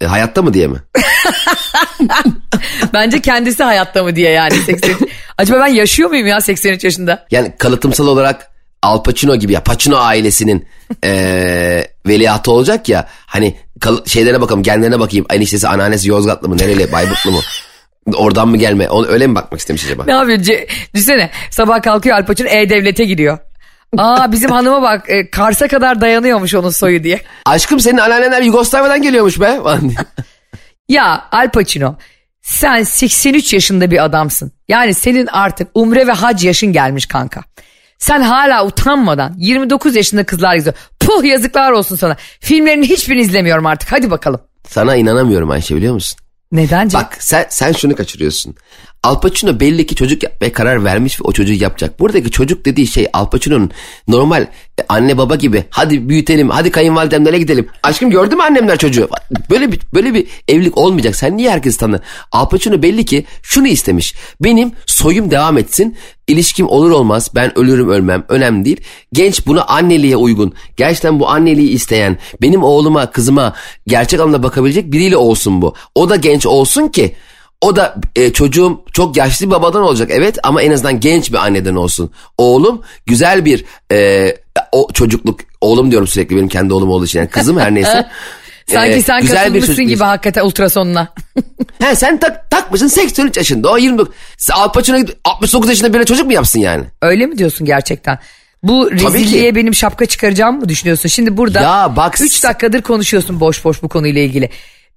E, 0.00 0.06
hayatta 0.06 0.42
mı 0.42 0.54
diye 0.54 0.66
mi? 0.66 0.78
Bence 2.94 3.20
kendisi 3.20 3.62
hayatta 3.62 4.02
mı 4.02 4.16
diye 4.16 4.30
yani. 4.30 4.54
80... 4.54 4.96
Acaba 5.38 5.60
ben 5.60 5.66
yaşıyor 5.66 6.10
muyum 6.10 6.26
ya 6.26 6.40
83 6.40 6.84
yaşında? 6.84 7.26
Yani 7.30 7.52
kalıtımsal 7.58 8.06
olarak 8.06 8.50
Al 8.82 9.02
Pacino 9.02 9.36
gibi 9.36 9.52
ya 9.52 9.62
Pacino 9.62 9.96
ailesinin 9.96 10.66
e, 11.04 11.84
veliahtı 12.06 12.50
olacak 12.52 12.88
ya 12.88 13.08
hani 13.26 13.56
kal- 13.80 14.04
şeylere 14.06 14.40
bakalım 14.40 14.62
genlerine 14.62 15.00
bakayım 15.00 15.26
eniştesi 15.30 15.68
anneannesi 15.68 16.08
Yozgatlı 16.08 16.48
mı 16.48 16.56
nereli 16.58 16.92
Bayburtlu 16.92 17.30
mu 17.30 17.40
oradan 18.12 18.48
mı 18.48 18.56
gelme 18.56 18.88
onu 18.88 19.06
öyle 19.06 19.26
mi 19.26 19.34
bakmak 19.34 19.60
istemiş 19.60 19.84
acaba? 19.84 20.04
Ne 20.06 20.12
yapıyor? 20.12 20.38
Düşünsene 20.94 21.30
sabah 21.50 21.82
kalkıyor 21.82 22.16
Al 22.16 22.26
Pacino 22.26 22.48
E-Devlet'e 22.48 23.04
gidiyor. 23.04 23.38
Aa 23.98 24.32
bizim 24.32 24.50
hanıma 24.50 24.82
bak 24.82 25.04
e, 25.08 25.30
Kars'a 25.30 25.68
kadar 25.68 26.00
dayanıyormuş 26.00 26.54
onun 26.54 26.70
soyu 26.70 27.04
diye. 27.04 27.20
Aşkım 27.44 27.80
senin 27.80 27.98
anneanneler 27.98 28.42
Yugoslavya'dan 28.42 29.02
geliyormuş 29.02 29.40
be. 29.40 29.60
Ya 30.88 31.24
Al 31.32 31.50
Pacino 31.50 31.96
sen 32.42 32.82
83 32.82 33.54
yaşında 33.54 33.90
bir 33.90 34.04
adamsın. 34.04 34.52
Yani 34.68 34.94
senin 34.94 35.26
artık 35.26 35.68
umre 35.74 36.06
ve 36.06 36.12
hac 36.12 36.44
yaşın 36.44 36.72
gelmiş 36.72 37.06
kanka. 37.06 37.42
Sen 37.98 38.20
hala 38.20 38.66
utanmadan 38.66 39.34
29 39.36 39.96
yaşında 39.96 40.24
kızlar 40.24 40.56
izliyor. 40.56 40.76
Puh 41.00 41.24
yazıklar 41.24 41.72
olsun 41.72 41.96
sana. 41.96 42.16
Filmlerini 42.40 42.88
hiçbirini 42.88 43.22
izlemiyorum 43.22 43.66
artık. 43.66 43.92
Hadi 43.92 44.10
bakalım. 44.10 44.40
Sana 44.68 44.96
inanamıyorum 44.96 45.50
Ayşe 45.50 45.76
biliyor 45.76 45.94
musun? 45.94 46.18
Neden? 46.52 46.92
Bak 46.92 47.16
sen, 47.20 47.46
sen 47.50 47.72
şunu 47.72 47.96
kaçırıyorsun. 47.96 48.56
Al 49.02 49.20
Pacino 49.20 49.60
belli 49.60 49.86
ki 49.86 49.94
çocuk 49.94 50.22
yapmaya 50.22 50.52
karar 50.52 50.84
vermiş 50.84 51.20
ve 51.20 51.24
o 51.24 51.32
çocuğu 51.32 51.52
yapacak. 51.52 52.00
Buradaki 52.00 52.30
çocuk 52.30 52.64
dediği 52.64 52.86
şey 52.86 53.06
Al 53.12 53.30
Pacino'nun 53.30 53.70
normal 54.08 54.42
e, 54.42 54.48
anne 54.88 55.18
baba 55.18 55.36
gibi 55.36 55.64
hadi 55.70 56.08
büyütelim 56.08 56.50
hadi 56.50 56.70
kayınvalidemlere 56.70 57.38
gidelim. 57.38 57.66
Aşkım 57.82 58.10
gördün 58.10 58.38
mü 58.38 58.44
annemler 58.44 58.78
çocuğu? 58.78 59.08
Böyle 59.50 59.72
bir 59.72 59.80
böyle 59.94 60.14
bir 60.14 60.26
evlilik 60.48 60.78
olmayacak. 60.78 61.16
Sen 61.16 61.36
niye 61.36 61.50
herkes 61.50 61.76
tanı? 61.76 62.00
Al 62.32 62.48
Pacino 62.48 62.82
belli 62.82 63.04
ki 63.04 63.24
şunu 63.42 63.68
istemiş. 63.68 64.14
Benim 64.40 64.72
soyum 64.86 65.30
devam 65.30 65.58
etsin. 65.58 65.96
İlişkim 66.28 66.68
olur 66.68 66.90
olmaz 66.90 67.30
ben 67.34 67.58
ölürüm 67.58 67.90
ölmem 67.90 68.24
önemli 68.28 68.64
değil. 68.64 68.80
Genç 69.12 69.46
buna 69.46 69.62
anneliğe 69.62 70.16
uygun. 70.16 70.54
Gerçekten 70.76 71.20
bu 71.20 71.28
anneliği 71.28 71.70
isteyen 71.70 72.18
benim 72.42 72.62
oğluma 72.62 73.10
kızıma 73.10 73.54
gerçek 73.86 74.20
anlamda 74.20 74.42
bakabilecek 74.42 74.92
biriyle 74.92 75.16
olsun 75.16 75.62
bu. 75.62 75.74
O 75.94 76.10
da 76.10 76.16
genç 76.16 76.46
olsun 76.46 76.88
ki 76.88 77.14
o 77.60 77.76
da 77.76 77.94
e, 78.16 78.32
çocuğum 78.32 78.80
çok 78.92 79.16
yaşlı 79.16 79.46
bir 79.46 79.50
babadan 79.50 79.82
olacak 79.82 80.10
evet 80.12 80.38
ama 80.42 80.62
en 80.62 80.72
azından 80.72 81.00
genç 81.00 81.32
bir 81.32 81.36
anneden 81.36 81.74
olsun. 81.74 82.10
Oğlum 82.38 82.82
güzel 83.06 83.44
bir 83.44 83.64
e, 83.92 84.36
o 84.72 84.88
çocukluk 84.92 85.40
oğlum 85.60 85.90
diyorum 85.90 86.08
sürekli 86.08 86.36
benim 86.36 86.48
kendi 86.48 86.74
oğlum 86.74 86.90
olduğu 86.90 87.04
için 87.04 87.18
yani 87.18 87.28
kızım 87.28 87.58
her 87.58 87.74
neyse. 87.74 88.06
Sanki 88.72 88.92
E, 88.92 89.02
sen 89.02 89.20
güzel 89.20 89.54
bir 89.54 89.60
çocuk- 89.66 89.88
gibi 89.88 90.04
hakikaten 90.04 90.44
ultrasonuna. 90.44 91.08
He 91.78 91.96
sen 91.96 92.20
tak, 92.20 92.50
takmışsın 92.50 92.86
83 92.86 93.36
yaşında 93.36 93.70
o 93.72 93.78
29. 93.78 94.14
Sen 94.36 94.54
Al 94.54 94.72
Pacino 94.72 94.98
gidip 94.98 95.18
69 95.24 95.68
yaşında 95.68 95.92
birine 95.92 96.04
çocuk 96.04 96.26
mu 96.26 96.32
yapsın 96.32 96.60
yani? 96.60 96.84
Öyle 97.02 97.26
mi 97.26 97.38
diyorsun 97.38 97.66
gerçekten? 97.66 98.18
Bu 98.62 98.90
rezilliğe 98.90 99.54
benim 99.54 99.74
şapka 99.74 100.06
çıkaracağımı 100.06 100.58
mı 100.58 100.68
düşünüyorsun? 100.68 101.08
Şimdi 101.08 101.36
burada 101.36 101.60
Ya 101.60 101.92
bak 101.96 102.20
3 102.20 102.44
dakikadır 102.44 102.82
konuşuyorsun 102.82 103.40
boş 103.40 103.64
boş 103.64 103.82
bu 103.82 103.88
konuyla 103.88 104.20
ilgili. 104.22 104.50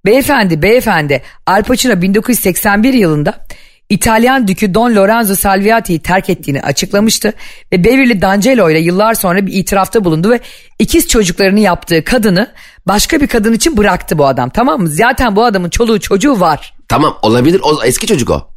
Beyefendi, 0.06 0.62
beyefendi 0.62 1.22
Al 1.46 1.62
Pacino 1.62 2.02
1981 2.02 2.94
yılında 2.94 3.46
İtalyan 3.88 4.48
dükü 4.48 4.74
Don 4.74 4.94
Lorenzo 4.94 5.34
Salviati'yi 5.34 6.02
terk 6.02 6.30
ettiğini 6.30 6.62
açıklamıştı 6.62 7.32
ve 7.72 7.84
Beverly 7.84 8.22
D'Angelo 8.22 8.70
ile 8.70 8.78
yıllar 8.78 9.14
sonra 9.14 9.46
bir 9.46 9.52
itirafta 9.52 10.04
bulundu 10.04 10.30
ve 10.30 10.40
ikiz 10.78 11.08
çocuklarını 11.08 11.60
yaptığı 11.60 12.04
kadını 12.04 12.52
başka 12.86 13.20
bir 13.20 13.26
kadın 13.26 13.52
için 13.52 13.76
bıraktı 13.76 14.18
bu 14.18 14.26
adam 14.26 14.50
tamam 14.50 14.80
mı? 14.80 14.88
Zaten 14.88 15.36
bu 15.36 15.44
adamın 15.44 15.70
çoluğu 15.70 16.00
çocuğu 16.00 16.40
var. 16.40 16.74
Tamam 16.88 17.18
olabilir 17.22 17.60
o 17.64 17.84
eski 17.84 18.06
çocuk 18.06 18.30
o. 18.30 18.48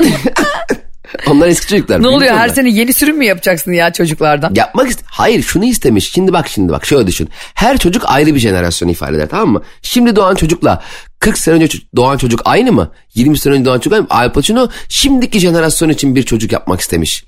Onlar 1.26 1.48
eski 1.48 1.66
çocuklar. 1.66 2.02
Ne 2.02 2.08
oluyor 2.08 2.34
her 2.34 2.48
sene 2.48 2.70
yeni 2.70 2.92
sürüm 2.92 3.18
mü 3.18 3.24
yapacaksın 3.24 3.72
ya 3.72 3.92
çocuklardan? 3.92 4.54
Yapmak 4.54 4.90
ist 4.90 5.02
Hayır 5.04 5.42
şunu 5.42 5.64
istemiş. 5.64 6.12
Şimdi 6.12 6.32
bak 6.32 6.48
şimdi 6.48 6.72
bak 6.72 6.86
şöyle 6.86 7.06
düşün. 7.06 7.28
Her 7.54 7.78
çocuk 7.78 8.02
ayrı 8.06 8.34
bir 8.34 8.40
jenerasyon 8.40 8.88
ifade 8.88 9.16
eder 9.16 9.28
tamam 9.30 9.48
mı? 9.48 9.62
Şimdi 9.82 10.16
doğan 10.16 10.34
çocukla 10.34 10.82
40 11.18 11.38
sene 11.38 11.54
önce 11.54 11.78
doğan 11.96 12.16
çocuk 12.16 12.40
aynı 12.44 12.72
mı? 12.72 12.90
20 13.14 13.38
sene 13.38 13.54
önce 13.54 13.64
doğan 13.64 13.78
çocuk 13.78 13.92
aynı 13.92 14.02
mı? 14.02 14.08
Al 14.10 14.32
Pacino 14.32 14.68
şimdiki 14.88 15.40
jenerasyon 15.40 15.88
için 15.88 16.16
bir 16.16 16.22
çocuk 16.22 16.52
yapmak 16.52 16.80
istemiş. 16.80 17.24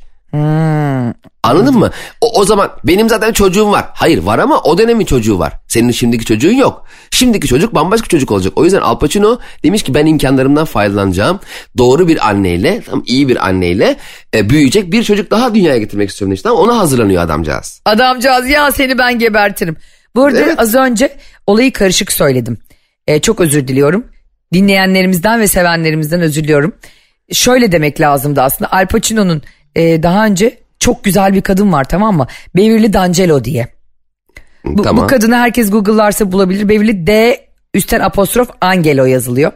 Anladın 1.43 1.79
mı? 1.79 1.91
O, 2.21 2.41
o 2.41 2.45
zaman 2.45 2.71
benim 2.85 3.09
zaten 3.09 3.33
çocuğum 3.33 3.71
var. 3.71 3.85
Hayır 3.95 4.19
var 4.19 4.39
ama 4.39 4.61
o 4.61 4.79
dönemin 4.79 5.05
çocuğu 5.05 5.39
var. 5.39 5.53
Senin 5.69 5.91
şimdiki 5.91 6.25
çocuğun 6.25 6.53
yok. 6.53 6.85
Şimdiki 7.11 7.49
çocuk 7.49 7.75
bambaşka 7.75 8.09
çocuk 8.09 8.31
olacak. 8.31 8.53
O 8.57 8.65
yüzden 8.65 8.81
Al 8.81 8.99
Pacino 8.99 9.39
demiş 9.65 9.83
ki 9.83 9.95
ben 9.95 10.07
imkanlarımdan 10.07 10.65
faydalanacağım. 10.65 11.41
Doğru 11.79 12.09
bir 12.09 12.29
anneyle, 12.29 12.81
tam 12.81 13.03
iyi 13.07 13.29
bir 13.29 13.47
anneyle 13.47 13.97
e, 14.35 14.51
büyüyecek 14.51 14.93
bir 14.93 15.03
çocuk 15.03 15.31
daha 15.31 15.55
dünyaya 15.55 15.79
getirmek 15.79 16.11
istiyorum 16.11 16.31
demiş. 16.31 16.43
Tamam 16.43 16.59
ona 16.59 16.79
hazırlanıyor 16.79 17.23
adamcağız. 17.23 17.81
Adamcağız 17.85 18.49
ya 18.49 18.73
seni 18.73 18.99
ben 18.99 19.19
gebertirim. 19.19 19.77
Bu 20.17 20.25
arada 20.25 20.41
Evet. 20.41 20.55
az 20.59 20.75
önce 20.75 21.17
olayı 21.47 21.73
karışık 21.73 22.13
söyledim. 22.13 22.59
Ee, 23.07 23.21
çok 23.21 23.41
özür 23.41 23.69
diliyorum. 23.69 24.05
Dinleyenlerimizden 24.53 25.41
ve 25.41 25.49
sevenlerimizden 25.49 26.21
özür 26.21 26.45
diliyorum. 26.45 26.75
Şöyle 27.33 27.73
demek 27.73 28.01
lazımdı 28.01 28.43
aslında. 28.43 28.73
Al 28.73 28.87
Pacino'nun 28.87 29.43
e, 29.77 30.03
daha 30.03 30.27
önce 30.27 30.59
çok 30.79 31.05
güzel 31.05 31.35
bir 31.35 31.43
kadın 31.43 31.73
var 31.73 31.85
tamam 31.85 32.17
mı? 32.17 32.27
Beverly 32.57 32.93
D'Angelo 32.93 33.45
diye. 33.45 33.69
Bu, 34.65 34.83
tamam. 34.83 35.05
bu 35.05 35.09
kadını 35.09 35.37
herkes 35.37 35.71
Google'larsa 35.71 36.33
bulabilir. 36.33 36.69
Beverly 36.69 37.07
D 37.07 37.41
Üstten 37.75 38.01
apostrof 38.01 38.51
Angelo 38.61 39.05
yazılıyor. 39.05 39.53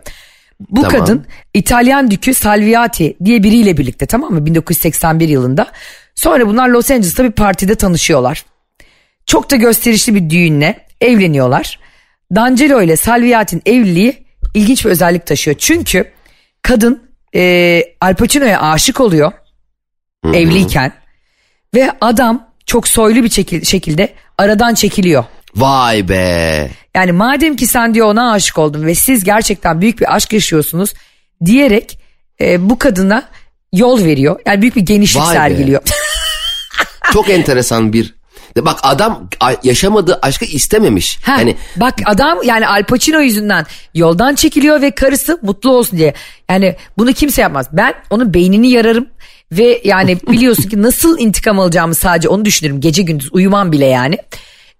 Bu 0.70 0.82
Tamam. 0.82 1.00
kadın 1.00 1.26
İtalyan 1.54 2.10
dükü 2.10 2.34
Salviati 2.34 3.16
diye 3.24 3.42
biriyle 3.42 3.76
birlikte 3.76 4.06
tamam 4.06 4.32
mı 4.32 4.46
1981 4.46 5.28
yılında. 5.28 5.66
Sonra 6.14 6.46
bunlar 6.46 6.68
Los 6.68 6.90
Angeles'ta 6.90 7.24
bir 7.24 7.30
partide 7.30 7.74
tanışıyorlar. 7.74 8.44
Çok 9.26 9.50
da 9.50 9.56
gösterişli 9.56 10.14
bir 10.14 10.30
düğünle 10.30 10.86
evleniyorlar. 11.00 11.78
D'Angelo 12.34 12.82
ile 12.82 12.96
Salviati'nin 12.96 13.62
evliliği 13.66 14.26
ilginç 14.54 14.84
bir 14.84 14.90
özellik 14.90 15.26
taşıyor. 15.26 15.56
Çünkü 15.58 16.04
kadın 16.62 17.02
e, 17.34 17.82
Al 18.00 18.14
Pacino'ya 18.14 18.60
aşık 18.60 19.00
oluyor 19.00 19.32
evliyken 20.24 20.92
ve 21.74 21.92
adam 22.00 22.48
çok 22.66 22.88
soylu 22.88 23.22
bir 23.24 23.28
çekil- 23.28 23.64
şekilde 23.64 24.14
aradan 24.38 24.74
çekiliyor. 24.74 25.24
Vay 25.56 26.08
be. 26.08 26.70
Yani 26.94 27.12
madem 27.12 27.56
ki 27.56 27.66
sen 27.66 27.94
diyor 27.94 28.06
ona 28.06 28.32
aşık 28.32 28.58
oldun 28.58 28.86
ve 28.86 28.94
siz 28.94 29.24
gerçekten 29.24 29.80
büyük 29.80 30.00
bir 30.00 30.14
aşk 30.16 30.32
yaşıyorsunuz 30.32 30.94
diyerek 31.44 31.98
e, 32.40 32.70
bu 32.70 32.78
kadına 32.78 33.28
yol 33.72 34.04
veriyor. 34.04 34.40
Yani 34.46 34.62
büyük 34.62 34.76
bir 34.76 34.80
genişlik 34.80 35.22
Vay 35.22 35.28
be. 35.34 35.38
sergiliyor. 35.38 35.82
Çok 37.12 37.30
enteresan 37.30 37.92
bir. 37.92 38.18
Bak 38.58 38.78
adam 38.82 39.28
yaşamadığı 39.62 40.18
aşkı 40.22 40.44
istememiş. 40.44 41.18
Ha, 41.22 41.32
Yani 41.38 41.56
bak 41.76 41.94
adam 42.04 42.38
yani 42.44 42.68
Al 42.68 42.84
Pacino 42.84 43.20
yüzünden 43.20 43.66
yoldan 43.94 44.34
çekiliyor 44.34 44.82
ve 44.82 44.90
karısı 44.90 45.38
mutlu 45.42 45.70
olsun 45.70 45.98
diye. 45.98 46.14
Yani 46.50 46.76
bunu 46.98 47.12
kimse 47.12 47.42
yapmaz. 47.42 47.66
Ben 47.72 47.94
onun 48.10 48.34
beynini 48.34 48.70
yararım 48.70 49.06
ve 49.52 49.80
yani 49.84 50.18
biliyorsun 50.30 50.68
ki 50.68 50.82
nasıl 50.82 51.18
intikam 51.18 51.60
alacağımı 51.60 51.94
sadece 51.94 52.28
onu 52.28 52.44
düşünürüm. 52.44 52.80
Gece 52.80 53.02
gündüz 53.02 53.28
uyumam 53.32 53.72
bile 53.72 53.86
yani. 53.86 54.18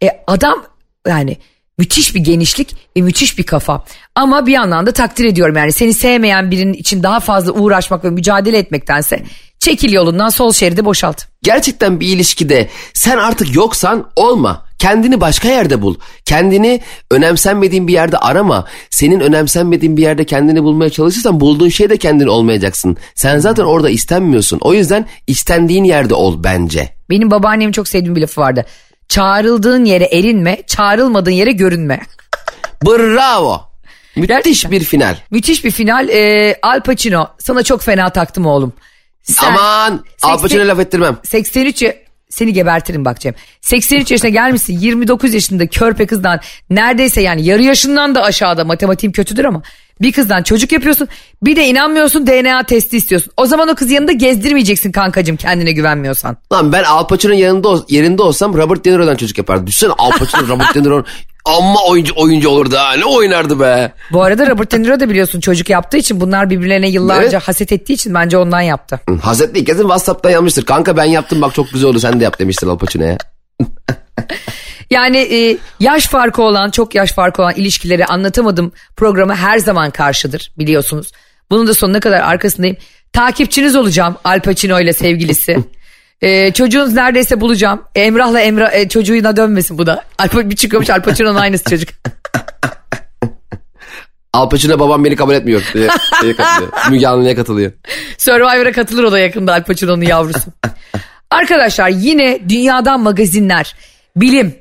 E, 0.03 0.09
adam 0.27 0.65
yani 1.07 1.37
müthiş 1.79 2.15
bir 2.15 2.21
genişlik 2.21 2.77
ve 2.97 3.03
müthiş 3.03 3.39
bir 3.39 3.43
kafa. 3.43 3.85
Ama 4.15 4.47
bir 4.47 4.53
yandan 4.53 4.87
da 4.87 4.93
takdir 4.93 5.25
ediyorum 5.25 5.57
yani 5.57 5.73
seni 5.73 5.95
sevmeyen 5.95 6.51
birinin 6.51 6.73
için 6.73 7.03
daha 7.03 7.21
fazla 7.21 7.53
uğraşmak 7.53 8.05
ve 8.05 8.11
mücadele 8.11 8.59
etmektense 8.59 9.23
çekil 9.59 9.93
yolundan 9.93 10.29
sol 10.29 10.53
şeridi 10.53 10.85
boşalt. 10.85 11.25
gerçekten 11.43 12.01
bir 12.01 12.07
ilişkide 12.09 12.69
sen 12.95 13.17
artık 13.17 13.55
yoksan 13.55 14.11
olma. 14.17 14.68
Kendini 14.79 15.21
başka 15.21 15.49
yerde 15.49 15.83
bul. 15.83 15.95
Kendini 16.25 16.81
önemsenmediğin 17.11 17.89
bir 17.89 17.93
yerde 17.93 18.19
arama. 18.19 18.65
Senin 18.91 19.21
önemsenmediğin 19.21 19.97
bir 19.97 20.03
yerde 20.03 20.25
kendini 20.25 20.63
bulmaya 20.63 20.91
çalışırsan 20.91 21.41
bulduğun 21.41 21.69
şey 21.69 21.91
de 21.91 21.97
kendin 21.97 22.27
olmayacaksın. 22.27 22.97
Sen 23.15 23.39
zaten 23.39 23.65
orada 23.65 23.91
istenmiyorsun. 23.91 24.59
O 24.63 24.75
yüzden 24.75 25.07
istendiğin 25.27 25.85
yerde 25.85 26.15
ol 26.15 26.45
bence. 26.45 26.95
Benim 27.11 27.31
babaannemin 27.31 27.73
çok 27.73 27.89
sevdiğim 27.89 28.17
bir 28.17 28.21
lafı 28.21 28.41
vardı. 28.41 28.67
Çağrıldığın 29.09 29.85
yere 29.85 30.05
erinme, 30.05 30.63
çağrılmadığın 30.67 31.31
yere 31.31 31.53
görünme. 31.53 32.01
Bravo. 32.87 33.61
Müthiş 34.17 34.29
Gerçekten. 34.45 34.71
bir 34.71 34.81
final. 34.85 35.17
Müthiş 35.31 35.65
bir 35.65 35.71
final. 35.71 36.09
Ee, 36.09 36.57
Al 36.63 36.81
Pacino 36.83 37.29
sana 37.39 37.63
çok 37.63 37.83
fena 37.83 38.11
taktım 38.11 38.47
oğlum. 38.47 38.73
Sen 39.23 39.47
Aman 39.47 40.05
Al 40.23 40.41
Pacino'ya 40.41 40.67
80 40.67 40.69
laf 40.69 40.79
ettirmem. 40.81 41.17
83 41.25 41.83
ya- 41.83 41.95
seni 42.31 42.53
gebertirim 42.53 43.05
bak 43.05 43.21
Cem. 43.21 43.35
83 43.61 44.11
yaşına 44.11 44.31
gelmişsin 44.31 44.79
29 44.81 45.35
yaşında 45.35 45.67
körpe 45.67 46.07
kızdan 46.07 46.41
neredeyse 46.71 47.21
yani 47.21 47.45
yarı 47.45 47.63
yaşından 47.63 48.15
da 48.15 48.23
aşağıda 48.23 48.65
matematiğim 48.65 49.13
kötüdür 49.13 49.45
ama 49.45 49.63
bir 50.01 50.13
kızdan 50.13 50.43
çocuk 50.43 50.73
yapıyorsun 50.73 51.09
bir 51.43 51.57
de 51.57 51.67
inanmıyorsun 51.67 52.27
DNA 52.27 52.63
testi 52.63 52.97
istiyorsun. 52.97 53.33
O 53.37 53.47
zaman 53.47 53.69
o 53.69 53.75
kız 53.75 53.91
yanında 53.91 54.13
gezdirmeyeceksin 54.13 54.93
kankacım 54.93 55.37
kendine 55.37 55.73
güvenmiyorsan. 55.73 56.37
Lan 56.53 56.73
ben 56.73 56.85
Al 56.85 57.07
Pacino'nun 57.07 57.39
yanında 57.39 57.85
yerinde 57.89 58.23
olsam 58.23 58.55
Robert 58.55 58.85
De 58.85 58.93
Niro'dan 58.93 59.17
çocuk 59.17 59.39
yapardım. 59.39 59.67
Düşünsene 59.67 59.93
Al 59.99 60.11
Pacino 60.11 60.49
Robert 60.49 60.75
De 60.75 60.83
Niro 60.83 61.05
amma 61.49 61.85
oyuncu 61.89 62.13
oyuncu 62.17 62.49
olurdu 62.49 62.77
ha. 62.77 62.93
Ne 62.97 63.05
oynardı 63.05 63.61
be. 63.61 63.93
Bu 64.13 64.23
arada 64.23 64.47
Robert 64.51 64.73
De 64.73 64.83
Niro 64.83 65.01
da 65.01 65.11
biliyorsun 65.11 65.41
çocuk 65.41 65.71
yaptığı 65.71 65.97
için 65.97 66.21
bunlar 66.21 66.51
birbirlerine 66.51 66.89
yıllarca 66.89 67.23
Evet. 67.39 67.49
haset 67.49 67.73
ettiği 67.73 67.93
için 67.93 68.15
bence 68.15 68.39
ondan 68.39 68.61
yaptı. 68.61 69.01
Hı, 69.09 69.15
Hazretli 69.15 69.65
kesin 69.65 69.83
Whatsapp'tan 69.83 70.31
yazmıştır. 70.31 70.65
Kanka 70.65 70.97
ben 70.97 71.05
yaptım 71.05 71.43
bak 71.43 71.55
çok 71.55 71.73
güzel 71.73 71.89
oldu 71.91 72.01
sen 72.01 72.21
de 72.21 72.25
yap 72.25 72.39
demiştir 72.39 72.67
Al 72.67 72.79
Pacino'ya. 72.79 73.19
Yani 74.91 75.17
e, 75.19 75.57
yaş 75.81 76.07
farkı 76.07 76.43
olan 76.43 76.71
çok 76.71 76.95
yaş 76.95 77.13
farkı 77.13 77.43
olan 77.43 77.55
ilişkileri 77.55 78.07
anlatamadım 78.07 78.73
programı 78.97 79.35
her 79.35 79.59
zaman 79.59 79.91
karşıdır 79.91 80.53
biliyorsunuz. 80.59 81.13
Bunun 81.51 81.67
da 81.67 81.75
sonuna 81.75 82.01
kadar 82.01 82.21
arkasındayım. 82.21 82.77
Takipçiniz 83.13 83.77
olacağım 83.77 84.17
Al 84.25 84.41
Pacino 84.41 84.81
ile 84.81 84.93
sevgilisi. 84.93 85.57
E, 86.23 86.53
çocuğunuz 86.53 86.95
neredeyse 86.95 87.41
bulacağım. 87.41 87.83
Emrah'la 87.95 88.41
Emrah 88.41 88.73
e, 88.73 88.89
çocuğuna 88.89 89.37
dönmesin 89.37 89.79
bu 89.79 89.87
da. 89.87 90.05
Al, 90.19 90.27
Pa- 90.27 90.51
bir 90.51 90.57
çıkıyormuş 90.57 90.91
Al 90.91 91.03
Pacino'nun 91.03 91.37
aynısı 91.37 91.71
çocuk. 91.71 91.89
Al 94.33 94.49
Pacino 94.51 94.79
babam 94.79 95.05
beni 95.05 95.17
kabul 95.17 95.35
etmiyor. 95.35 95.63
şeye 96.21 96.37
katılıyor. 96.37 96.73
Müge 96.91 97.07
Anlı'ya 97.07 97.37
katılıyor. 97.37 97.73
Survivor'a 98.19 98.73
katılır 98.73 99.05
o 99.05 99.13
da 99.13 99.19
yakında 99.19 99.55
Al 99.55 99.65
Pacino'nun 99.65 100.03
yavrusu. 100.03 100.51
Arkadaşlar 101.31 101.89
yine 101.89 102.41
dünyadan 102.49 103.01
magazinler, 103.01 103.77
bilim, 104.17 104.55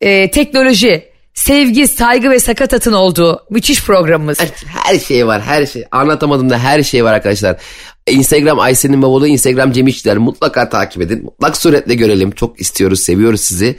e, 0.00 0.30
teknoloji, 0.30 1.08
sevgi, 1.34 1.88
saygı 1.88 2.30
ve 2.30 2.40
sakatatın 2.40 2.92
olduğu 2.92 3.46
müthiş 3.50 3.84
programımız. 3.84 4.40
Her, 4.40 4.48
her 4.66 4.98
şey 4.98 5.26
var 5.26 5.42
her 5.42 5.66
şey. 5.66 5.84
Anlatamadım 5.92 6.50
da 6.50 6.58
her 6.58 6.82
şey 6.82 7.04
var 7.04 7.12
arkadaşlar. 7.12 7.56
Instagram 8.10 8.60
Aysen'in 8.60 9.02
babalığı 9.02 9.28
Instagram 9.28 9.72
Cem 9.72 9.86
İşçiler. 9.86 10.16
Mutlaka 10.16 10.68
takip 10.68 11.02
edin. 11.02 11.22
Mutlak 11.24 11.56
suretle 11.56 11.94
görelim. 11.94 12.30
Çok 12.30 12.60
istiyoruz 12.60 13.00
seviyoruz 13.00 13.40
sizi. 13.40 13.76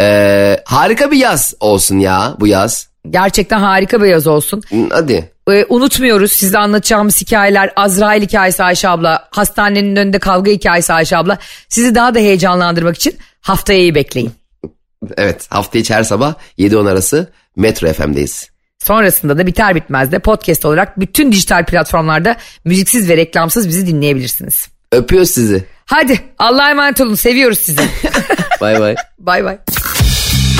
Ee, 0.00 0.60
harika 0.64 1.10
bir 1.10 1.16
yaz 1.16 1.54
olsun 1.60 1.98
ya 1.98 2.36
bu 2.40 2.46
yaz. 2.46 2.88
Gerçekten 3.10 3.58
harika 3.58 4.02
bir 4.02 4.06
yaz 4.06 4.26
olsun. 4.26 4.62
Hadi. 4.90 5.30
Ee, 5.50 5.64
unutmuyoruz 5.68 6.32
size 6.32 6.58
anlatacağımız 6.58 7.20
hikayeler 7.20 7.72
Azrail 7.76 8.22
hikayesi 8.22 8.62
Ayşe 8.62 8.88
abla, 8.88 9.28
hastanenin 9.30 9.96
önünde 9.96 10.18
kavga 10.18 10.50
hikayesi 10.50 10.92
Ayşe 10.92 11.16
abla. 11.16 11.38
Sizi 11.68 11.94
daha 11.94 12.14
da 12.14 12.18
heyecanlandırmak 12.18 12.96
için 12.96 13.16
haftaya 13.40 13.78
iyi 13.78 13.94
bekleyin. 13.94 14.32
Evet 15.16 15.46
hafta 15.50 15.78
içi 15.78 15.94
her 15.94 16.02
sabah 16.02 16.34
7-10 16.58 16.90
arası 16.90 17.32
Metro 17.56 17.92
FM'deyiz. 17.92 18.53
Sonrasında 18.84 19.38
da 19.38 19.46
biter 19.46 19.74
bitmez 19.74 20.12
de 20.12 20.18
podcast 20.18 20.64
olarak 20.64 21.00
bütün 21.00 21.32
dijital 21.32 21.66
platformlarda 21.66 22.36
müziksiz 22.64 23.08
ve 23.08 23.16
reklamsız 23.16 23.68
bizi 23.68 23.86
dinleyebilirsiniz. 23.86 24.68
Öpüyoruz 24.92 25.30
sizi. 25.30 25.64
Hadi 25.86 26.20
Allah'a 26.38 26.70
emanet 26.70 27.00
olun 27.00 27.14
seviyoruz 27.14 27.58
sizi. 27.58 27.82
Bay 28.60 28.80
bay. 28.80 28.94
bay 29.18 29.44
bay. 29.44 29.58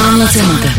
Anlatamadım. 0.09 0.71